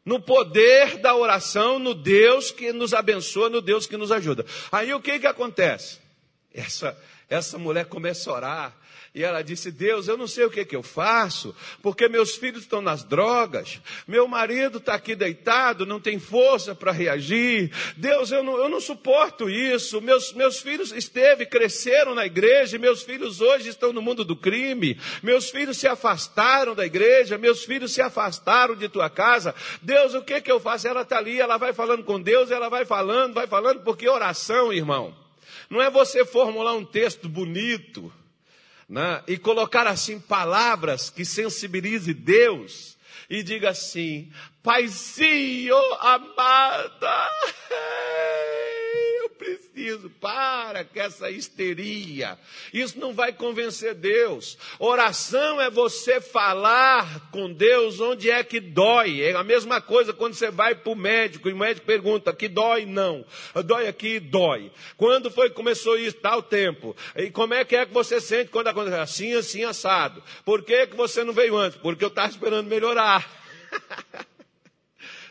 no 0.05 0.19
poder 0.19 0.97
da 0.97 1.15
oração, 1.15 1.77
no 1.77 1.93
Deus 1.93 2.49
que 2.49 2.71
nos 2.71 2.93
abençoa, 2.93 3.49
no 3.49 3.61
Deus 3.61 3.85
que 3.85 3.97
nos 3.97 4.11
ajuda. 4.11 4.45
Aí 4.71 4.93
o 4.93 5.01
que 5.01 5.19
que 5.19 5.27
acontece? 5.27 5.99
Essa 6.53 6.97
essa 7.31 7.57
mulher 7.57 7.85
começa 7.85 8.29
a 8.29 8.33
orar 8.33 8.77
E 9.13 9.25
ela 9.25 9.41
disse: 9.41 9.69
Deus, 9.71 10.07
eu 10.07 10.15
não 10.15 10.25
sei 10.25 10.45
o 10.45 10.49
que, 10.49 10.63
que 10.63 10.75
eu 10.75 10.81
faço, 10.81 11.53
porque 11.81 12.07
meus 12.07 12.37
filhos 12.37 12.61
estão 12.61 12.81
nas 12.81 13.03
drogas, 13.03 13.81
meu 14.07 14.25
marido 14.25 14.77
está 14.77 14.93
aqui 14.93 15.15
deitado, 15.15 15.85
não 15.85 15.99
tem 15.99 16.17
força 16.17 16.73
para 16.73 16.93
reagir. 16.93 17.69
Deus, 17.97 18.31
eu 18.31 18.41
não, 18.41 18.57
eu 18.57 18.69
não 18.69 18.79
suporto 18.79 19.49
isso. 19.49 19.99
Meus, 19.99 20.31
meus 20.31 20.61
filhos 20.61 20.93
esteve, 20.93 21.45
cresceram 21.45 22.15
na 22.15 22.25
igreja, 22.25 22.77
meus 22.77 23.03
filhos 23.03 23.41
hoje 23.41 23.67
estão 23.67 23.91
no 23.91 24.01
mundo 24.01 24.23
do 24.23 24.35
crime. 24.35 24.97
Meus 25.21 25.49
filhos 25.49 25.77
se 25.77 25.89
afastaram 25.89 26.73
da 26.73 26.85
igreja, 26.85 27.37
meus 27.37 27.65
filhos 27.65 27.91
se 27.91 28.01
afastaram 28.01 28.77
de 28.77 28.87
tua 28.87 29.09
casa. 29.09 29.53
Deus, 29.81 30.13
o 30.13 30.21
que, 30.21 30.39
que 30.39 30.51
eu 30.51 30.59
faço? 30.59 30.87
Ela 30.87 31.01
está 31.01 31.17
ali, 31.17 31.37
ela 31.37 31.57
vai 31.57 31.73
falando 31.73 32.05
com 32.05 32.17
Deus, 32.17 32.49
ela 32.49 32.69
vai 32.69 32.85
falando, 32.85 33.33
vai 33.33 33.45
falando, 33.45 33.81
porque 33.81 34.07
oração, 34.07 34.71
irmão, 34.71 35.13
não 35.69 35.81
é 35.81 35.89
você 35.89 36.23
formular 36.23 36.75
um 36.75 36.85
texto 36.85 37.27
bonito 37.27 38.11
né? 38.91 39.23
e 39.25 39.37
colocar 39.37 39.87
assim 39.87 40.19
palavras 40.19 41.09
que 41.09 41.23
sensibilize 41.23 42.13
Deus 42.13 42.97
e 43.29 43.41
diga 43.41 43.69
assim: 43.69 44.29
Paizinho 44.61 45.77
amada, 46.01 47.29
preciso, 49.41 50.09
para 50.21 50.85
com 50.85 50.99
essa 50.99 51.31
histeria. 51.31 52.37
Isso 52.71 52.99
não 52.99 53.11
vai 53.11 53.33
convencer 53.33 53.95
Deus. 53.95 54.55
Oração 54.77 55.59
é 55.59 55.69
você 55.69 56.21
falar 56.21 57.31
com 57.31 57.51
Deus 57.51 57.99
onde 57.99 58.29
é 58.29 58.43
que 58.43 58.59
dói. 58.59 59.21
É 59.21 59.33
a 59.33 59.43
mesma 59.43 59.81
coisa 59.81 60.13
quando 60.13 60.35
você 60.35 60.51
vai 60.51 60.75
para 60.75 60.91
o 60.91 60.95
médico 60.95 61.49
e 61.49 61.53
o 61.53 61.57
médico 61.57 61.87
pergunta: 61.87 62.31
que 62.31 62.47
dói? 62.47 62.85
Não. 62.85 63.25
Dói 63.65 63.87
aqui? 63.87 64.19
Dói. 64.19 64.71
Quando 64.95 65.31
foi 65.31 65.49
que 65.49 65.55
começou 65.55 65.97
isso? 65.97 66.17
Tal 66.17 66.43
tempo. 66.43 66.95
E 67.15 67.31
como 67.31 67.55
é 67.55 67.65
que 67.65 67.75
é 67.75 67.85
que 67.85 67.93
você 67.93 68.21
sente 68.21 68.51
quando 68.51 68.67
acontece? 68.67 68.97
Assim, 68.97 69.33
assim, 69.33 69.63
assado. 69.63 70.21
Por 70.45 70.63
que, 70.63 70.85
que 70.85 70.95
você 70.95 71.23
não 71.23 71.33
veio 71.33 71.57
antes? 71.57 71.79
Porque 71.79 72.03
eu 72.03 72.09
estava 72.09 72.29
esperando 72.29 72.67
melhorar. 72.67 73.27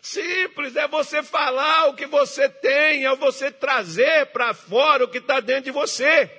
Simples, 0.03 0.77
é 0.77 0.89
você 0.89 1.23
falar 1.23 1.89
o 1.89 1.95
que 1.95 2.07
você 2.07 2.49
tem, 2.49 3.07
é 3.07 3.17
você 3.17 3.51
trazer 3.51 4.27
para 4.27 4.55
fora 4.55 5.05
o 5.05 5.09
que 5.09 5.19
está 5.19 5.41
dentro 5.41 5.65
de 5.65 5.71
você. 5.71 6.31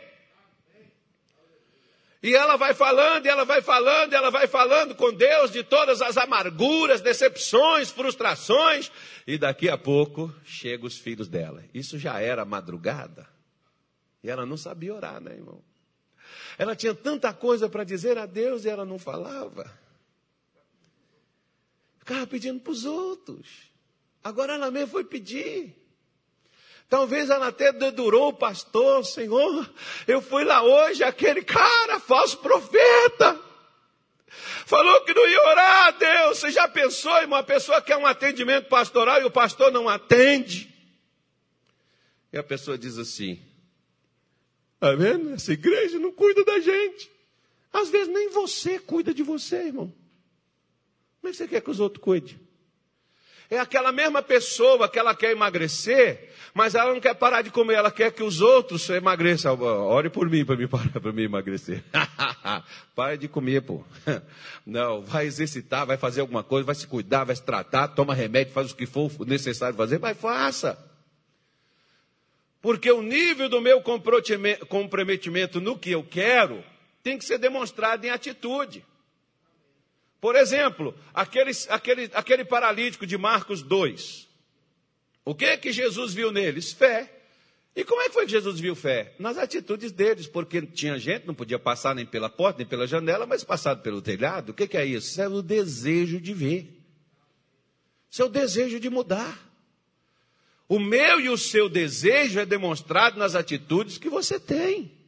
E 2.24 2.36
ela 2.36 2.56
vai 2.56 2.74
falando, 2.74 3.26
e 3.26 3.30
ela 3.30 3.44
vai 3.44 3.64
falando, 3.64 4.14
e 4.14 4.16
ela 4.16 4.30
vai 4.30 4.46
falando 4.46 4.94
com 4.94 5.12
Deus 5.12 5.52
de 5.52 5.64
todas 5.64 6.04
as 6.04 6.18
amarguras, 6.18 7.02
decepções, 7.02 7.90
frustrações, 7.90 8.92
e 9.26 9.40
daqui 9.40 9.70
a 9.70 9.78
pouco 9.78 10.34
chegam 10.44 10.86
os 10.86 10.98
filhos 10.98 11.28
dela. 11.28 11.64
Isso 11.74 11.98
já 11.98 12.20
era 12.20 12.46
madrugada. 12.46 13.28
E 14.24 14.30
ela 14.30 14.46
não 14.46 14.56
sabia 14.56 14.94
orar, 14.94 15.20
né, 15.20 15.34
irmão? 15.34 15.64
Ela 16.60 16.76
tinha 16.76 16.94
tanta 16.94 17.34
coisa 17.34 17.68
para 17.68 17.84
dizer 17.84 18.20
a 18.20 18.28
Deus 18.28 18.66
e 18.66 18.70
ela 18.70 18.86
não 18.86 19.00
falava. 19.00 19.72
Ficava 22.02 22.26
pedindo 22.26 22.60
para 22.60 22.72
os 22.72 22.84
outros. 22.84 23.48
Agora 24.24 24.54
ela 24.54 24.72
mesmo 24.72 24.90
foi 24.90 25.04
pedir. 25.04 25.76
Talvez 26.90 27.30
ela 27.30 27.48
até 27.48 27.72
dedurou 27.72 28.30
o 28.30 28.34
pastor, 28.34 29.06
Senhor, 29.06 29.70
eu 30.06 30.22
fui 30.22 30.44
lá 30.44 30.62
hoje, 30.62 31.04
aquele 31.04 31.42
cara, 31.42 32.02
falso 32.02 32.40
profeta, 32.40 33.40
falou 34.66 35.06
que 35.06 35.14
não 35.14 35.26
ia 35.26 35.42
orar 35.42 35.98
Deus. 35.98 36.40
Você 36.40 36.52
já 36.52 36.68
pensou 36.68 37.16
em 37.22 37.28
uma 37.28 37.44
pessoa 37.44 37.80
que 37.80 37.88
quer 37.88 37.98
um 37.98 38.06
atendimento 38.06 38.68
pastoral 38.68 39.22
e 39.22 39.26
o 39.26 39.32
pastor 39.32 39.72
não 39.72 39.88
atende? 39.88 40.70
E 42.34 42.38
a 42.38 42.44
pessoa 42.44 42.78
diz 42.78 42.98
assim: 42.98 43.40
Está 44.74 44.94
vendo? 44.96 45.36
Essa 45.36 45.54
igreja 45.54 46.00
não 46.00 46.12
cuida 46.12 46.44
da 46.44 46.60
gente. 46.60 47.10
Às 47.72 47.90
vezes 47.90 48.10
nem 48.12 48.30
você 48.32 48.80
cuida 48.80 49.14
de 49.14 49.22
você, 49.22 49.68
irmão. 49.68 49.94
Como 51.22 51.30
é 51.30 51.32
que 51.32 51.38
você 51.38 51.48
quer 51.48 51.62
que 51.62 51.70
os 51.70 51.80
outros 51.80 52.04
cuidem? 52.04 52.40
É 53.48 53.60
aquela 53.60 53.92
mesma 53.92 54.22
pessoa 54.24 54.90
que 54.90 54.98
ela 54.98 55.14
quer 55.14 55.32
emagrecer, 55.32 56.32
mas 56.54 56.74
ela 56.74 56.94
não 56.94 57.02
quer 57.02 57.14
parar 57.14 57.42
de 57.42 57.52
comer, 57.52 57.74
ela 57.76 57.92
quer 57.92 58.12
que 58.12 58.24
os 58.24 58.40
outros 58.40 58.90
emagreçam. 58.90 59.60
Ore 59.62 60.10
por 60.10 60.30
mim 60.30 60.44
para 60.46 60.56
me 60.56 60.68
parar 60.68 61.00
para 61.00 61.12
me 61.12 61.24
emagrecer. 61.24 61.84
Para 62.96 63.18
de 63.18 63.28
comer, 63.28 63.62
pô. 63.62 63.84
Não, 64.66 65.02
vai 65.02 65.26
exercitar, 65.26 65.86
vai 65.86 65.98
fazer 65.98 66.22
alguma 66.22 66.44
coisa, 66.44 66.66
vai 66.66 66.76
se 66.76 66.88
cuidar, 66.88 67.24
vai 67.24 67.36
se 67.36 67.44
tratar, 67.44 67.90
toma 67.90 68.14
remédio, 68.14 68.54
faz 68.54 68.72
o 68.72 68.76
que 68.76 68.86
for 68.86 69.12
necessário 69.26 69.76
fazer, 69.76 70.00
mas 70.00 70.18
faça. 70.18 70.78
Porque 72.62 72.92
o 72.92 73.02
nível 73.02 73.50
do 73.50 73.60
meu 73.60 73.82
comprometimento 73.82 75.60
no 75.60 75.78
que 75.78 75.92
eu 75.92 76.04
quero 76.04 76.64
tem 77.04 77.18
que 77.18 77.26
ser 77.26 77.38
demonstrado 77.38 78.06
em 78.06 78.10
atitude. 78.10 78.86
Por 80.22 80.36
exemplo, 80.36 80.96
aquele, 81.12 81.52
aquele, 81.68 82.12
aquele 82.14 82.46
paralítico 82.46 83.08
de 83.08 83.18
Marcos 83.18 83.64
2. 83.64 84.30
O 85.26 85.34
que 85.34 85.46
é 85.46 85.58
que 85.58 85.72
Jesus 85.72 86.14
viu 86.14 86.32
neles? 86.32 86.72
Fé. 86.72 87.12
E 87.76 87.84
como 87.84 88.02
é 88.02 88.06
que 88.06 88.14
foi 88.14 88.26
que 88.26 88.32
Jesus 88.32 88.60
viu 88.60 88.76
fé? 88.76 89.16
Nas 89.18 89.38
atitudes 89.38 89.92
deles, 89.92 90.28
porque 90.28 90.62
tinha 90.62 91.00
gente, 91.00 91.26
não 91.26 91.34
podia 91.34 91.58
passar 91.58 91.96
nem 91.96 92.06
pela 92.06 92.30
porta, 92.30 92.60
nem 92.60 92.68
pela 92.68 92.86
janela, 92.86 93.26
mas 93.26 93.44
passado 93.44 93.82
pelo 93.82 94.02
telhado. 94.02 94.50
O 94.50 94.54
que, 94.54 94.68
que 94.68 94.78
é 94.78 94.86
isso? 94.86 95.10
Isso 95.10 95.22
é 95.22 95.28
o 95.28 95.42
desejo 95.42 96.22
de 96.22 96.34
ver. 96.34 96.80
Isso 98.10 98.22
é 98.22 98.26
o 98.26 98.30
desejo 98.30 98.80
de 98.80 98.90
mudar. 98.90 99.50
O 100.68 100.80
meu 100.80 101.20
e 101.20 101.30
o 101.30 101.38
seu 101.38 101.68
desejo 101.68 102.40
é 102.40 102.46
demonstrado 102.46 103.18
nas 103.18 103.36
atitudes 103.36 103.98
que 103.98 104.10
você 104.10 104.40
tem 104.40 105.01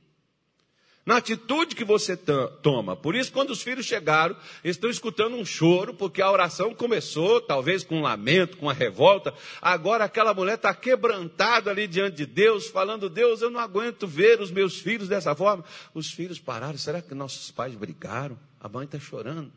na 1.05 1.17
atitude 1.17 1.75
que 1.75 1.83
você 1.83 2.15
toma. 2.15 2.95
Por 2.95 3.15
isso, 3.15 3.31
quando 3.31 3.49
os 3.49 3.61
filhos 3.61 3.85
chegaram, 3.85 4.35
estão 4.63 4.89
escutando 4.89 5.35
um 5.35 5.45
choro, 5.45 5.93
porque 5.93 6.21
a 6.21 6.31
oração 6.31 6.73
começou, 6.73 7.41
talvez 7.41 7.83
com 7.83 7.97
um 7.99 8.01
lamento, 8.01 8.57
com 8.57 8.67
uma 8.67 8.73
revolta. 8.73 9.33
Agora 9.61 10.05
aquela 10.05 10.33
mulher 10.33 10.55
está 10.55 10.73
quebrantada 10.73 11.69
ali 11.71 11.87
diante 11.87 12.17
de 12.17 12.25
Deus, 12.25 12.67
falando: 12.67 13.09
Deus, 13.09 13.41
eu 13.41 13.49
não 13.49 13.59
aguento 13.59 14.07
ver 14.07 14.39
os 14.39 14.51
meus 14.51 14.79
filhos 14.79 15.07
dessa 15.07 15.35
forma. 15.35 15.63
Os 15.93 16.11
filhos 16.11 16.39
pararam. 16.39 16.77
Será 16.77 17.01
que 17.01 17.13
nossos 17.13 17.51
pais 17.51 17.75
brigaram? 17.75 18.37
A 18.59 18.69
mãe 18.69 18.85
está 18.85 18.99
chorando. 18.99 19.51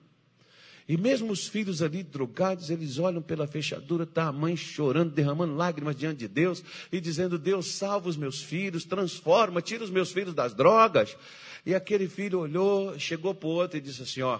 E 0.88 0.96
mesmo 0.96 1.32
os 1.32 1.48
filhos 1.48 1.82
ali 1.82 2.04
drogados, 2.04 2.70
eles 2.70 2.98
olham 2.98 3.20
pela 3.20 3.46
fechadura, 3.46 4.04
está 4.04 4.28
a 4.28 4.32
mãe 4.32 4.56
chorando, 4.56 5.10
derramando 5.10 5.56
lágrimas 5.56 5.96
diante 5.96 6.18
de 6.18 6.28
Deus 6.28 6.62
e 6.92 7.00
dizendo: 7.00 7.38
Deus, 7.38 7.72
salva 7.72 8.08
os 8.08 8.16
meus 8.16 8.40
filhos, 8.40 8.84
transforma, 8.84 9.60
tira 9.60 9.82
os 9.82 9.90
meus 9.90 10.12
filhos 10.12 10.32
das 10.32 10.54
drogas. 10.54 11.16
E 11.64 11.74
aquele 11.74 12.08
filho 12.08 12.38
olhou, 12.38 12.96
chegou 13.00 13.34
para 13.34 13.48
o 13.48 13.50
outro 13.50 13.78
e 13.78 13.80
disse 13.80 14.02
assim: 14.02 14.22
Ó, 14.22 14.38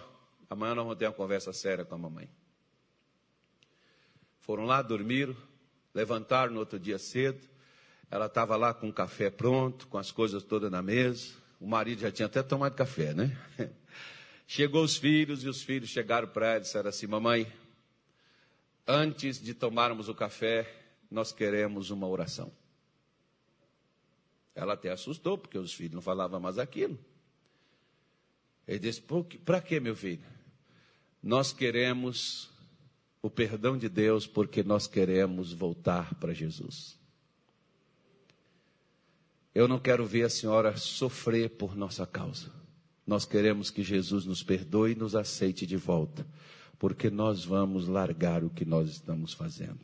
amanhã 0.49 0.77
nós 0.77 0.85
vamos 0.85 0.99
ter 0.99 1.07
uma 1.07 1.13
conversa 1.13 1.53
séria 1.53 1.85
com 1.85 1.97
a 1.97 1.99
mamãe. 1.99 2.29
Foram 4.39 4.65
lá, 4.65 4.81
dormiram, 4.81 5.37
levantaram 5.93 6.53
no 6.53 6.61
outro 6.61 6.79
dia 6.79 6.99
cedo. 6.99 7.41
Ela 8.09 8.27
estava 8.27 8.55
lá 8.55 8.73
com 8.73 8.89
o 8.89 8.93
café 8.93 9.31
pronto, 9.31 9.89
com 9.89 9.99
as 9.99 10.13
coisas 10.13 10.45
todas 10.45 10.71
na 10.71 10.81
mesa. 10.81 11.33
O 11.61 11.67
marido 11.67 12.03
já 12.03 12.13
tinha 12.13 12.27
até 12.27 12.41
tomado 12.41 12.77
café, 12.77 13.13
né? 13.13 13.37
Chegou 14.47 14.85
os 14.85 14.97
filhos 14.97 15.43
e 15.43 15.49
os 15.49 15.63
filhos 15.63 15.91
chegaram 15.91 16.29
para 16.29 16.47
ela 16.47 16.59
e 16.59 16.61
disseram 16.61 16.89
assim: 16.89 17.07
Mamãe, 17.07 17.53
antes 18.87 19.43
de 19.43 19.53
tomarmos 19.53 20.09
o 20.09 20.15
café, 20.15 20.73
nós 21.11 21.33
queremos 21.33 21.91
uma 21.91 22.07
oração. 22.07 22.53
Ela 24.55 24.75
até 24.75 24.91
assustou, 24.91 25.37
porque 25.37 25.59
os 25.59 25.75
filhos 25.75 25.95
não 25.95 26.01
falavam 26.01 26.39
mais 26.39 26.59
aquilo. 26.59 26.99
Ele 28.67 28.79
disse: 28.79 29.03
Para 29.45 29.61
que, 29.61 29.81
meu 29.81 29.97
filho? 29.97 30.25
Nós 31.23 31.53
queremos 31.53 32.49
o 33.21 33.29
perdão 33.29 33.77
de 33.77 33.89
Deus 33.89 34.27
porque 34.27 34.63
nós 34.63 34.87
queremos 34.87 35.53
voltar 35.53 36.15
para 36.15 36.33
Jesus. 36.33 36.97
Eu 39.53 39.67
não 39.67 39.81
quero 39.81 40.07
ver 40.07 40.23
a 40.23 40.31
senhora 40.31 40.77
sofrer 40.77 41.51
por 41.51 41.75
nossa 41.75 42.07
causa. 42.07 42.53
Nós 43.07 43.25
queremos 43.25 43.71
que 43.71 43.83
Jesus 43.83 44.25
nos 44.25 44.43
perdoe 44.43 44.93
e 44.93 44.97
nos 44.97 45.15
aceite 45.15 45.67
de 45.67 45.77
volta, 45.77 46.27
porque 46.79 47.09
nós 47.09 47.45
vamos 47.45 47.87
largar 47.87 48.43
o 48.43 48.51
que 48.51 48.65
nós 48.65 48.89
estamos 48.89 49.33
fazendo. 49.33 49.79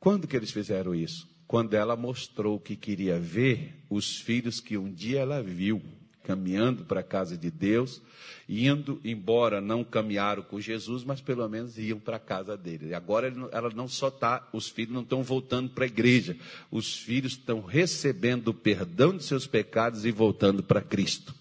Quando 0.00 0.26
que 0.26 0.36
eles 0.36 0.50
fizeram 0.50 0.94
isso? 0.94 1.28
Quando 1.46 1.74
ela 1.74 1.94
mostrou 1.94 2.58
que 2.58 2.76
queria 2.76 3.18
ver 3.18 3.74
os 3.90 4.18
filhos 4.18 4.60
que 4.60 4.76
um 4.76 4.90
dia 4.90 5.20
ela 5.20 5.42
viu 5.42 5.82
caminhando 6.26 6.84
para 6.84 7.00
a 7.00 7.04
casa 7.04 7.36
de 7.36 7.52
Deus, 7.52 8.02
indo, 8.48 9.00
embora 9.04 9.60
não 9.60 9.84
caminharam 9.84 10.42
com 10.42 10.60
Jesus, 10.60 11.04
mas 11.04 11.20
pelo 11.20 11.48
menos 11.48 11.78
iam 11.78 12.00
para 12.00 12.16
a 12.16 12.20
casa 12.20 12.56
dele. 12.56 12.88
E 12.88 12.94
agora 12.94 13.32
ela 13.52 13.70
não 13.70 13.86
só 13.86 14.08
está, 14.08 14.48
os 14.52 14.68
filhos 14.68 14.92
não 14.92 15.02
estão 15.02 15.22
voltando 15.22 15.70
para 15.70 15.84
a 15.84 15.86
igreja, 15.86 16.36
os 16.68 16.96
filhos 16.96 17.32
estão 17.34 17.60
recebendo 17.60 18.48
o 18.48 18.54
perdão 18.54 19.16
de 19.16 19.22
seus 19.22 19.46
pecados 19.46 20.04
e 20.04 20.10
voltando 20.10 20.64
para 20.64 20.80
Cristo. 20.80 21.32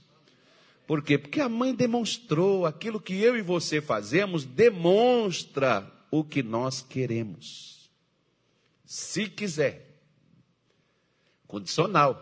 Por 0.88 1.02
quê? 1.02 1.18
Porque 1.18 1.42
a 1.42 1.50
mãe 1.50 1.74
demonstrou 1.74 2.66
aquilo 2.66 3.00
que 3.00 3.16
eu 3.16 3.36
e 3.36 3.42
você 3.42 3.82
fazemos, 3.82 4.46
demonstra 4.46 5.92
o 6.12 6.24
que 6.24 6.44
nós 6.44 6.82
queremos. 6.82 7.90
Se 8.86 9.28
quiser. 9.28 10.00
Condicional. 11.48 12.22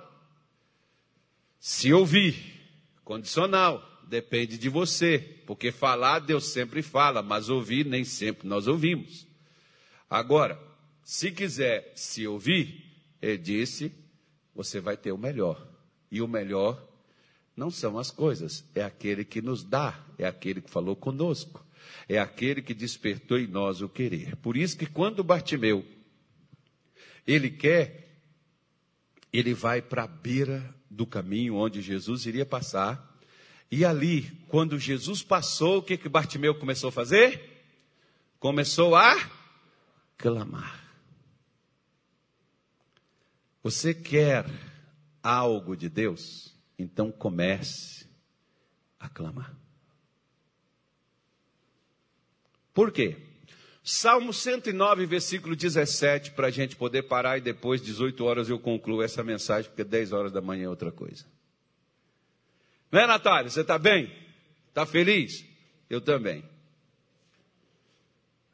Se 1.60 1.94
ouvir, 1.94 2.54
Condicional, 3.04 4.02
depende 4.08 4.58
de 4.58 4.70
você, 4.70 5.20
porque 5.46 5.72
falar 5.72 6.20
Deus 6.20 6.46
sempre 6.46 6.82
fala, 6.82 7.22
mas 7.22 7.50
ouvir 7.50 7.86
nem 7.86 8.06
sempre 8.06 8.48
nós 8.48 8.66
ouvimos. 8.66 9.28
Agora, 10.10 10.60
se 11.04 11.32
quiser 11.32 11.92
se 11.96 12.26
ouvir, 12.26 12.82
ele 13.22 13.38
disse, 13.38 13.94
você 14.56 14.80
vai 14.80 14.96
ter 14.96 15.12
o 15.12 15.18
melhor. 15.18 15.68
E 16.10 16.22
o 16.22 16.28
melhor 16.28 16.82
não 17.56 17.70
são 17.70 18.00
as 18.00 18.10
coisas, 18.10 18.64
é 18.74 18.84
aquele 18.84 19.24
que 19.24 19.42
nos 19.42 19.64
dá, 19.64 20.04
é 20.18 20.26
aquele 20.26 20.62
que 20.62 20.70
falou 20.70 20.96
conosco, 20.96 21.64
é 22.08 22.18
aquele 22.18 22.62
que 22.62 22.74
despertou 22.74 23.38
em 23.38 23.48
nós 23.48 23.82
o 23.82 23.90
querer. 23.90 24.36
Por 24.38 24.58
isso 24.58 24.78
que 24.78 24.86
quando 24.86 25.24
Bartimeu 25.24 25.86
ele 27.26 27.50
quer, 27.50 28.20
ele 29.32 29.54
vai 29.54 29.82
para 29.82 30.04
a 30.04 30.08
beira 30.08 30.74
do 30.90 31.06
caminho 31.06 31.56
onde 31.56 31.82
Jesus 31.82 32.26
iria 32.26 32.46
passar. 32.46 33.12
E 33.72 33.84
ali, 33.84 34.30
quando 34.48 34.78
Jesus 34.78 35.24
passou, 35.24 35.78
o 35.80 35.84
que 35.84 35.98
que 35.98 36.10
Bartimeu 36.10 36.54
começou 36.54 36.90
a 36.90 36.92
fazer? 36.92 37.64
Começou 38.40 38.96
a 38.96 39.18
clamar. 40.18 40.84
Você 43.64 43.94
quer 43.94 44.46
algo 45.24 45.76
de 45.76 45.90
Deus? 45.90 46.53
Então 46.84 47.10
comece 47.10 48.06
a 49.00 49.08
clamar. 49.08 49.56
Por 52.74 52.92
quê? 52.92 53.18
Salmo 53.82 54.34
109, 54.34 55.06
versículo 55.06 55.56
17, 55.56 56.32
para 56.32 56.48
a 56.48 56.52
gente 56.52 56.76
poder 56.76 57.04
parar 57.04 57.38
e 57.38 57.42
depois, 57.42 57.82
18 57.82 58.24
horas, 58.24 58.50
eu 58.50 58.60
concluo 58.60 59.02
essa 59.02 59.24
mensagem, 59.24 59.70
porque 59.70 59.84
10 59.84 60.12
horas 60.12 60.32
da 60.32 60.42
manhã 60.42 60.66
é 60.66 60.70
outra 60.70 60.92
coisa. 60.92 61.26
Não 62.92 63.00
é, 63.00 63.08
Natália? 63.08 63.50
Você 63.50 63.62
está 63.62 63.78
bem? 63.78 64.14
Está 64.70 64.86
feliz? 64.86 65.46
Eu 65.90 66.02
também. 66.02 66.44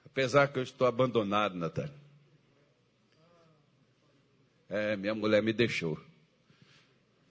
Apesar 0.06 0.48
que 0.48 0.60
eu 0.60 0.64
estou 0.64 0.86
abandonado, 0.88 1.56
Natália. 1.56 1.94
É, 4.70 4.96
minha 4.96 5.16
mulher 5.16 5.42
me 5.42 5.54
deixou. 5.54 6.00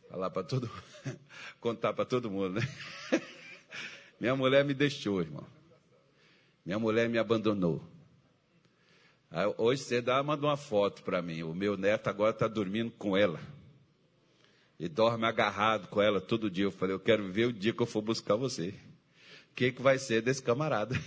Falar 0.09 0.31
para 0.31 0.43
todo 0.43 0.71
contar 1.61 1.93
para 1.93 2.05
todo 2.05 2.31
mundo, 2.31 2.61
né? 2.61 2.69
Minha 4.19 4.35
mulher 4.35 4.65
me 4.65 4.75
deixou, 4.75 5.21
irmão. 5.21 5.47
Minha 6.65 6.79
mulher 6.79 7.09
me 7.09 7.19
abandonou. 7.19 7.83
Hoje 9.59 9.83
cedo 9.83 10.11
ela 10.11 10.23
mandou 10.23 10.49
uma 10.49 10.57
foto 10.57 11.03
para 11.03 11.21
mim. 11.21 11.43
O 11.43 11.55
meu 11.55 11.77
neto 11.77 12.09
agora 12.09 12.31
está 12.31 12.49
dormindo 12.49 12.91
com 12.93 13.17
ela. 13.17 13.39
E 14.79 14.89
dorme 14.89 15.27
agarrado 15.27 15.89
com 15.89 16.01
ela 16.01 16.21
todo 16.21 16.51
dia. 16.51 16.65
Eu 16.65 16.71
falei, 16.71 16.95
eu 16.95 17.01
quero 17.01 17.31
ver 17.31 17.47
o 17.47 17.53
dia 17.53 17.73
que 17.73 17.83
eu 17.83 17.87
for 17.87 18.01
buscar 18.01 18.37
você. 18.37 18.69
O 19.51 19.55
que, 19.55 19.73
que 19.73 19.83
vai 19.83 19.99
ser 19.99 20.23
desse 20.23 20.43
camarada? 20.43 20.95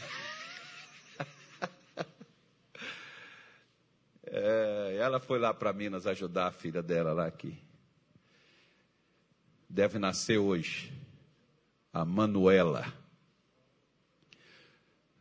É, 4.33 4.95
ela 4.97 5.19
foi 5.19 5.37
lá 5.37 5.53
para 5.53 5.73
Minas 5.73 6.07
ajudar 6.07 6.47
a 6.47 6.51
filha 6.51 6.81
dela 6.81 7.11
lá 7.11 7.27
aqui. 7.27 7.57
Deve 9.71 9.97
nascer 9.97 10.37
hoje. 10.37 10.91
A 11.93 12.03
Manuela. 12.03 12.93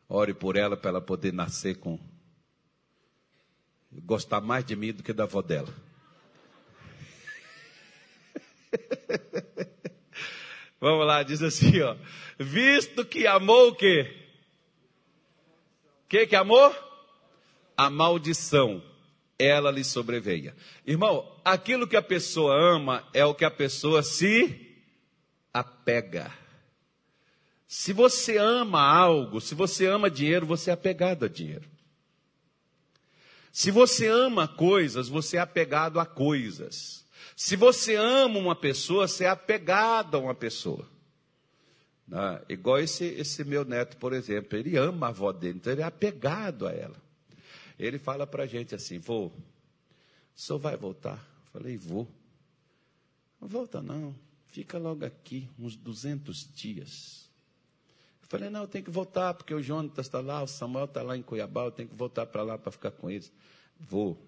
Ore 0.08 0.34
por 0.34 0.56
ela 0.56 0.76
para 0.76 0.90
ela 0.90 1.00
poder 1.00 1.32
nascer 1.32 1.78
com. 1.78 1.96
gostar 3.92 4.40
mais 4.40 4.64
de 4.64 4.74
mim 4.74 4.92
do 4.92 5.04
que 5.04 5.12
da 5.12 5.22
avó 5.22 5.40
dela. 5.40 5.72
Vamos 10.80 11.06
lá, 11.06 11.22
diz 11.22 11.40
assim, 11.42 11.80
ó. 11.82 11.96
Visto 12.36 13.04
que 13.04 13.28
amou 13.28 13.68
o 13.68 13.76
quê? 13.76 14.16
Que 16.08 16.26
que 16.26 16.34
amou? 16.34 16.74
A 17.76 17.88
maldição, 17.88 18.82
ela 19.40 19.70
lhe 19.70 19.82
sobreveia. 19.82 20.54
Irmão, 20.86 21.40
aquilo 21.44 21.88
que 21.88 21.96
a 21.96 22.02
pessoa 22.02 22.54
ama 22.54 23.08
é 23.14 23.24
o 23.24 23.34
que 23.34 23.44
a 23.44 23.50
pessoa 23.50 24.02
se 24.02 24.76
apega. 25.52 26.30
Se 27.66 27.92
você 27.92 28.36
ama 28.36 28.80
algo, 28.80 29.40
se 29.40 29.54
você 29.54 29.86
ama 29.86 30.10
dinheiro, 30.10 30.44
você 30.44 30.70
é 30.70 30.72
apegado 30.74 31.24
a 31.24 31.28
dinheiro. 31.28 31.68
Se 33.52 33.70
você 33.70 34.06
ama 34.06 34.46
coisas, 34.46 35.08
você 35.08 35.36
é 35.36 35.40
apegado 35.40 35.98
a 35.98 36.04
coisas. 36.04 37.04
Se 37.34 37.56
você 37.56 37.94
ama 37.94 38.38
uma 38.38 38.54
pessoa, 38.54 39.08
você 39.08 39.24
é 39.24 39.28
apegado 39.28 40.16
a 40.16 40.20
uma 40.20 40.34
pessoa. 40.34 40.86
Ah, 42.12 42.40
igual 42.48 42.78
esse, 42.80 43.04
esse 43.04 43.44
meu 43.44 43.64
neto, 43.64 43.96
por 43.96 44.12
exemplo, 44.12 44.58
ele 44.58 44.76
ama 44.76 45.06
a 45.06 45.10
avó 45.10 45.32
dele, 45.32 45.56
então 45.56 45.72
ele 45.72 45.82
é 45.82 45.84
apegado 45.84 46.66
a 46.66 46.72
ela. 46.72 47.09
Ele 47.80 47.98
fala 47.98 48.26
para 48.26 48.44
a 48.44 48.46
gente 48.46 48.74
assim: 48.74 48.98
vô, 48.98 49.26
o 49.26 49.32
senhor 50.34 50.58
vai 50.58 50.76
voltar? 50.76 51.16
Eu 51.16 51.60
falei: 51.60 51.76
vou. 51.76 52.06
Não 53.40 53.48
volta 53.48 53.80
não, 53.80 54.14
fica 54.48 54.76
logo 54.78 55.04
aqui, 55.04 55.48
uns 55.58 55.74
200 55.74 56.52
dias. 56.54 57.20
Falei, 58.30 58.48
não, 58.48 58.60
eu 58.60 58.68
tenho 58.68 58.84
que 58.84 58.90
voltar, 58.92 59.34
porque 59.34 59.52
o 59.52 59.60
Jonas 59.60 59.98
está 59.98 60.20
lá, 60.20 60.40
o 60.40 60.46
Samuel 60.46 60.84
está 60.84 61.02
lá 61.02 61.16
em 61.16 61.22
Cuiabá, 61.22 61.64
eu 61.64 61.72
tenho 61.72 61.88
que 61.88 61.96
voltar 61.96 62.26
para 62.26 62.44
lá 62.44 62.56
para 62.56 62.70
ficar 62.70 62.92
com 62.92 63.10
eles. 63.10 63.32
Vou. 63.76 64.24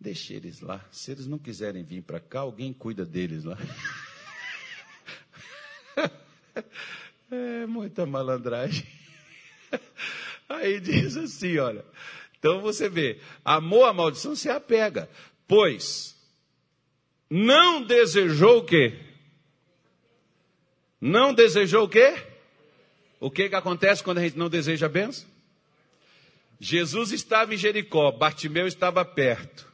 Deixe 0.00 0.34
eles 0.34 0.60
lá. 0.60 0.84
Se 0.90 1.12
eles 1.12 1.28
não 1.28 1.38
quiserem 1.38 1.84
vir 1.84 2.02
para 2.02 2.18
cá, 2.18 2.40
alguém 2.40 2.72
cuida 2.72 3.06
deles 3.06 3.44
lá. 3.44 3.56
é 7.30 7.64
muita 7.66 8.04
malandragem. 8.04 8.88
Aí 10.48 10.80
diz 10.80 11.16
assim, 11.16 11.58
olha. 11.58 11.84
Então 12.38 12.60
você 12.60 12.88
vê, 12.88 13.20
amor 13.44 13.86
a 13.86 13.92
maldição 13.92 14.34
se 14.34 14.48
apega, 14.48 15.08
pois 15.46 16.16
não 17.30 17.82
desejou 17.82 18.58
o 18.58 18.64
quê? 18.64 18.98
Não 21.00 21.32
desejou 21.32 21.84
o 21.84 21.88
quê? 21.88 22.14
O 23.18 23.30
que, 23.30 23.48
que 23.48 23.54
acontece 23.54 24.02
quando 24.02 24.18
a 24.18 24.22
gente 24.22 24.36
não 24.36 24.48
deseja 24.48 24.86
a 24.86 24.88
benção? 24.88 25.28
Jesus 26.58 27.12
estava 27.12 27.54
em 27.54 27.56
Jericó, 27.56 28.10
Bartimeu 28.12 28.66
estava 28.66 29.04
perto. 29.04 29.66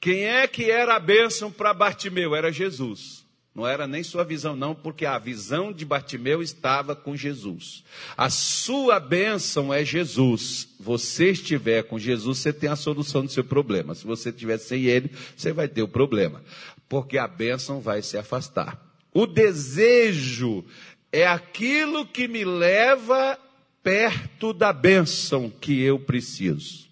Quem 0.00 0.24
é 0.24 0.46
que 0.46 0.70
era 0.70 0.96
a 0.96 1.00
bênção 1.00 1.50
para 1.50 1.74
Bartimeu? 1.74 2.34
Era 2.34 2.52
Jesus. 2.52 3.24
Não 3.54 3.66
era 3.66 3.86
nem 3.86 4.04
sua 4.04 4.22
visão, 4.24 4.54
não, 4.54 4.74
porque 4.74 5.04
a 5.04 5.18
visão 5.18 5.72
de 5.72 5.84
Bartimeu 5.84 6.42
estava 6.42 6.94
com 6.94 7.16
Jesus. 7.16 7.82
A 8.16 8.30
sua 8.30 9.00
bênção 9.00 9.74
é 9.74 9.84
Jesus. 9.84 10.68
Você 10.78 11.30
estiver 11.30 11.82
com 11.82 11.98
Jesus, 11.98 12.38
você 12.38 12.52
tem 12.52 12.70
a 12.70 12.76
solução 12.76 13.24
do 13.24 13.32
seu 13.32 13.42
problema. 13.42 13.94
Se 13.94 14.06
você 14.06 14.30
estiver 14.30 14.58
sem 14.58 14.84
ele, 14.84 15.10
você 15.36 15.52
vai 15.52 15.66
ter 15.66 15.82
o 15.82 15.88
problema. 15.88 16.42
Porque 16.88 17.18
a 17.18 17.26
bênção 17.26 17.80
vai 17.80 18.00
se 18.00 18.16
afastar. 18.16 18.80
O 19.12 19.26
desejo 19.26 20.64
é 21.10 21.26
aquilo 21.26 22.06
que 22.06 22.28
me 22.28 22.44
leva 22.44 23.38
perto 23.82 24.52
da 24.52 24.72
bênção 24.72 25.50
que 25.50 25.80
eu 25.80 25.98
preciso. 25.98 26.87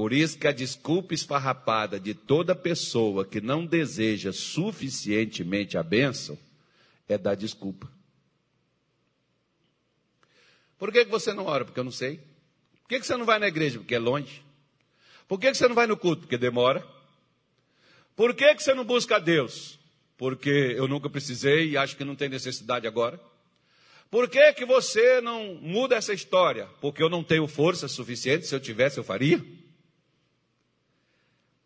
Por 0.00 0.14
isso 0.14 0.38
que 0.38 0.46
a 0.46 0.52
desculpa 0.52 1.12
esfarrapada 1.12 2.00
de 2.00 2.14
toda 2.14 2.54
pessoa 2.54 3.22
que 3.22 3.38
não 3.38 3.66
deseja 3.66 4.32
suficientemente 4.32 5.76
a 5.76 5.82
bênção 5.82 6.38
é 7.06 7.18
dar 7.18 7.34
desculpa. 7.34 7.86
Por 10.78 10.90
que, 10.90 11.04
que 11.04 11.10
você 11.10 11.34
não 11.34 11.44
ora? 11.44 11.66
Porque 11.66 11.78
eu 11.78 11.84
não 11.84 11.90
sei. 11.90 12.16
Por 12.80 12.88
que, 12.88 13.00
que 13.00 13.06
você 13.06 13.14
não 13.14 13.26
vai 13.26 13.38
na 13.38 13.48
igreja? 13.48 13.78
Porque 13.78 13.94
é 13.94 13.98
longe. 13.98 14.42
Por 15.28 15.38
que, 15.38 15.50
que 15.50 15.56
você 15.58 15.68
não 15.68 15.74
vai 15.74 15.86
no 15.86 15.98
culto? 15.98 16.22
Porque 16.22 16.38
demora. 16.38 16.82
Por 18.16 18.34
que, 18.34 18.54
que 18.54 18.62
você 18.62 18.72
não 18.72 18.86
busca 18.86 19.16
a 19.16 19.18
Deus? 19.18 19.78
porque 20.16 20.74
eu 20.76 20.88
nunca 20.88 21.10
precisei 21.10 21.72
e 21.72 21.76
acho 21.76 21.94
que 21.94 22.06
não 22.06 22.16
tem 22.16 22.30
necessidade 22.30 22.86
agora? 22.86 23.20
Por 24.10 24.30
que, 24.30 24.54
que 24.54 24.64
você 24.64 25.20
não 25.20 25.56
muda 25.56 25.94
essa 25.94 26.14
história? 26.14 26.66
Porque 26.80 27.02
eu 27.02 27.10
não 27.10 27.22
tenho 27.22 27.46
força 27.46 27.86
suficiente, 27.86 28.46
se 28.46 28.54
eu 28.54 28.60
tivesse 28.60 28.96
eu 28.96 29.04
faria? 29.04 29.44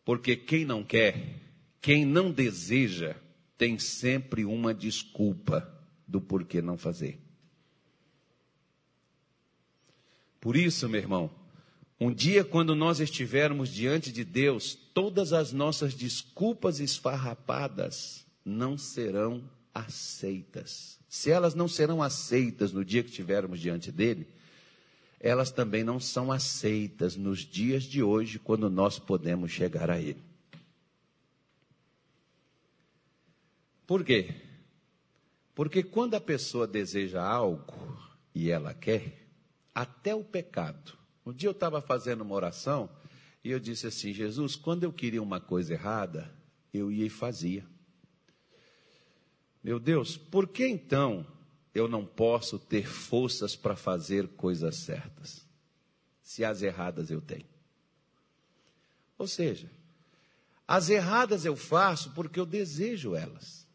Porque 0.05 0.37
quem 0.37 0.65
não 0.65 0.85
quer, 0.85 1.41
quem 1.81 2.05
não 2.05 2.31
deseja, 2.31 3.17
tem 3.57 3.79
sempre 3.79 4.45
uma 4.45 4.75
desculpa 4.75 5.71
do 6.07 6.21
porquê 6.21 6.61
não 6.61 6.77
fazer. 6.77 7.19
Por 10.41 10.57
isso, 10.57 10.89
meu 10.89 11.01
irmão, 11.01 11.31
um 11.99 12.13
dia 12.13 12.45
quando 12.45 12.75
nós 12.75 13.01
estivermos 13.01 13.71
diante 13.71 14.13
de 14.13 14.25
Deus, 14.25 14.75
todas 14.93 15.33
as 15.33 15.53
nossas 15.53 15.95
desculpas 15.95 16.81
esfarrapadas 16.81 18.27
não 18.45 18.77
serão 18.77 19.49
aceitas. 19.73 20.99
Se 21.09 21.31
elas 21.31 21.55
não 21.55 21.67
serão 21.67 22.03
aceitas 22.03 22.73
no 22.73 22.85
dia 22.85 23.03
que 23.03 23.09
estivermos 23.09 23.59
diante 23.59 23.91
dele, 23.91 24.29
elas 25.25 25.51
também 25.51 25.83
não 25.83 25.99
são 25.99 26.31
aceitas 26.31 27.17
nos 27.17 27.39
dias 27.39 27.85
de 27.85 28.03
hoje, 28.03 28.39
quando 28.39 28.69
nós 28.69 28.99
podemos 28.99 29.51
chegar 29.51 29.89
a 29.89 29.99
ele. 29.99 30.23
Por 33.87 34.05
quê? 34.05 34.35
Porque 35.55 35.83
quando 35.83 36.13
a 36.15 36.21
pessoa 36.21 36.67
deseja 36.67 37.23
algo 37.23 37.99
e 38.35 38.51
ela 38.51 38.75
quer, 38.75 39.27
até 39.75 40.15
o 40.15 40.23
pecado. 40.23 40.93
Um 41.25 41.33
dia 41.33 41.49
eu 41.49 41.53
estava 41.53 41.81
fazendo 41.81 42.21
uma 42.21 42.35
oração 42.35 42.91
e 43.43 43.51
eu 43.51 43.59
disse 43.59 43.87
assim: 43.87 44.13
Jesus, 44.13 44.55
quando 44.57 44.85
eu 44.85 44.93
queria 44.93 45.23
uma 45.23 45.41
coisa 45.41 45.73
errada, 45.73 46.31
eu 46.71 46.93
ia 46.93 47.07
e 47.07 47.11
fazia. 47.11 47.65
Meu 49.63 49.81
Deus, 49.81 50.19
por 50.19 50.49
que 50.49 50.67
então 50.67 51.27
eu 51.75 51.89
não 51.89 52.07
posso 52.07 52.59
ter 52.59 52.87
forças 52.87 53.57
para 53.57 53.75
fazer 53.75 54.29
coisas 54.29 54.77
certas, 54.77 55.45
se 56.23 56.45
as 56.45 56.63
erradas 56.63 57.11
eu 57.11 57.21
tenho? 57.21 57.47
Ou 59.19 59.27
seja, 59.27 59.71
as 60.67 60.89
erradas 60.89 61.45
eu 61.45 61.57
faço 61.57 62.13
porque 62.13 62.39
eu 62.39 62.47
desejo 62.47 63.15
elas. 63.15 63.67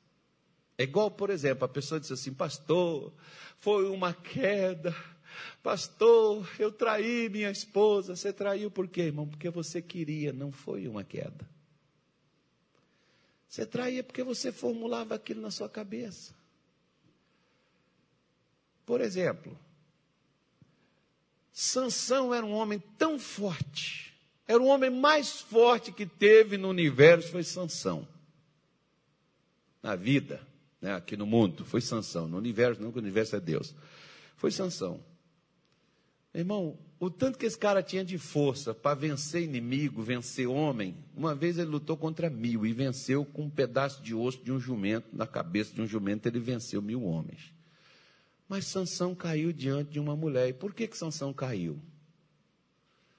É 0.78 0.84
igual, 0.84 1.12
por 1.12 1.30
exemplo, 1.30 1.66
a 1.66 1.68
pessoa 1.68 2.00
diz 2.00 2.12
assim: 2.12 2.34
Pastor, 2.34 3.12
foi 3.58 3.90
uma 3.90 4.14
queda. 4.14 4.96
Pastor, 5.62 6.50
eu 6.58 6.72
traí 6.72 7.30
minha 7.30 7.52
esposa. 7.52 8.16
Você 8.16 8.32
traiu 8.32 8.72
por 8.72 8.88
quê, 8.88 9.02
irmão? 9.02 9.28
Porque 9.28 9.50
você 9.50 9.82
queria, 9.82 10.32
não 10.32 10.52
foi 10.52 10.88
uma 10.88 11.04
queda. 11.04 11.48
Você 13.48 13.66
traía 13.66 14.04
porque 14.04 14.24
você 14.24 14.52
formulava 14.52 15.16
aquilo 15.16 15.42
na 15.42 15.52
sua 15.52 15.68
cabeça. 15.68 16.39
Por 18.90 19.02
exemplo, 19.02 19.56
Sansão 21.52 22.34
era 22.34 22.44
um 22.44 22.54
homem 22.54 22.82
tão 22.98 23.20
forte, 23.20 24.16
era 24.48 24.60
o 24.60 24.66
homem 24.66 24.90
mais 24.90 25.42
forte 25.42 25.92
que 25.92 26.08
teve 26.08 26.58
no 26.58 26.70
universo, 26.70 27.30
foi 27.30 27.44
Sansão. 27.44 28.08
Na 29.84 29.96
vida, 29.96 30.42
né, 30.82 30.96
aqui 30.96 31.16
no 31.16 31.28
mundo, 31.28 31.64
foi 31.66 31.82
Sansão. 31.82 32.28
No 32.28 32.36
universo, 32.36 32.82
não, 32.82 32.92
que 32.92 32.98
o 32.98 33.02
universo 33.02 33.36
é 33.36 33.40
Deus. 33.40 33.76
Foi 34.36 34.50
Sansão. 34.50 35.00
Irmão, 36.34 36.76
o 37.00 37.12
tanto 37.12 37.38
que 37.38 37.46
esse 37.46 37.60
cara 37.60 37.84
tinha 37.84 38.04
de 38.04 38.18
força 38.18 38.74
para 38.74 38.96
vencer 38.96 39.44
inimigo, 39.44 40.02
vencer 40.02 40.48
homem, 40.48 40.98
uma 41.16 41.36
vez 41.36 41.60
ele 41.60 41.70
lutou 41.70 41.96
contra 41.96 42.28
mil 42.28 42.66
e 42.66 42.74
venceu 42.74 43.24
com 43.24 43.44
um 43.44 43.50
pedaço 43.52 44.02
de 44.02 44.16
osso 44.16 44.44
de 44.44 44.52
um 44.52 44.60
jumento, 44.60 45.10
na 45.14 45.28
cabeça 45.28 45.76
de 45.76 45.80
um 45.80 45.86
jumento, 45.86 46.26
ele 46.26 46.40
venceu 46.40 46.82
mil 46.82 47.04
homens. 47.04 47.59
Mas 48.50 48.66
Sansão 48.66 49.14
caiu 49.14 49.54
diante 49.54 49.92
de 49.92 50.00
uma 50.00 50.16
mulher. 50.16 50.50
E 50.50 50.54
por 50.54 50.74
que, 50.74 50.88
que 50.88 50.98
Sansão 50.98 51.32
caiu? 51.32 51.80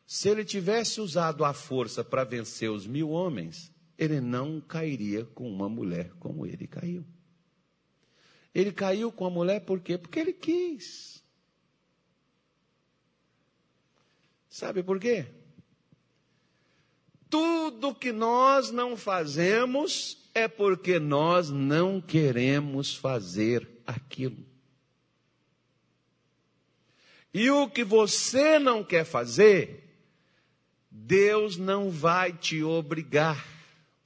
Se 0.05 0.28
ele 0.28 0.45
tivesse 0.45 1.01
usado 1.01 1.45
a 1.45 1.55
força 1.55 2.03
para 2.03 2.24
vencer 2.24 2.68
os 2.68 2.85
mil 2.85 3.11
homens, 3.11 3.72
ele 3.97 4.20
não 4.20 4.61
cairia 4.61 5.24
com 5.24 5.49
uma 5.49 5.68
mulher 5.68 6.11
como 6.18 6.45
ele 6.45 6.66
caiu. 6.66 7.07
Ele 8.53 8.72
caiu 8.72 9.12
com 9.12 9.24
a 9.24 9.31
mulher 9.31 9.61
por 9.61 9.78
quê? 9.78 9.97
Porque 9.97 10.18
ele 10.18 10.33
quis. 10.33 11.22
Sabe 14.49 14.83
por 14.83 14.99
quê? 14.99 15.26
Tudo 17.28 17.95
que 17.95 18.11
nós 18.11 18.72
não 18.72 18.97
fazemos 18.97 20.28
é 20.35 20.49
porque 20.49 20.99
nós 20.99 21.51
não 21.51 22.01
queremos 22.01 22.97
fazer 22.97 23.68
aquilo. 23.87 24.50
E 27.33 27.51
o 27.51 27.68
que 27.68 27.85
você 27.85 28.59
não 28.59 28.83
quer 28.83 29.05
fazer, 29.05 29.85
Deus 30.91 31.57
não 31.57 31.91
vai 31.91 32.33
te 32.33 32.62
obrigar 32.62 33.61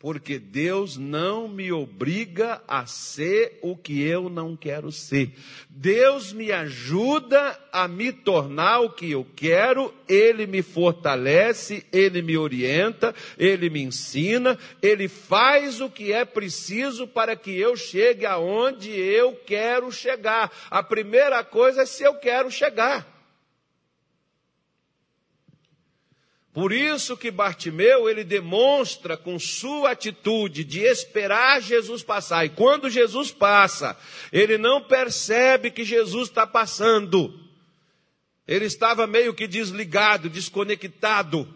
porque 0.04 0.38
Deus 0.38 0.98
não 0.98 1.48
me 1.48 1.72
obriga 1.72 2.60
a 2.68 2.84
ser 2.84 3.58
o 3.62 3.74
que 3.74 4.02
eu 4.02 4.28
não 4.28 4.54
quero 4.54 4.92
ser. 4.92 5.32
Deus 5.70 6.30
me 6.30 6.52
ajuda 6.52 7.58
a 7.72 7.88
me 7.88 8.12
tornar 8.12 8.80
o 8.80 8.90
que 8.90 9.12
eu 9.12 9.26
quero, 9.34 9.94
Ele 10.06 10.46
me 10.46 10.60
fortalece, 10.60 11.86
Ele 11.90 12.20
me 12.20 12.36
orienta, 12.36 13.14
Ele 13.38 13.70
me 13.70 13.80
ensina, 13.80 14.58
Ele 14.82 15.08
faz 15.08 15.80
o 15.80 15.88
que 15.88 16.12
é 16.12 16.26
preciso 16.26 17.08
para 17.08 17.34
que 17.34 17.58
eu 17.58 17.74
chegue 17.74 18.26
aonde 18.26 18.90
eu 18.90 19.34
quero 19.46 19.90
chegar. 19.90 20.52
A 20.70 20.82
primeira 20.82 21.42
coisa 21.42 21.80
é 21.80 21.86
se 21.86 22.02
eu 22.02 22.12
quero 22.16 22.50
chegar. 22.50 23.13
Por 26.54 26.72
isso 26.72 27.16
que 27.16 27.32
Bartimeu, 27.32 28.08
ele 28.08 28.22
demonstra 28.22 29.16
com 29.16 29.40
sua 29.40 29.90
atitude 29.90 30.62
de 30.62 30.78
esperar 30.78 31.60
Jesus 31.60 32.04
passar. 32.04 32.46
E 32.46 32.48
quando 32.48 32.88
Jesus 32.88 33.32
passa, 33.32 33.98
ele 34.30 34.56
não 34.56 34.80
percebe 34.80 35.68
que 35.72 35.82
Jesus 35.82 36.28
está 36.28 36.46
passando. 36.46 37.40
Ele 38.46 38.66
estava 38.66 39.04
meio 39.04 39.34
que 39.34 39.48
desligado, 39.48 40.30
desconectado. 40.30 41.52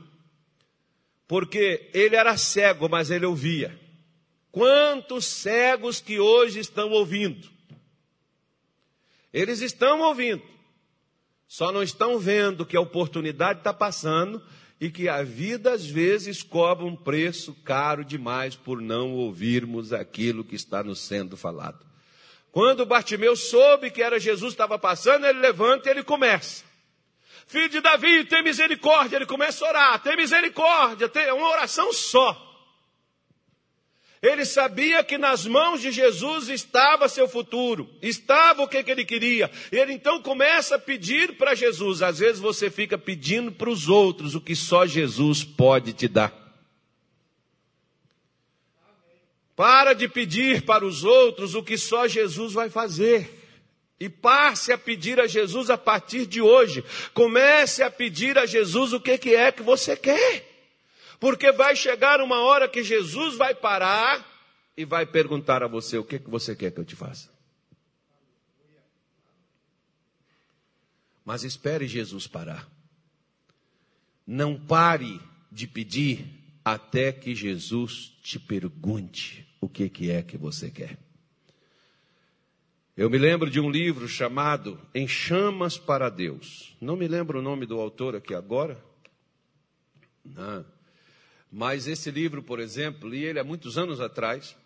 Porque 1.28 1.88
ele 1.94 2.16
era 2.16 2.36
cego, 2.36 2.88
mas 2.88 3.08
ele 3.08 3.24
ouvia. 3.24 3.78
Quantos 4.50 5.26
cegos 5.26 6.00
que 6.00 6.18
hoje 6.18 6.58
estão 6.58 6.90
ouvindo? 6.90 7.48
Eles 9.32 9.60
estão 9.60 10.00
ouvindo, 10.00 10.42
só 11.46 11.70
não 11.70 11.82
estão 11.82 12.18
vendo 12.18 12.66
que 12.66 12.76
a 12.76 12.80
oportunidade 12.80 13.60
está 13.60 13.72
passando 13.72 14.42
e 14.80 14.90
que 14.90 15.08
a 15.08 15.22
vida 15.22 15.72
às 15.72 15.86
vezes 15.86 16.42
cobra 16.42 16.84
um 16.84 16.94
preço 16.94 17.54
caro 17.64 18.04
demais 18.04 18.54
por 18.54 18.80
não 18.80 19.12
ouvirmos 19.12 19.92
aquilo 19.92 20.44
que 20.44 20.54
está 20.54 20.84
nos 20.84 21.00
sendo 21.00 21.36
falado. 21.36 21.84
Quando 22.52 22.86
Bartimeu 22.86 23.36
soube 23.36 23.90
que 23.90 24.02
era 24.02 24.18
Jesus 24.18 24.50
que 24.50 24.54
estava 24.54 24.78
passando, 24.78 25.26
ele 25.26 25.40
levanta 25.40 25.88
e 25.88 25.90
ele 25.90 26.02
começa. 26.02 26.64
Filho 27.46 27.68
de 27.68 27.80
Davi, 27.80 28.24
tem 28.24 28.42
misericórdia. 28.42 29.16
Ele 29.16 29.26
começa 29.26 29.64
a 29.64 29.68
orar, 29.68 30.02
tem 30.02 30.16
misericórdia, 30.16 31.08
tem 31.08 31.32
uma 31.32 31.48
oração 31.48 31.92
só. 31.92 32.47
Ele 34.20 34.44
sabia 34.44 35.04
que 35.04 35.16
nas 35.16 35.46
mãos 35.46 35.80
de 35.80 35.92
Jesus 35.92 36.48
estava 36.48 37.08
seu 37.08 37.28
futuro, 37.28 37.88
estava 38.02 38.62
o 38.62 38.68
que, 38.68 38.82
que 38.82 38.90
ele 38.90 39.04
queria. 39.04 39.50
Ele 39.70 39.92
então 39.92 40.20
começa 40.20 40.74
a 40.74 40.78
pedir 40.78 41.36
para 41.36 41.54
Jesus. 41.54 42.02
Às 42.02 42.18
vezes 42.18 42.40
você 42.40 42.68
fica 42.68 42.98
pedindo 42.98 43.52
para 43.52 43.70
os 43.70 43.88
outros 43.88 44.34
o 44.34 44.40
que 44.40 44.56
só 44.56 44.86
Jesus 44.86 45.44
pode 45.44 45.92
te 45.92 46.08
dar. 46.08 46.34
Para 49.54 49.92
de 49.92 50.08
pedir 50.08 50.62
para 50.62 50.84
os 50.84 51.04
outros 51.04 51.54
o 51.54 51.62
que 51.62 51.78
só 51.78 52.08
Jesus 52.08 52.52
vai 52.52 52.68
fazer. 52.68 53.36
E 54.00 54.08
passe 54.08 54.72
a 54.72 54.78
pedir 54.78 55.18
a 55.18 55.26
Jesus 55.26 55.70
a 55.70 55.78
partir 55.78 56.26
de 56.26 56.40
hoje. 56.40 56.84
Comece 57.14 57.82
a 57.82 57.90
pedir 57.90 58.38
a 58.38 58.46
Jesus 58.46 58.92
o 58.92 59.00
que, 59.00 59.16
que 59.18 59.34
é 59.34 59.50
que 59.50 59.62
você 59.62 59.96
quer. 59.96 60.47
Porque 61.20 61.50
vai 61.52 61.74
chegar 61.74 62.20
uma 62.20 62.40
hora 62.40 62.68
que 62.68 62.82
Jesus 62.82 63.36
vai 63.36 63.54
parar 63.54 64.26
e 64.76 64.84
vai 64.84 65.04
perguntar 65.04 65.62
a 65.62 65.66
você: 65.66 65.98
o 65.98 66.04
que, 66.04 66.18
que 66.18 66.30
você 66.30 66.54
quer 66.54 66.70
que 66.70 66.78
eu 66.78 66.84
te 66.84 66.94
faça? 66.94 67.30
Mas 71.24 71.44
espere 71.44 71.86
Jesus 71.86 72.26
parar. 72.26 72.66
Não 74.26 74.58
pare 74.58 75.20
de 75.50 75.66
pedir 75.66 76.26
até 76.64 77.12
que 77.12 77.34
Jesus 77.34 78.12
te 78.22 78.38
pergunte 78.38 79.46
o 79.60 79.68
que, 79.68 79.88
que 79.88 80.10
é 80.10 80.22
que 80.22 80.38
você 80.38 80.70
quer. 80.70 80.98
Eu 82.96 83.08
me 83.08 83.18
lembro 83.18 83.50
de 83.50 83.60
um 83.60 83.70
livro 83.70 84.08
chamado 84.08 84.80
Em 84.94 85.06
Chamas 85.06 85.78
para 85.78 86.08
Deus. 86.08 86.76
Não 86.80 86.96
me 86.96 87.06
lembro 87.06 87.38
o 87.38 87.42
nome 87.42 87.64
do 87.64 87.78
autor 87.78 88.16
aqui 88.16 88.34
agora. 88.34 88.82
Não. 90.24 90.77
Mas 91.50 91.86
esse 91.86 92.10
livro, 92.10 92.42
por 92.42 92.60
exemplo, 92.60 93.08
li 93.08 93.24
ele 93.24 93.38
há 93.38 93.44
muitos 93.44 93.78
anos 93.78 94.00
atrás, 94.00 94.56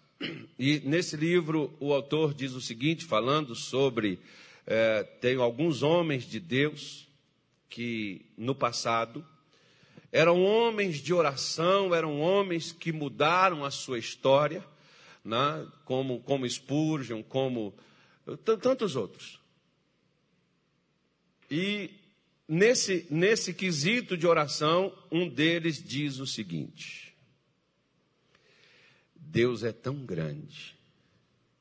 e 0.59 0.80
nesse 0.80 1.16
livro 1.16 1.72
o 1.80 1.93
autor 1.93 2.35
diz 2.35 2.53
o 2.53 2.61
seguinte, 2.61 3.05
falando 3.05 3.55
sobre 3.55 4.18
é, 4.66 5.03
tem 5.03 5.37
alguns 5.37 5.83
homens 5.83 6.24
de 6.24 6.39
Deus 6.39 7.09
que 7.68 8.26
no 8.37 8.55
passado 8.55 9.24
eram 10.11 10.45
homens 10.45 10.99
de 10.99 11.14
oração, 11.14 11.95
eram 11.95 12.20
homens 12.20 12.70
que 12.70 12.93
mudaram 12.93 13.64
a 13.64 13.70
sua 13.70 13.99
história, 13.99 14.62
né? 15.24 15.66
como, 15.85 16.20
como 16.20 16.49
Spurgeon, 16.49 17.22
como 17.22 17.74
tantos 18.45 18.95
outros. 18.95 19.41
E 21.51 21.91
nesse, 22.53 23.07
nesse 23.11 23.55
quesito 23.55 24.14
de 24.14 24.26
oração, 24.26 24.94
um 25.11 25.26
deles 25.26 25.82
diz 25.82 26.18
o 26.18 26.26
seguinte: 26.26 27.16
Deus 29.16 29.62
é 29.62 29.72
tão 29.72 30.05
grande 30.05 30.76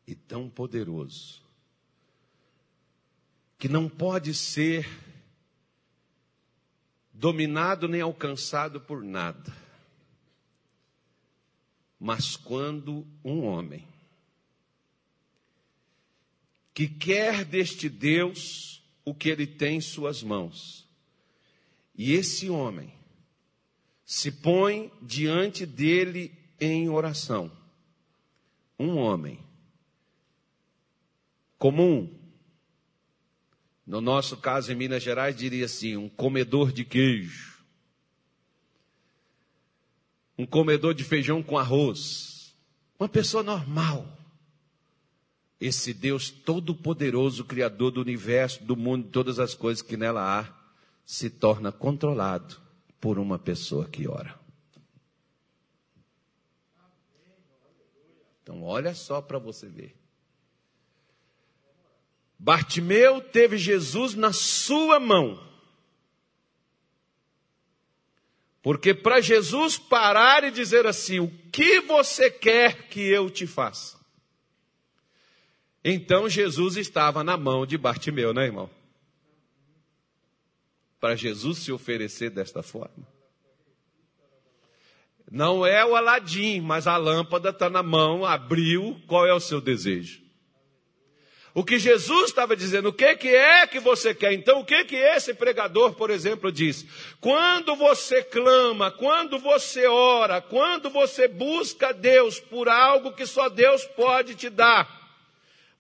e 0.06 0.14
tão 0.14 0.50
poderoso 0.50 1.42
que 3.58 3.70
não 3.70 3.88
pode 3.88 4.34
ser 4.34 4.86
dominado 7.14 7.88
nem 7.88 8.02
alcançado 8.02 8.82
por 8.82 9.02
nada. 9.02 9.56
Mas 11.98 12.36
quando 12.36 13.08
um 13.24 13.46
homem 13.46 13.88
que 16.74 16.88
quer 16.88 17.46
deste 17.46 17.88
Deus 17.88 18.71
o 19.04 19.14
que 19.14 19.30
ele 19.30 19.48
tem 19.48 19.78
em 19.78 19.82
suas 19.82 20.22
mãos. 20.22 20.88
E 21.96 22.14
esse 22.14 22.50
homem 22.50 22.94
se 24.06 24.32
põe 24.32 24.92
diante 25.02 25.66
dele 25.66 26.38
em 26.60 26.90
oração. 26.90 27.52
Um 28.78 28.98
homem 28.98 29.40
comum, 31.58 32.12
no 33.86 34.02
nosso 34.02 34.38
caso 34.38 34.72
em 34.72 34.76
Minas 34.76 35.04
Gerais, 35.04 35.36
diria 35.36 35.66
assim: 35.66 35.96
um 35.96 36.10
comedor 36.10 36.72
de 36.72 36.84
queijo, 36.84 37.64
um 40.38 40.46
comedor 40.46 40.94
de 40.94 41.04
feijão 41.04 41.44
com 41.44 41.58
arroz, 41.58 42.56
uma 43.00 43.08
pessoa 43.08 43.44
normal. 43.44 44.21
Esse 45.62 45.94
Deus 45.94 46.32
todo-poderoso, 46.32 47.46
Criador 47.46 47.92
do 47.92 48.02
universo, 48.02 48.64
do 48.64 48.76
mundo, 48.76 49.06
de 49.06 49.12
todas 49.12 49.38
as 49.38 49.54
coisas 49.54 49.84
que 49.84 49.96
nela 49.96 50.40
há, 50.40 50.52
se 51.06 51.30
torna 51.30 51.72
controlado 51.72 52.60
por 53.00 53.20
uma 53.20 53.38
pessoa 53.38 53.88
que 53.88 54.08
ora. 54.08 54.34
Então, 58.42 58.64
olha 58.64 58.96
só 58.96 59.22
para 59.22 59.38
você 59.38 59.68
ver. 59.68 59.96
Bartimeu 62.40 63.22
teve 63.22 63.56
Jesus 63.56 64.16
na 64.16 64.34
sua 64.34 65.00
mão. 65.00 65.40
Porque 68.64 68.96
para 68.96 69.22
Jesus 69.22 69.78
parar 69.78 70.44
e 70.44 70.50
dizer 70.50 70.88
assim: 70.88 71.20
O 71.20 71.30
que 71.52 71.82
você 71.82 72.32
quer 72.32 72.88
que 72.88 73.00
eu 73.00 73.30
te 73.30 73.46
faça? 73.46 74.01
Então 75.84 76.30
Jesus 76.30 76.78
estava 76.78 77.24
na 77.24 77.36
mão 77.36 77.66
de 77.66 77.78
Bartimeu, 77.78 78.34
né, 78.34 78.46
irmão? 78.46 78.70
Para 81.00 81.16
Jesus 81.16 81.60
se 81.60 81.72
oferecer 81.72 82.30
desta 82.30 82.62
forma. 82.62 83.08
Não 85.32 85.66
é 85.66 85.84
o 85.86 85.96
Aladim, 85.96 86.60
mas 86.60 86.88
a 86.88 86.98
lâmpada 86.98 87.50
está 87.50 87.70
na 87.70 87.82
mão, 87.82 88.26
abriu, 88.26 89.02
qual 89.08 89.26
é 89.26 89.34
o 89.34 89.40
seu 89.40 89.62
desejo? 89.62 90.22
O 91.54 91.66
que 91.66 91.80
Jesus 91.80 92.30
estava 92.30 92.56
dizendo, 92.56 92.90
o 92.90 92.94
que, 92.94 93.16
que 93.16 93.28
é 93.30 93.68
que 93.68 93.80
você 93.80 94.14
quer? 94.14 94.32
Então, 94.32 94.60
o 94.60 94.66
que, 94.66 94.86
que 94.86 94.96
esse 94.96 95.34
pregador, 95.34 95.94
por 95.94 96.10
exemplo, 96.10 96.52
diz? 96.52 96.86
Quando 97.20 97.76
você 97.76 98.24
clama, 98.24 98.90
quando 98.90 99.38
você 99.38 99.86
ora, 99.86 100.40
quando 100.42 100.90
você 100.90 101.28
busca 101.28 101.94
Deus 101.94 102.40
por 102.40 102.70
algo 102.70 103.12
que 103.12 103.26
só 103.26 103.50
Deus 103.50 103.86
pode 103.86 104.36
te 104.36 104.50
dar, 104.50 105.01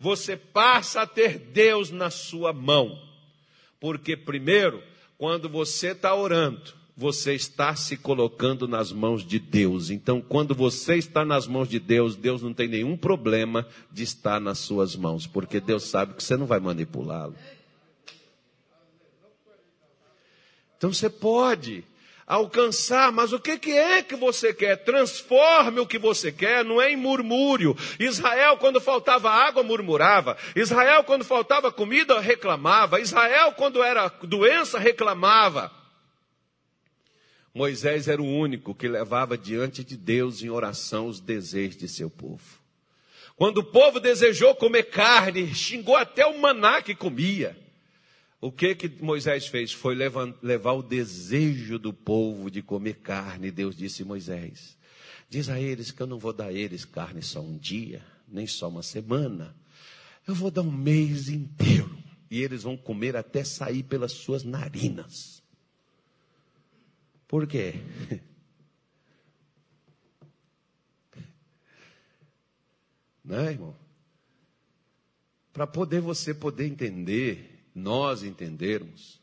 você 0.01 0.35
passa 0.35 1.03
a 1.03 1.07
ter 1.07 1.37
Deus 1.37 1.91
na 1.91 2.09
sua 2.09 2.51
mão. 2.51 2.99
Porque, 3.79 4.17
primeiro, 4.17 4.81
quando 5.15 5.47
você 5.47 5.89
está 5.89 6.15
orando, 6.15 6.73
você 6.97 7.35
está 7.35 7.75
se 7.75 7.95
colocando 7.95 8.67
nas 8.67 8.91
mãos 8.91 9.23
de 9.23 9.37
Deus. 9.37 9.91
Então, 9.91 10.19
quando 10.19 10.55
você 10.55 10.95
está 10.95 11.23
nas 11.23 11.45
mãos 11.45 11.69
de 11.69 11.79
Deus, 11.79 12.15
Deus 12.15 12.41
não 12.41 12.51
tem 12.51 12.67
nenhum 12.67 12.97
problema 12.97 13.67
de 13.91 14.01
estar 14.01 14.41
nas 14.41 14.57
suas 14.57 14.95
mãos, 14.95 15.27
porque 15.27 15.59
Deus 15.59 15.83
sabe 15.83 16.15
que 16.15 16.23
você 16.23 16.35
não 16.35 16.47
vai 16.47 16.59
manipulá-lo. 16.59 17.35
Então, 20.77 20.91
você 20.91 21.11
pode 21.11 21.83
alcançar, 22.31 23.11
mas 23.11 23.33
o 23.33 23.39
que, 23.39 23.71
é 23.71 24.01
que 24.01 24.15
você 24.15 24.53
quer? 24.53 24.77
Transforme 24.77 25.81
o 25.81 25.85
que 25.85 25.99
você 25.99 26.31
quer, 26.31 26.63
não 26.63 26.81
é 26.81 26.89
em 26.89 26.95
murmúrio. 26.95 27.75
Israel, 27.99 28.55
quando 28.55 28.79
faltava 28.79 29.29
água, 29.29 29.61
murmurava. 29.63 30.37
Israel, 30.55 31.03
quando 31.03 31.25
faltava 31.25 31.73
comida, 31.73 32.21
reclamava. 32.21 33.01
Israel, 33.01 33.51
quando 33.51 33.83
era 33.83 34.07
doença, 34.23 34.79
reclamava. 34.79 35.69
Moisés 37.53 38.07
era 38.07 38.21
o 38.21 38.25
único 38.25 38.73
que 38.73 38.87
levava 38.87 39.37
diante 39.37 39.83
de 39.83 39.97
Deus 39.97 40.41
em 40.41 40.49
oração 40.49 41.07
os 41.07 41.19
desejos 41.19 41.75
de 41.75 41.89
seu 41.89 42.09
povo. 42.09 42.61
Quando 43.35 43.57
o 43.57 43.63
povo 43.65 43.99
desejou 43.99 44.55
comer 44.55 44.83
carne, 44.83 45.53
xingou 45.53 45.97
até 45.97 46.25
o 46.25 46.39
maná 46.39 46.81
que 46.81 46.95
comia. 46.95 47.57
O 48.41 48.51
que 48.51 48.73
que 48.73 48.89
Moisés 49.03 49.45
fez? 49.45 49.71
Foi 49.71 49.93
levar, 49.93 50.33
levar 50.41 50.73
o 50.73 50.81
desejo 50.81 51.77
do 51.77 51.93
povo 51.93 52.49
de 52.49 52.63
comer 52.63 52.95
carne. 52.95 53.51
Deus 53.51 53.75
disse: 53.75 54.03
Moisés, 54.03 54.75
diz 55.29 55.47
a 55.47 55.61
eles 55.61 55.91
que 55.91 56.01
eu 56.01 56.07
não 56.07 56.17
vou 56.17 56.33
dar 56.33 56.47
a 56.47 56.53
eles 56.53 56.83
carne 56.83 57.21
só 57.21 57.39
um 57.39 57.55
dia, 57.55 58.03
nem 58.27 58.47
só 58.47 58.67
uma 58.67 58.81
semana. 58.81 59.55
Eu 60.27 60.33
vou 60.33 60.49
dar 60.49 60.63
um 60.63 60.71
mês 60.71 61.29
inteiro. 61.29 61.95
E 62.31 62.41
eles 62.41 62.63
vão 62.63 62.75
comer 62.75 63.15
até 63.15 63.43
sair 63.43 63.83
pelas 63.83 64.13
suas 64.13 64.43
narinas. 64.43 65.43
Por 67.27 67.45
quê? 67.45 67.75
Não 73.23 73.37
é, 73.37 73.51
irmão? 73.51 73.75
Para 75.53 75.67
poder 75.67 76.01
você 76.01 76.33
poder 76.33 76.65
entender 76.65 77.50
nós 77.73 78.23
entendermos 78.23 79.21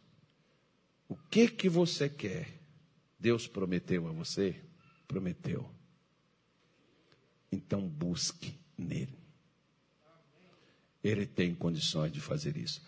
o 1.09 1.17
que 1.17 1.49
que 1.49 1.69
você 1.69 2.09
quer. 2.09 2.61
Deus 3.19 3.47
prometeu 3.47 4.07
a 4.07 4.13
você? 4.13 4.57
Prometeu. 5.07 5.69
Então 7.51 7.89
busque 7.89 8.55
nele. 8.77 9.19
Ele 11.03 11.27
tem 11.27 11.55
condições 11.55 12.13
de 12.13 12.21
fazer 12.21 12.57
isso. 12.57 12.83